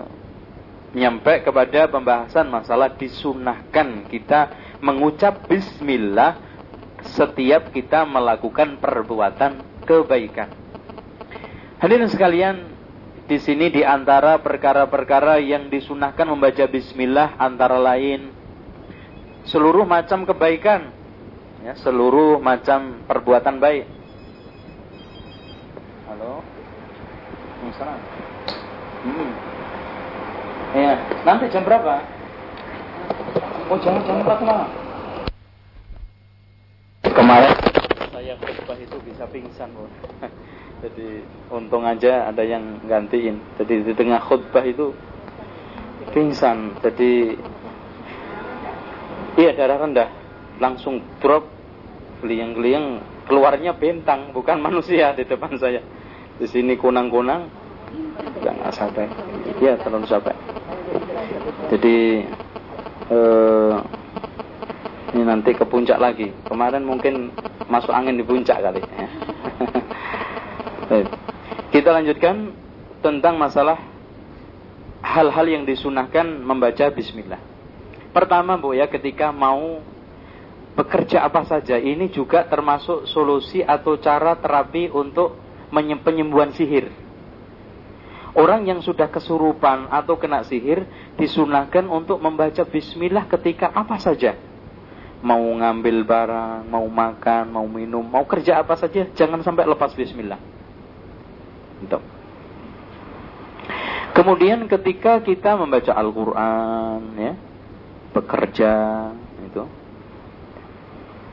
[0.93, 6.37] nyampe kepada pembahasan masalah disunahkan kita mengucap bismillah
[7.01, 10.53] setiap kita melakukan perbuatan kebaikan.
[11.81, 12.55] Hadirin sekalian,
[13.27, 18.31] di sini di antara perkara-perkara yang disunahkan membaca bismillah antara lain
[19.43, 20.91] seluruh macam kebaikan,
[21.63, 23.85] ya, seluruh macam perbuatan baik.
[26.07, 26.39] Halo,
[27.67, 28.31] Assalamualaikum.
[29.03, 29.31] Hmm.
[30.73, 30.95] Ya,
[31.27, 32.01] nanti jam berapa?
[33.67, 34.69] Oh, jangan jangan empat malam.
[37.03, 37.51] Kemarin
[38.09, 39.85] saya khutbah itu bisa pingsan, bu.
[40.83, 43.39] Jadi untung aja ada yang gantiin.
[43.59, 44.91] Jadi di tengah khutbah itu
[46.11, 46.79] pingsan.
[46.83, 47.39] Jadi
[49.33, 50.09] Iya darah rendah.
[50.61, 51.49] Langsung drop
[52.21, 55.81] geliang-geliang keluarnya bentang bukan manusia di depan saya.
[56.37, 57.49] Di sini kunang-kunang
[58.41, 59.09] nggak sampai.
[59.57, 60.33] Iya terlalu sampai.
[61.73, 62.21] Jadi
[63.09, 63.75] eh,
[65.17, 66.29] ini nanti ke puncak lagi.
[66.45, 67.33] Kemarin mungkin
[67.69, 68.81] masuk angin di puncak kali.
[71.73, 72.53] Kita lanjutkan
[73.01, 73.81] tentang masalah
[75.01, 77.52] hal-hal yang disunahkan membaca bismillah
[78.13, 79.81] Pertama Bu ya ketika mau
[80.73, 85.37] bekerja apa saja ini juga termasuk solusi atau cara terapi untuk
[85.73, 86.93] penyembuhan sihir.
[88.33, 90.85] Orang yang sudah kesurupan atau kena sihir
[91.21, 94.33] disunahkan untuk membaca bismillah ketika apa saja.
[95.21, 100.41] Mau ngambil barang, mau makan, mau minum, mau kerja apa saja, jangan sampai lepas bismillah.
[101.85, 101.99] Gitu.
[104.13, 107.33] Kemudian ketika kita membaca Al-Quran, ya,
[108.13, 108.71] bekerja,
[109.41, 109.63] itu.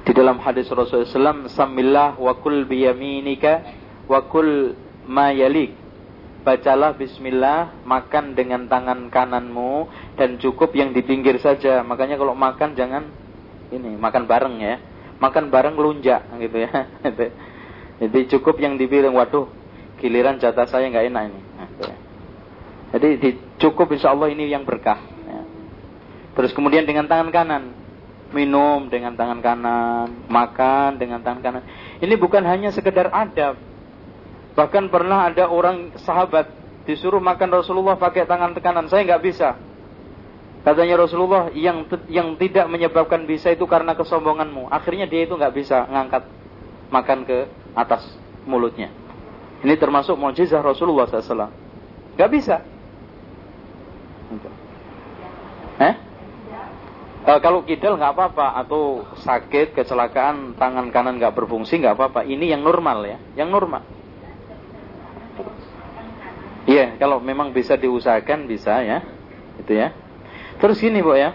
[0.00, 3.62] Di dalam hadis Rasulullah SAW, Samillah wa kul biyaminika
[4.08, 4.74] wa kul
[5.06, 5.76] mayalik.
[6.40, 11.84] Bacalah bismillah, makan dengan tangan kananmu, dan cukup yang di pinggir saja.
[11.84, 13.12] Makanya kalau makan jangan
[13.68, 14.80] ini, makan bareng ya.
[15.20, 16.88] Makan bareng lunjak gitu ya.
[18.00, 19.52] Jadi cukup yang di piring, waduh,
[20.00, 21.40] giliran jatah saya nggak enak ini.
[21.60, 21.96] Nah, gitu ya.
[22.96, 23.08] Jadi
[23.60, 25.19] cukup insya Allah ini yang berkah.
[26.40, 27.76] Terus kemudian dengan tangan kanan.
[28.32, 30.24] Minum dengan tangan kanan.
[30.24, 31.62] Makan dengan tangan kanan.
[32.00, 33.60] Ini bukan hanya sekedar adab.
[34.56, 36.48] Bahkan pernah ada orang sahabat
[36.88, 38.88] disuruh makan Rasulullah pakai tangan kanan.
[38.88, 39.60] Saya nggak bisa.
[40.64, 44.72] Katanya Rasulullah yang yang tidak menyebabkan bisa itu karena kesombonganmu.
[44.72, 46.24] Akhirnya dia itu nggak bisa ngangkat
[46.88, 48.16] makan ke atas
[48.48, 48.88] mulutnya.
[49.60, 51.52] Ini termasuk mujizah Rasulullah SAW.
[52.16, 52.64] Gak bisa.
[55.76, 56.09] Eh?
[57.30, 62.26] Uh, kalau kidal nggak apa-apa atau sakit kecelakaan tangan kanan nggak berfungsi nggak apa-apa.
[62.26, 63.86] Ini yang normal ya, yang normal.
[66.66, 69.06] Iya, yeah, kalau memang bisa diusahakan bisa ya,
[69.62, 69.94] itu ya.
[70.58, 71.30] Terus gini bu ya,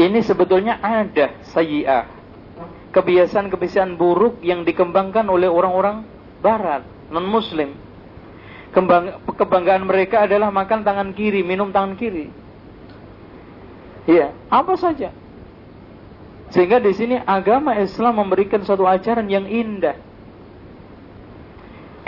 [0.00, 2.08] ini sebetulnya ada sayi'ah,
[2.96, 6.08] kebiasaan-kebiasaan buruk yang dikembangkan oleh orang-orang
[6.40, 7.76] Barat, non Muslim.
[8.72, 12.47] Kembang, kebanggaan mereka adalah makan tangan kiri, minum tangan kiri.
[14.08, 15.12] Iya, apa saja.
[16.48, 20.00] Sehingga di sini agama Islam memberikan suatu ajaran yang indah.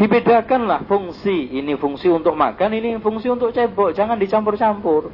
[0.00, 1.60] Dibedakanlah fungsi.
[1.60, 3.92] Ini fungsi untuk makan, ini fungsi untuk cebok.
[3.92, 5.12] Jangan dicampur-campur.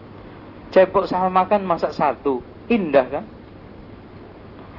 [0.71, 2.39] Cebok sama makan masak satu.
[2.71, 3.25] Indah kan?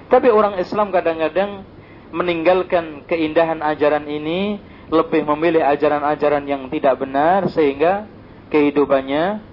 [0.07, 1.67] Tapi orang Islam kadang-kadang
[2.15, 8.07] meninggalkan keindahan ajaran ini, lebih memilih ajaran-ajaran yang tidak benar sehingga
[8.47, 9.43] kehidupannya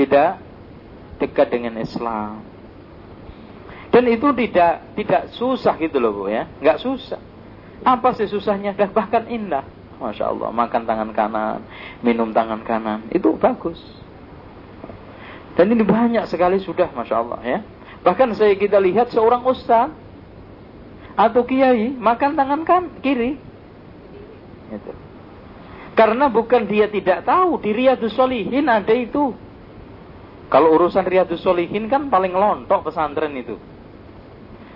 [0.00, 0.40] tidak
[1.20, 2.42] dekat dengan Islam.
[3.90, 7.20] Dan itu tidak tidak susah gitu loh bu ya, nggak susah.
[7.84, 8.72] Apa sih susahnya?
[8.74, 9.66] Bahkan indah.
[10.00, 11.60] Masya Allah, makan tangan kanan,
[12.00, 13.76] minum tangan kanan, itu bagus.
[15.60, 17.58] Dan ini banyak sekali sudah, Masya Allah ya.
[18.00, 19.92] Bahkan saya kita lihat seorang ustaz
[21.12, 23.36] atau kiai makan tangan kan kiri.
[24.72, 24.92] Gitu.
[25.92, 29.36] Karena bukan dia tidak tahu di Riyadus Solihin ada itu.
[30.50, 33.54] Kalau urusan Riyadus Solihin kan paling lontok pesantren itu.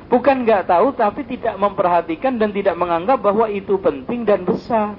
[0.06, 4.94] Bukan nggak tahu tapi tidak memperhatikan dan tidak menganggap bahwa itu penting dan besar.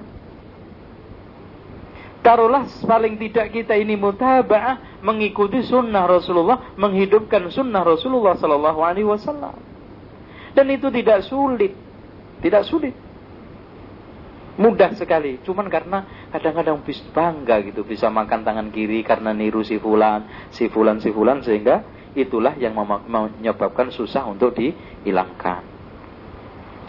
[2.19, 9.55] Taruhlah paling tidak kita ini mutaba'ah mengikuti sunnah Rasulullah, menghidupkan sunnah Rasulullah Sallallahu Alaihi Wasallam.
[10.57, 11.71] Dan itu tidak sulit,
[12.41, 13.04] tidak sulit
[14.55, 15.39] mudah sekali.
[15.43, 20.71] Cuman karena kadang-kadang bis bangga gitu bisa makan tangan kiri karena niru si fulan, si
[20.71, 21.83] fulan, si fulan sehingga
[22.15, 22.73] itulah yang
[23.07, 25.61] menyebabkan susah untuk dihilangkan.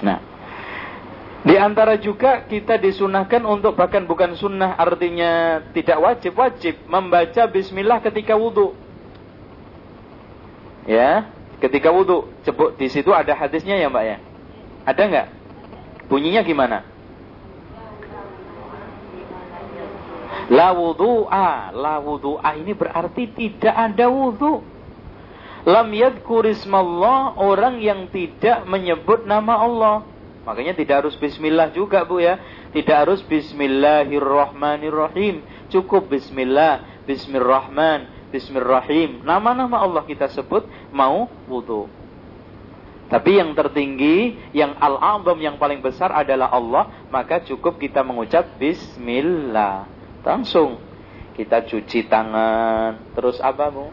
[0.06, 0.18] Nah,
[1.42, 8.02] di antara juga kita disunahkan untuk bahkan bukan sunnah artinya tidak wajib wajib membaca Bismillah
[8.02, 8.74] ketika wudhu.
[10.86, 11.26] Ya,
[11.58, 12.30] ketika wudhu.
[12.46, 14.16] Cebuk di situ ada hadisnya ya mbak ya?
[14.86, 15.28] Ada nggak?
[16.06, 16.95] Bunyinya gimana?
[20.50, 21.74] La wudu'a.
[21.74, 24.62] La wudu'a ini berarti tidak ada wudhu.
[25.66, 30.06] Lam yadkurismallah orang yang tidak menyebut nama Allah.
[30.46, 32.38] Makanya tidak harus bismillah juga Bu ya.
[32.70, 35.42] Tidak harus bismillahirrahmanirrahim.
[35.74, 39.26] Cukup bismillah, bismillahirrahman, bismillahirrahim.
[39.26, 40.62] Nama-nama Allah kita sebut
[40.94, 41.90] mau wudhu.
[43.10, 49.95] Tapi yang tertinggi, yang al-azam yang paling besar adalah Allah, maka cukup kita mengucap bismillah.
[50.26, 50.82] Langsung.
[51.38, 53.92] Kita cuci tangan, terus apa bu?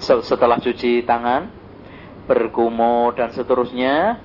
[0.00, 1.50] Setelah cuci tangan,
[2.24, 4.22] berkumur dan seterusnya,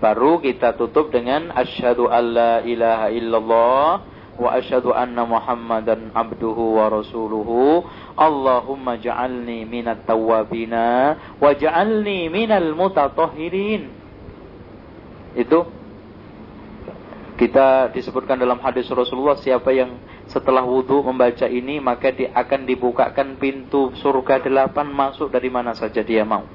[0.00, 3.88] baru kita tutup dengan asyhadu alla ilaha illallah
[4.34, 7.84] wa asyhadu anna muhammadan abduhu wa rasuluhu.
[8.16, 13.92] Allahumma ja'alni minat tawabina wa ja'alni minal mutatahhirin.
[15.36, 15.68] Itu
[17.34, 19.98] kita disebutkan dalam hadis Rasulullah siapa yang
[20.30, 26.06] setelah wudhu membaca ini maka dia akan dibukakan pintu surga delapan masuk dari mana saja
[26.06, 26.46] dia mau.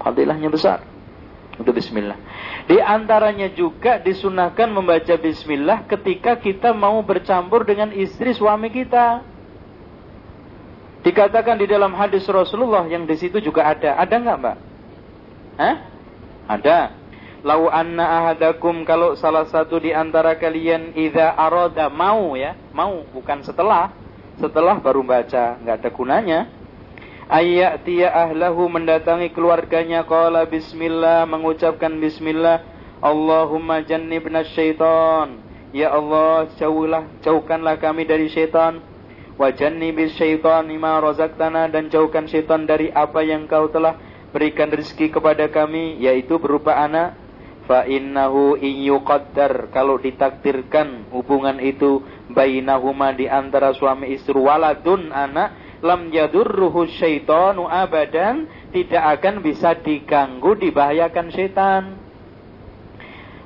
[0.00, 0.80] Fadilahnya besar.
[1.56, 2.16] Itu bismillah.
[2.68, 9.24] Di antaranya juga disunahkan membaca bismillah ketika kita mau bercampur dengan istri suami kita.
[11.04, 13.96] Dikatakan di dalam hadis Rasulullah yang di situ juga ada.
[13.96, 14.56] Ada nggak mbak?
[15.56, 15.76] Hah?
[16.50, 16.78] Ada.
[17.46, 23.46] Lau anna ahadakum kalau salah satu di antara kalian idza arada mau ya, mau bukan
[23.46, 23.94] setelah.
[24.42, 26.40] Setelah baru baca, nggak ada gunanya.
[27.30, 32.66] Ayyatiya ahlahu mendatangi keluarganya qala bismillah mengucapkan bismillah
[32.98, 35.38] Allahumma jannibna syaitan.
[35.70, 38.82] Ya Allah jauhlah jauhkanlah kami dari syaitan.
[39.38, 43.94] Wa jannibis syaitan ma razaqtana dan jauhkan syaitan dari apa yang kau telah
[44.34, 47.25] berikan rezeki kepada kami yaitu berupa anak
[47.66, 49.68] fa innahu in yuqaddar.
[49.74, 52.00] Kalau ditakdirkan hubungan itu
[52.32, 60.56] bainahuma di antara suami istri waladun anak lam yadurruhu syaitanu abadan tidak akan bisa diganggu
[60.56, 61.84] dibahayakan setan.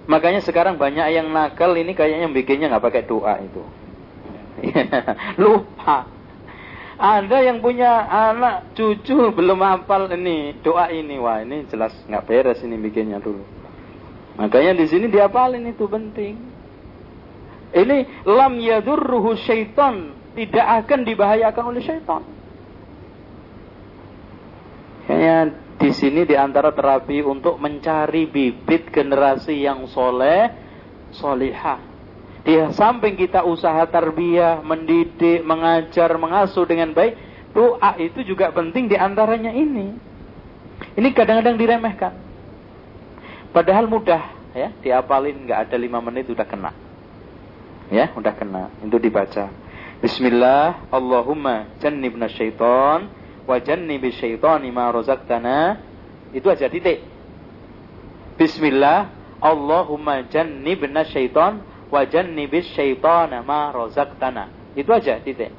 [0.07, 3.63] Makanya sekarang banyak yang nakal ini kayaknya bikinnya nggak pakai doa itu.
[5.43, 6.07] Lupa.
[7.01, 11.17] Ada yang punya anak cucu belum hafal ini doa ini.
[11.17, 13.61] Wah ini jelas nggak beres ini bikinnya dulu
[14.41, 16.51] makanya di sini diapalin itu penting
[17.71, 22.23] ini lam yadurruhu syaitan tidak akan dibahayakan oleh syaitan.
[25.07, 25.39] Kayaknya
[25.79, 30.51] di sini di antara terapi untuk mencari bibit generasi yang soleh,
[31.15, 31.83] solihah.
[32.41, 37.15] Di samping kita usaha tarbiyah, mendidik, mengajar, mengasuh dengan baik,
[37.53, 39.95] doa itu juga penting di antaranya ini.
[40.97, 42.30] Ini kadang-kadang diremehkan.
[43.51, 44.23] Padahal mudah
[44.55, 46.71] ya, diapalin nggak ada lima menit udah kena.
[47.91, 48.71] Ya, udah kena.
[48.87, 49.51] Itu dibaca.
[50.01, 53.11] Bismillah, Allahumma jannibna syaitan
[53.45, 55.83] wa jannibis syaitani ma razaqtana.
[56.31, 57.03] Itu aja titik.
[58.39, 59.11] Bismillah,
[59.43, 61.61] Allahumma jannibna syaitan
[61.91, 64.73] wa jannibis syaitana ma razaqtana.
[64.79, 65.51] Itu aja titik.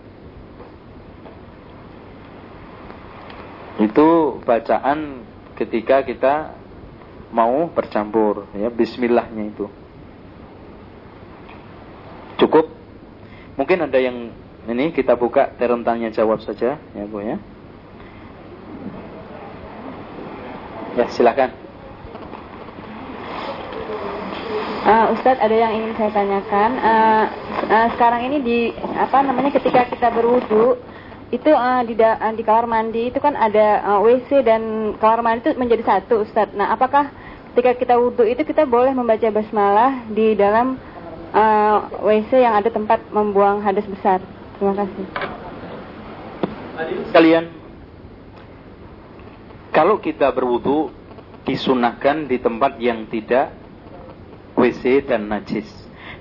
[3.84, 5.28] Itu bacaan
[5.60, 6.61] ketika kita
[7.32, 9.66] mau bercampur ya bismillahnya itu.
[12.38, 12.82] Cukup
[13.62, 14.34] Mungkin ada yang
[14.66, 17.38] ini kita buka terentangnya jawab saja ya Bu ya.
[20.98, 21.54] Ya silakan.
[24.82, 26.72] Uh, Ustadz ada yang ingin saya tanyakan.
[26.82, 27.26] Uh,
[27.70, 28.60] uh, sekarang ini di
[28.98, 30.82] apa namanya ketika kita berwudu
[31.30, 34.62] itu uh, di uh, di kamar mandi itu kan ada uh, WC dan
[34.98, 36.58] kamar mandi itu menjadi satu Ustadz.
[36.58, 37.14] Nah apakah
[37.52, 40.80] ketika kita wudhu itu kita boleh membaca basmalah di dalam
[41.36, 44.24] uh, eh, WC yang ada tempat membuang hadas besar.
[44.56, 45.06] Terima kasih.
[47.12, 47.52] Kalian,
[49.76, 50.90] kalau kita berwudu
[51.44, 53.52] disunahkan di tempat yang tidak
[54.56, 55.68] WC dan najis.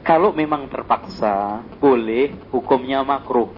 [0.00, 3.52] Kalau memang terpaksa, boleh hukumnya makruh.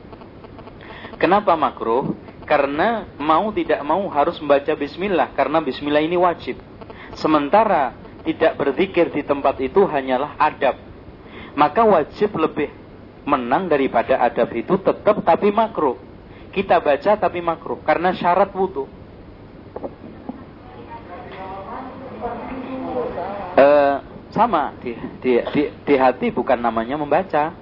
[1.16, 2.18] Kenapa makruh?
[2.42, 6.58] Karena mau tidak mau harus membaca bismillah karena bismillah ini wajib.
[7.14, 10.92] Sementara tidak berzikir di tempat itu hanyalah adab
[11.52, 12.72] maka wajib lebih
[13.28, 16.00] menang daripada adab itu tetap tapi makruh.
[16.52, 18.84] Kita baca tapi makruh karena syarat wudhu.
[23.56, 23.68] E,
[24.32, 27.52] sama di, di, di, di hati bukan namanya membaca.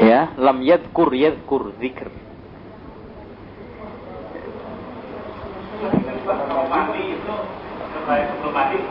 [0.00, 2.12] Ya, lam yadkur yadkur zikr
[6.24, 7.16] sebelum mandi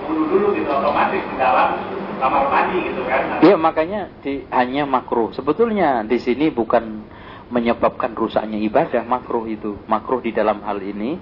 [0.05, 1.77] wudhu dulu gitu otomatis di dalam
[2.17, 3.21] kamar mandi gitu kan.
[3.45, 5.29] Iya makanya di, hanya makruh.
[5.37, 7.05] Sebetulnya di sini bukan
[7.53, 9.77] menyebabkan rusaknya ibadah makruh itu.
[9.85, 11.21] Makruh di dalam hal ini,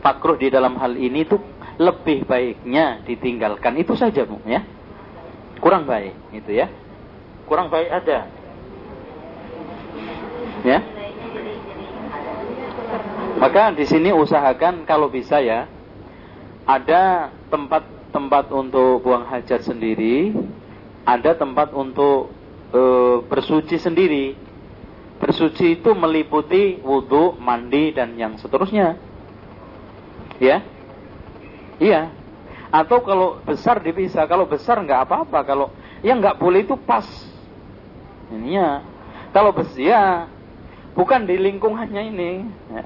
[0.00, 1.42] makruh di dalam hal ini tuh
[1.76, 4.64] lebih baiknya ditinggalkan itu saja bu ya.
[5.60, 6.72] Kurang baik itu ya.
[7.44, 8.18] Kurang baik ada.
[10.64, 10.78] Ya.
[13.40, 15.64] Maka di sini usahakan kalau bisa ya
[16.68, 17.32] ada
[18.10, 20.34] tempat-tempat untuk buang hajat sendiri,
[21.06, 22.34] ada tempat untuk
[22.74, 22.82] e,
[23.30, 24.34] bersuci sendiri.
[25.22, 28.98] Bersuci itu meliputi wudhu, mandi dan yang seterusnya.
[30.40, 30.64] Ya,
[31.78, 32.10] iya.
[32.72, 35.44] Atau kalau besar dipisah, kalau besar nggak apa-apa.
[35.46, 35.66] Kalau
[36.02, 37.06] yang nggak boleh itu pas.
[38.32, 38.70] Ini ya.
[39.30, 40.26] Kalau besi ya,
[40.96, 42.30] bukan di lingkungannya ini.
[42.72, 42.84] Ya.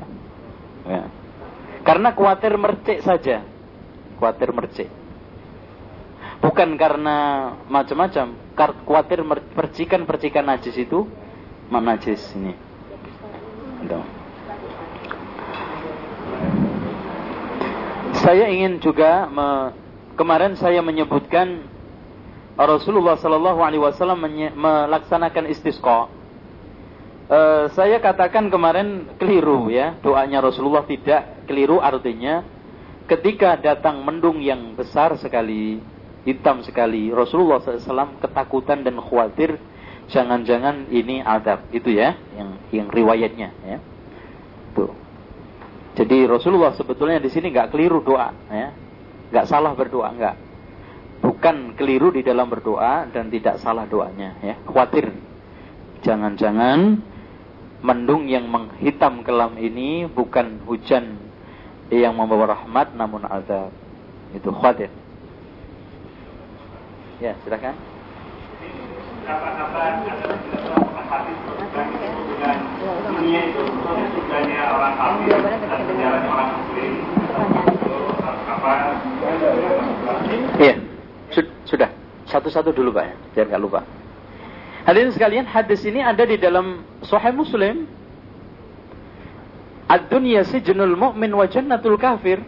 [0.84, 1.02] Ya.
[1.86, 3.54] Karena khawatir mercek saja
[4.24, 4.88] khawatir mercik.
[6.44, 7.16] Bukan karena
[7.72, 8.36] macam-macam,
[8.84, 9.24] khawatir
[9.56, 11.08] percikan-percikan najis itu
[11.72, 12.52] najis ini.
[18.20, 19.72] Saya ingin juga me,
[20.20, 21.64] kemarin saya menyebutkan
[22.60, 26.12] Rasulullah Shallallahu Alaihi Wasallam melaksanakan istisqa.
[27.24, 32.44] Uh, saya katakan kemarin keliru ya doanya Rasulullah tidak keliru artinya
[33.08, 35.80] ketika datang mendung yang besar sekali
[36.24, 37.12] hitam sekali.
[37.12, 39.60] Rasulullah SAW ketakutan dan khawatir
[40.08, 43.78] jangan-jangan ini adab itu ya yang yang riwayatnya ya.
[44.76, 44.92] Tuh
[45.94, 48.68] jadi Rasulullah sebetulnya di sini nggak keliru doa ya.
[49.30, 50.36] Nggak salah berdoa nggak.
[51.24, 54.56] Bukan keliru di dalam berdoa dan tidak salah doanya ya.
[54.66, 55.12] Khawatir.
[56.04, 57.00] Jangan-jangan
[57.80, 61.16] mendung yang menghitam kelam ini bukan hujan
[61.88, 63.72] yang membawa rahmat namun azab.
[64.36, 65.03] Itu khawatir
[67.24, 67.72] ya silakan
[80.60, 80.74] Iya.
[81.64, 81.90] Sudah,
[82.28, 83.80] satu-satu dulu Pak ya, biar nggak lupa.
[84.84, 87.88] Hadirin sekalian, hadis ini ada di dalam Sahih Muslim.
[89.88, 92.44] Ad-dunya sijnul mu'min wa jannatul kafir.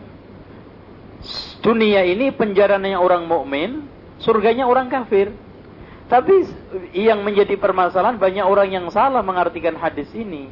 [1.64, 3.88] Dunia ini penjaranya orang mukmin,
[4.26, 5.30] surganya orang kafir.
[6.06, 6.46] Tapi
[6.94, 10.50] yang menjadi permasalahan banyak orang yang salah mengartikan hadis ini.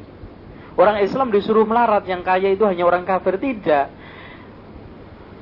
[0.75, 3.39] Orang Islam disuruh melarat, yang kaya itu hanya orang kafir.
[3.39, 4.07] Tidak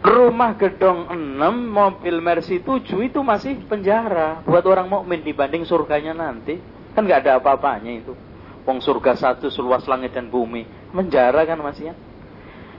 [0.03, 1.39] rumah gedong 6,
[1.71, 6.59] mobil Mercy 7 itu masih penjara buat orang mukmin dibanding surganya nanti.
[6.91, 8.13] Kan nggak ada apa-apanya itu.
[8.67, 10.67] Wong surga satu seluas langit dan bumi.
[10.91, 11.95] Penjara kan masih ya.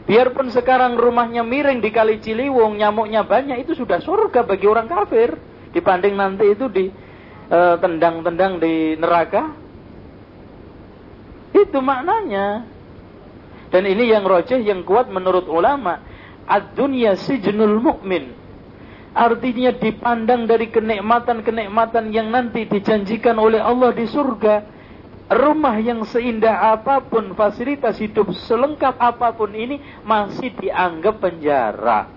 [0.05, 5.37] Biarpun sekarang rumahnya miring di kali Ciliwung, nyamuknya banyak, itu sudah surga bagi orang kafir.
[5.73, 6.93] Dibanding nanti itu di
[7.49, 9.57] eh, tendang-tendang di neraka.
[11.57, 12.69] Itu maknanya.
[13.73, 15.99] Dan ini yang rojeh, yang kuat menurut ulama
[16.47, 18.45] ad-dunya sijnul mu'min.
[19.15, 24.55] Artinya dipandang dari kenikmatan-kenikmatan yang nanti dijanjikan oleh Allah di surga.
[25.25, 32.13] Rumah yang seindah apa pun, fasilitas hidup selengkap apa pun ini masih dianggap penjara.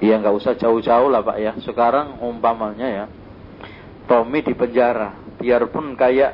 [0.00, 1.52] Ya nggak usah jauh-jauh lah Pak ya.
[1.60, 3.04] Sekarang umpamanya ya,
[4.08, 6.32] Tommy di penjara, biarpun kayak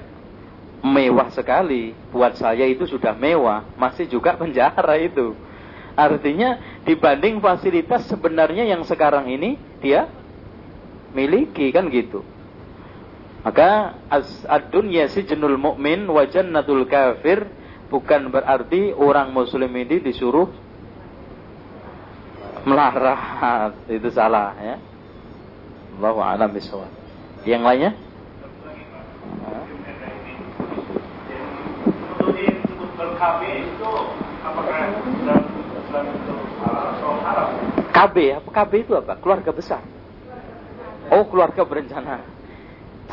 [0.87, 1.91] mewah sekali.
[2.15, 5.35] Buat saya itu sudah mewah, masih juga penjara itu.
[5.99, 10.07] Artinya dibanding fasilitas sebenarnya yang sekarang ini dia
[11.11, 12.23] miliki kan gitu.
[13.47, 13.95] Maka
[14.51, 17.47] ad-dunya jenul mukmin wa jannatul kafir
[17.87, 20.51] bukan berarti orang muslim ini disuruh
[22.67, 23.79] melarat.
[23.87, 24.77] Itu salah ya.
[25.95, 26.91] Allahu a'lam bishawab.
[27.47, 27.93] Yang lainnya?
[37.97, 39.17] KB, apa KB itu apa?
[39.17, 39.81] Keluarga besar.
[41.09, 42.36] Oh, keluarga berencana.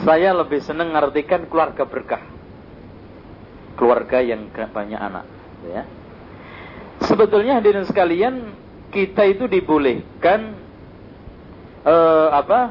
[0.02, 2.24] Saya lebih senang mengartikan keluarga berkah.
[3.78, 5.26] Keluarga yang banyak anak,
[5.70, 5.86] ya.
[7.06, 8.54] Sebetulnya hadirin sekalian,
[8.90, 10.58] kita itu dibolehkan
[11.86, 12.62] uh, apa?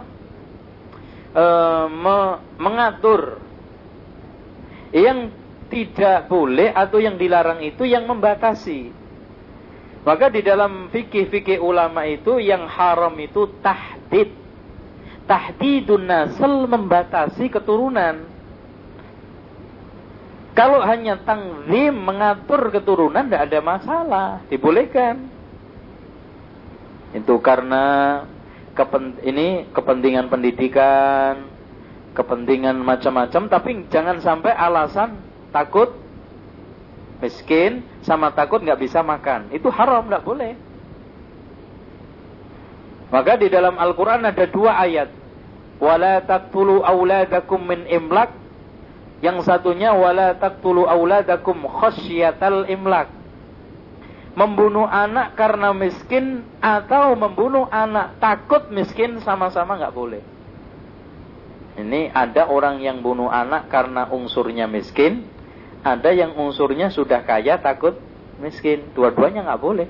[1.32, 2.18] Uh, me
[2.60, 3.40] mengatur
[4.92, 5.32] yang
[5.72, 8.92] tidak boleh atau yang dilarang itu yang membatasi.
[10.04, 14.41] Maka di dalam fikih-fikih ulama itu yang haram itu tahdid.
[15.26, 18.26] Tahdidun nasl membatasi keturunan.
[20.52, 25.32] Kalau hanya tangzim mengatur keturunan tidak ada masalah, dibolehkan.
[27.16, 27.84] Itu karena
[28.76, 31.48] kepen, ini kepentingan pendidikan,
[32.12, 35.16] kepentingan macam-macam, tapi jangan sampai alasan
[35.52, 35.96] takut
[37.24, 39.48] miskin sama takut nggak bisa makan.
[39.56, 40.52] Itu haram, nggak boleh.
[43.12, 45.12] Maka di dalam Al-Quran ada dua ayat.
[45.76, 48.32] Wala taqtulu awladakum min imlak.
[49.20, 53.12] Yang satunya wala taqtulu awladakum khasyatal imlak.
[54.32, 60.24] Membunuh anak karena miskin atau membunuh anak takut miskin sama-sama nggak boleh.
[61.76, 65.24] Ini ada orang yang bunuh anak karena unsurnya miskin,
[65.84, 67.96] ada yang unsurnya sudah kaya takut
[68.40, 68.88] miskin.
[68.96, 69.88] Dua-duanya nggak boleh.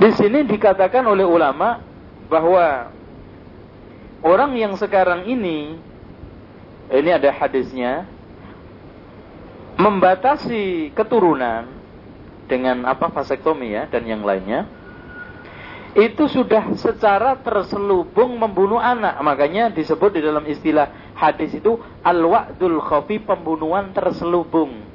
[0.00, 1.80] Di sini dikatakan oleh ulama
[2.32, 2.88] bahwa
[4.24, 5.76] orang yang sekarang ini
[6.88, 8.08] ini ada hadisnya
[9.76, 11.68] membatasi keturunan
[12.48, 14.68] dengan apa vasektomi ya dan yang lainnya
[15.94, 19.14] itu sudah secara terselubung membunuh anak.
[19.22, 24.93] Makanya disebut di dalam istilah hadis itu al-wa'dul khafi pembunuhan terselubung.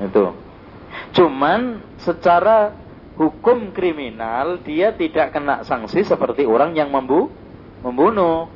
[0.00, 0.36] Itu.
[1.16, 2.72] Cuman secara
[3.16, 7.32] hukum kriminal dia tidak kena sanksi seperti orang yang membu
[7.80, 8.48] membunuh.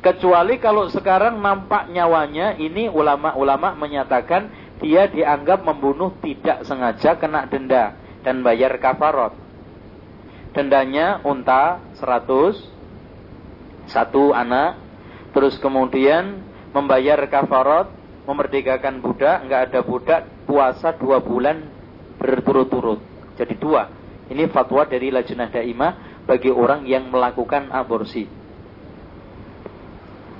[0.00, 4.48] Kecuali kalau sekarang nampak nyawanya ini ulama-ulama menyatakan
[4.78, 9.46] dia dianggap membunuh tidak sengaja kena denda dan bayar kafarot
[10.56, 14.80] dendanya unta 100 satu anak
[15.36, 16.40] terus kemudian
[16.72, 17.92] membayar kafarot
[18.24, 21.66] memerdekakan budak nggak ada budak puasa dua bulan
[22.16, 23.02] berturut-turut.
[23.36, 23.90] Jadi dua.
[24.26, 28.26] Ini fatwa dari lajnah daimah bagi orang yang melakukan aborsi.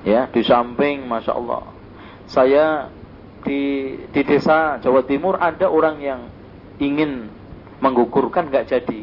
[0.07, 1.63] Ya di samping masya Allah.
[2.27, 2.65] Saya
[3.43, 6.21] di di desa Jawa Timur ada orang yang
[6.79, 7.31] ingin
[7.79, 9.01] menggugurkan nggak jadi.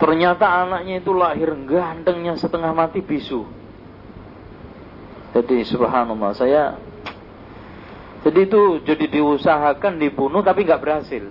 [0.00, 3.44] Ternyata anaknya itu lahir gantengnya setengah mati bisu.
[5.36, 6.74] Jadi subhanallah saya
[8.20, 11.24] jadi itu jadi diusahakan dibunuh tapi nggak berhasil.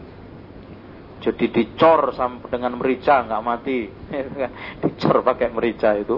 [1.20, 2.16] Jadi dicor
[2.50, 3.86] dengan merica nggak mati.
[4.82, 6.18] dicor pakai merica itu.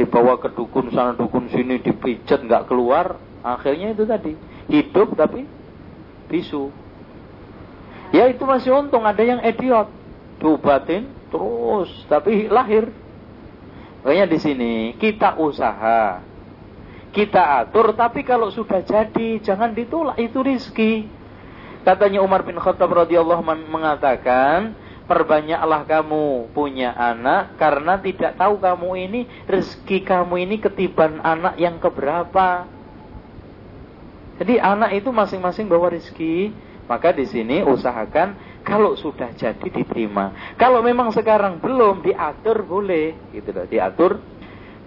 [0.00, 3.20] Dibawa ke dukun sana dukun sini dipijat nggak keluar.
[3.44, 4.32] Akhirnya itu tadi
[4.72, 5.44] hidup tapi
[6.32, 6.72] bisu.
[8.16, 9.92] Ya itu masih untung ada yang idiot.
[10.40, 12.88] Diobatin terus tapi lahir.
[14.00, 16.24] Makanya di sini kita usaha,
[17.10, 20.94] kita atur, tapi kalau sudah jadi jangan ditolak itu rizki.
[21.82, 24.76] Katanya Umar bin Khattab radhiyallahu mengatakan,
[25.10, 29.20] perbanyaklah kamu punya anak karena tidak tahu kamu ini
[29.50, 32.70] rezeki kamu ini ketiban anak yang keberapa.
[34.38, 36.54] Jadi anak itu masing-masing bawa rezeki.
[36.90, 38.34] Maka di sini usahakan
[38.66, 40.54] kalau sudah jadi diterima.
[40.58, 44.18] Kalau memang sekarang belum diatur boleh, gitu loh, diatur.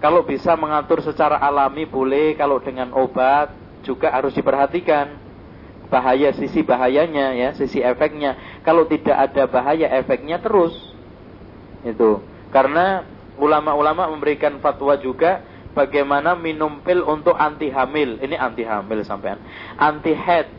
[0.04, 5.16] Kalau bisa mengatur secara alami boleh, kalau dengan obat juga harus diperhatikan
[5.88, 8.60] bahaya sisi bahayanya ya, sisi efeknya.
[8.60, 10.76] Kalau tidak ada bahaya efeknya terus.
[11.88, 12.20] Itu.
[12.52, 13.00] Karena
[13.40, 15.40] ulama-ulama memberikan fatwa juga
[15.72, 18.20] bagaimana minum pil untuk anti hamil.
[18.20, 19.40] Ini anti hamil sampean.
[19.80, 20.52] Anti head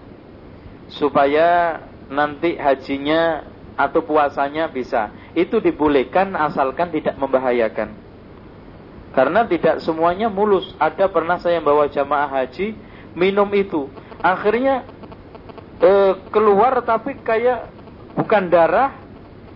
[0.90, 1.78] supaya
[2.10, 3.46] nanti hajinya
[3.78, 5.14] atau puasanya bisa.
[5.38, 8.05] Itu dibolehkan asalkan tidak membahayakan.
[9.16, 10.76] Karena tidak semuanya mulus.
[10.76, 12.76] Ada pernah saya bawa jamaah haji
[13.16, 13.88] minum itu.
[14.20, 14.84] Akhirnya
[15.80, 15.92] e,
[16.30, 17.72] keluar tapi kayak
[18.20, 18.92] bukan darah,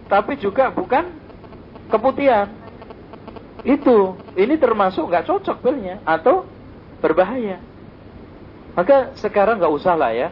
[0.08, 1.12] tapi juga bukan
[1.92, 2.48] keputihan.
[3.68, 6.48] Itu, ini termasuk nggak cocok pilnya atau
[7.04, 7.60] berbahaya.
[8.80, 10.32] Maka sekarang nggak usah lah ya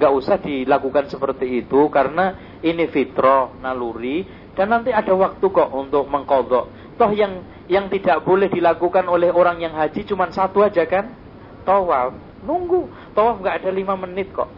[0.00, 4.22] nggak usah dilakukan seperti itu karena ini fitro naluri
[4.54, 6.79] dan nanti ada waktu kok untuk mengkodok.
[7.00, 11.16] Toh yang yang tidak boleh dilakukan oleh orang yang haji cuma satu aja kan?
[11.64, 12.12] Tawaf.
[12.44, 12.92] Nunggu.
[13.16, 14.52] Tawaf nggak ada lima menit kok.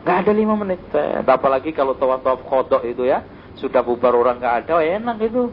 [0.00, 0.80] Nggak ada lima menit.
[1.28, 3.20] Apalagi kalau tawaf-tawaf kodok itu ya.
[3.60, 5.52] Sudah bubar orang nggak ada, enak itu.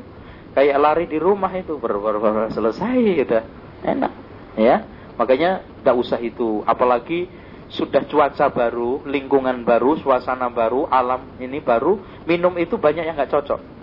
[0.55, 1.75] Kayak lari di rumah itu.
[1.75, 3.43] Ber, ber, ber, selesai gitu.
[3.83, 4.11] Enak.
[4.55, 4.87] Ya.
[5.19, 6.63] Makanya nggak usah itu.
[6.63, 7.27] Apalagi
[7.75, 13.35] sudah cuaca baru, lingkungan baru, suasana baru, alam ini baru, minum itu banyak yang nggak
[13.35, 13.82] cocok.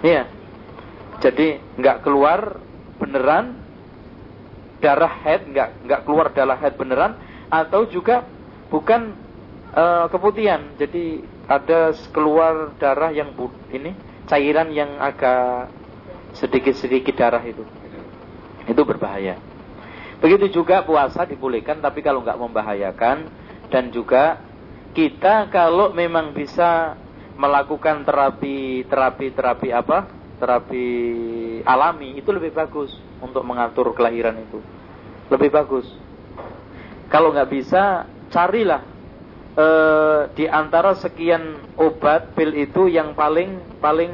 [0.00, 0.28] Iya.
[1.20, 2.56] Jadi nggak keluar
[2.96, 3.60] beneran
[4.80, 7.20] darah head, nggak nggak keluar darah head beneran,
[7.52, 8.24] atau juga
[8.72, 9.12] bukan
[9.76, 10.64] uh, keputihan.
[10.80, 13.36] Jadi ada keluar darah yang
[13.68, 13.92] ini
[14.24, 15.68] cairan yang agak
[16.32, 17.66] sedikit-sedikit darah itu.
[18.64, 19.36] Itu berbahaya.
[20.20, 23.28] Begitu juga puasa dibolehkan tapi kalau nggak membahayakan
[23.72, 24.40] dan juga
[24.92, 26.94] kita kalau memang bisa
[27.40, 30.04] melakukan terapi terapi terapi apa?
[30.36, 30.86] Terapi
[31.64, 32.92] alami itu lebih bagus
[33.24, 34.60] untuk mengatur kelahiran itu.
[35.32, 35.88] Lebih bagus.
[37.08, 38.84] Kalau nggak bisa carilah
[39.56, 39.66] e,
[40.36, 44.12] di antara sekian obat pil itu yang paling paling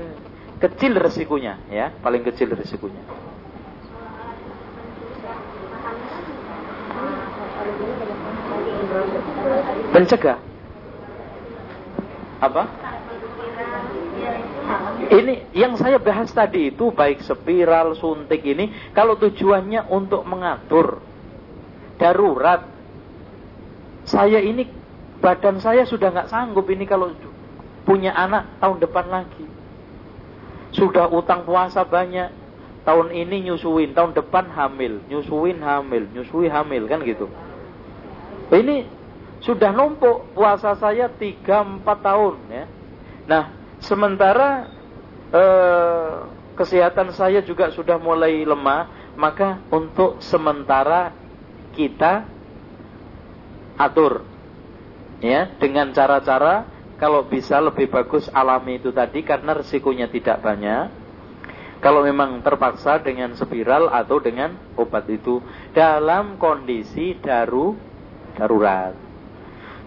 [0.62, 1.90] kecil resikonya ya.
[1.98, 3.03] Paling kecil resikonya.
[9.94, 10.39] Mencegah.
[12.36, 12.62] Apa?
[14.97, 21.05] Ini yang saya bahas tadi itu baik spiral, suntik ini kalau tujuannya untuk mengatur
[22.01, 22.64] darurat.
[24.06, 24.64] Saya ini
[25.20, 27.12] badan saya sudah nggak sanggup ini kalau
[27.85, 29.47] punya anak tahun depan lagi.
[30.74, 32.28] Sudah utang puasa banyak,
[32.86, 37.27] tahun ini nyusuin, tahun depan hamil, nyusuin hamil, nyusui hamil kan gitu.
[38.55, 38.86] Ini
[39.43, 42.64] sudah numpuk puasa saya 3 4 tahun ya.
[43.27, 43.44] Nah,
[43.82, 44.76] sementara
[45.35, 46.12] eh,
[46.57, 51.12] kesehatan saya juga sudah mulai lemah, maka untuk sementara
[51.77, 52.24] kita
[53.77, 54.24] atur
[55.20, 56.65] ya dengan cara-cara
[56.97, 61.05] kalau bisa lebih bagus alami itu tadi karena resikonya tidak banyak.
[61.77, 65.44] Kalau memang terpaksa dengan spiral atau dengan obat itu
[65.77, 67.77] dalam kondisi daru
[68.32, 68.97] darurat.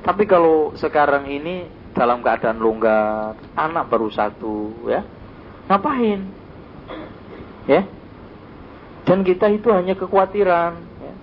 [0.06, 1.66] Tapi kalau sekarang ini
[1.98, 5.02] dalam keadaan longgar, anak baru satu, ya
[5.70, 6.26] ngapain?
[7.70, 7.86] Ya,
[9.10, 10.74] dan kita itu hanya kekhawatiran.
[11.02, 11.14] Ya.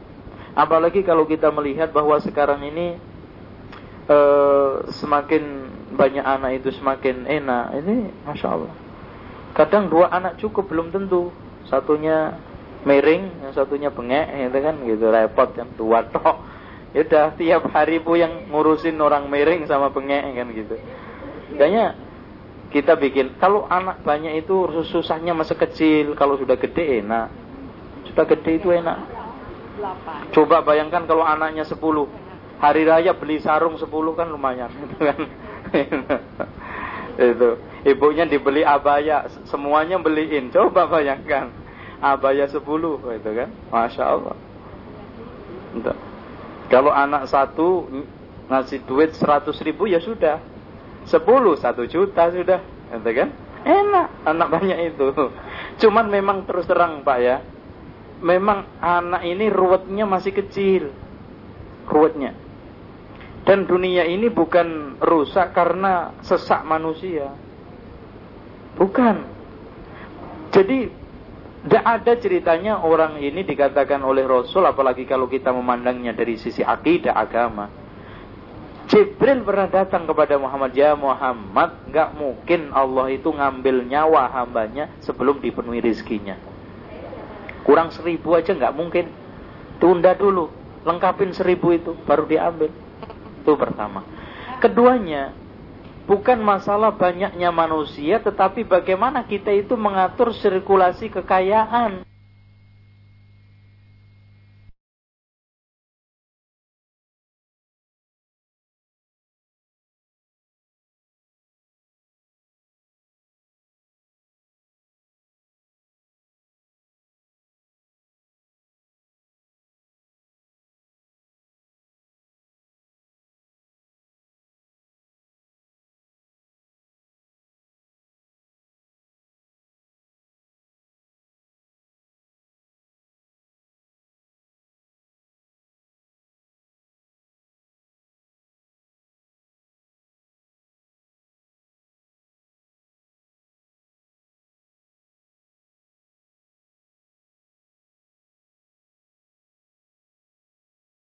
[0.59, 2.99] Apalagi kalau kita melihat bahwa sekarang ini
[4.11, 5.43] eh, semakin
[5.95, 7.79] banyak anak itu semakin enak.
[7.79, 7.95] Ini
[8.27, 8.75] masya Allah.
[9.55, 11.31] Kadang dua anak cukup belum tentu.
[11.71, 12.35] Satunya
[12.83, 16.43] miring, yang satunya bengek, itu kan gitu repot kan dua tok.
[16.91, 20.75] Ya udah tiap hari bu yang ngurusin orang miring sama bengek kan gitu.
[21.55, 21.95] Kayaknya
[22.73, 27.31] kita bikin kalau anak banyak itu susahnya masa kecil, kalau sudah gede enak.
[28.11, 28.99] Sudah gede itu enak.
[30.33, 32.09] Coba bayangkan kalau anaknya sepuluh
[32.57, 33.85] Hari raya beli sarung 10
[34.17, 34.73] kan lumayan
[37.21, 37.51] itu.
[37.85, 40.49] Ibunya dibeli abaya, semuanya beliin.
[40.49, 41.53] Coba bayangkan.
[42.01, 43.51] Abaya 10 itu kan.
[43.69, 44.37] Masya Allah.
[46.73, 47.85] Kalau anak satu
[48.49, 50.41] ngasih duit 100 ribu ya sudah.
[51.07, 52.61] 10 1 juta sudah.
[52.93, 53.29] Itu kan.
[53.67, 55.07] Enak anak banyak itu.
[55.83, 57.43] Cuman memang terus terang Pak ya.
[58.23, 60.91] Memang anak ini ruwetnya masih kecil.
[61.87, 62.47] Ruwetnya
[63.47, 67.31] dan dunia ini bukan rusak karena sesak manusia.
[68.75, 69.23] Bukan.
[70.51, 70.91] Jadi
[71.63, 77.15] tidak ada ceritanya orang ini dikatakan oleh Rasul apalagi kalau kita memandangnya dari sisi akidah
[77.15, 77.86] agama.
[78.87, 85.43] Jibril pernah datang kepada Muhammad ya Muhammad nggak mungkin Allah itu ngambil nyawa hambanya sebelum
[85.43, 86.39] dipenuhi rizkinya
[87.67, 89.11] kurang seribu aja nggak mungkin
[89.83, 90.55] tunda dulu
[90.87, 92.71] lengkapin seribu itu baru diambil
[93.47, 94.03] itu pertama.
[94.59, 95.31] Keduanya,
[96.11, 102.03] bukan masalah banyaknya manusia, tetapi bagaimana kita itu mengatur sirkulasi kekayaan.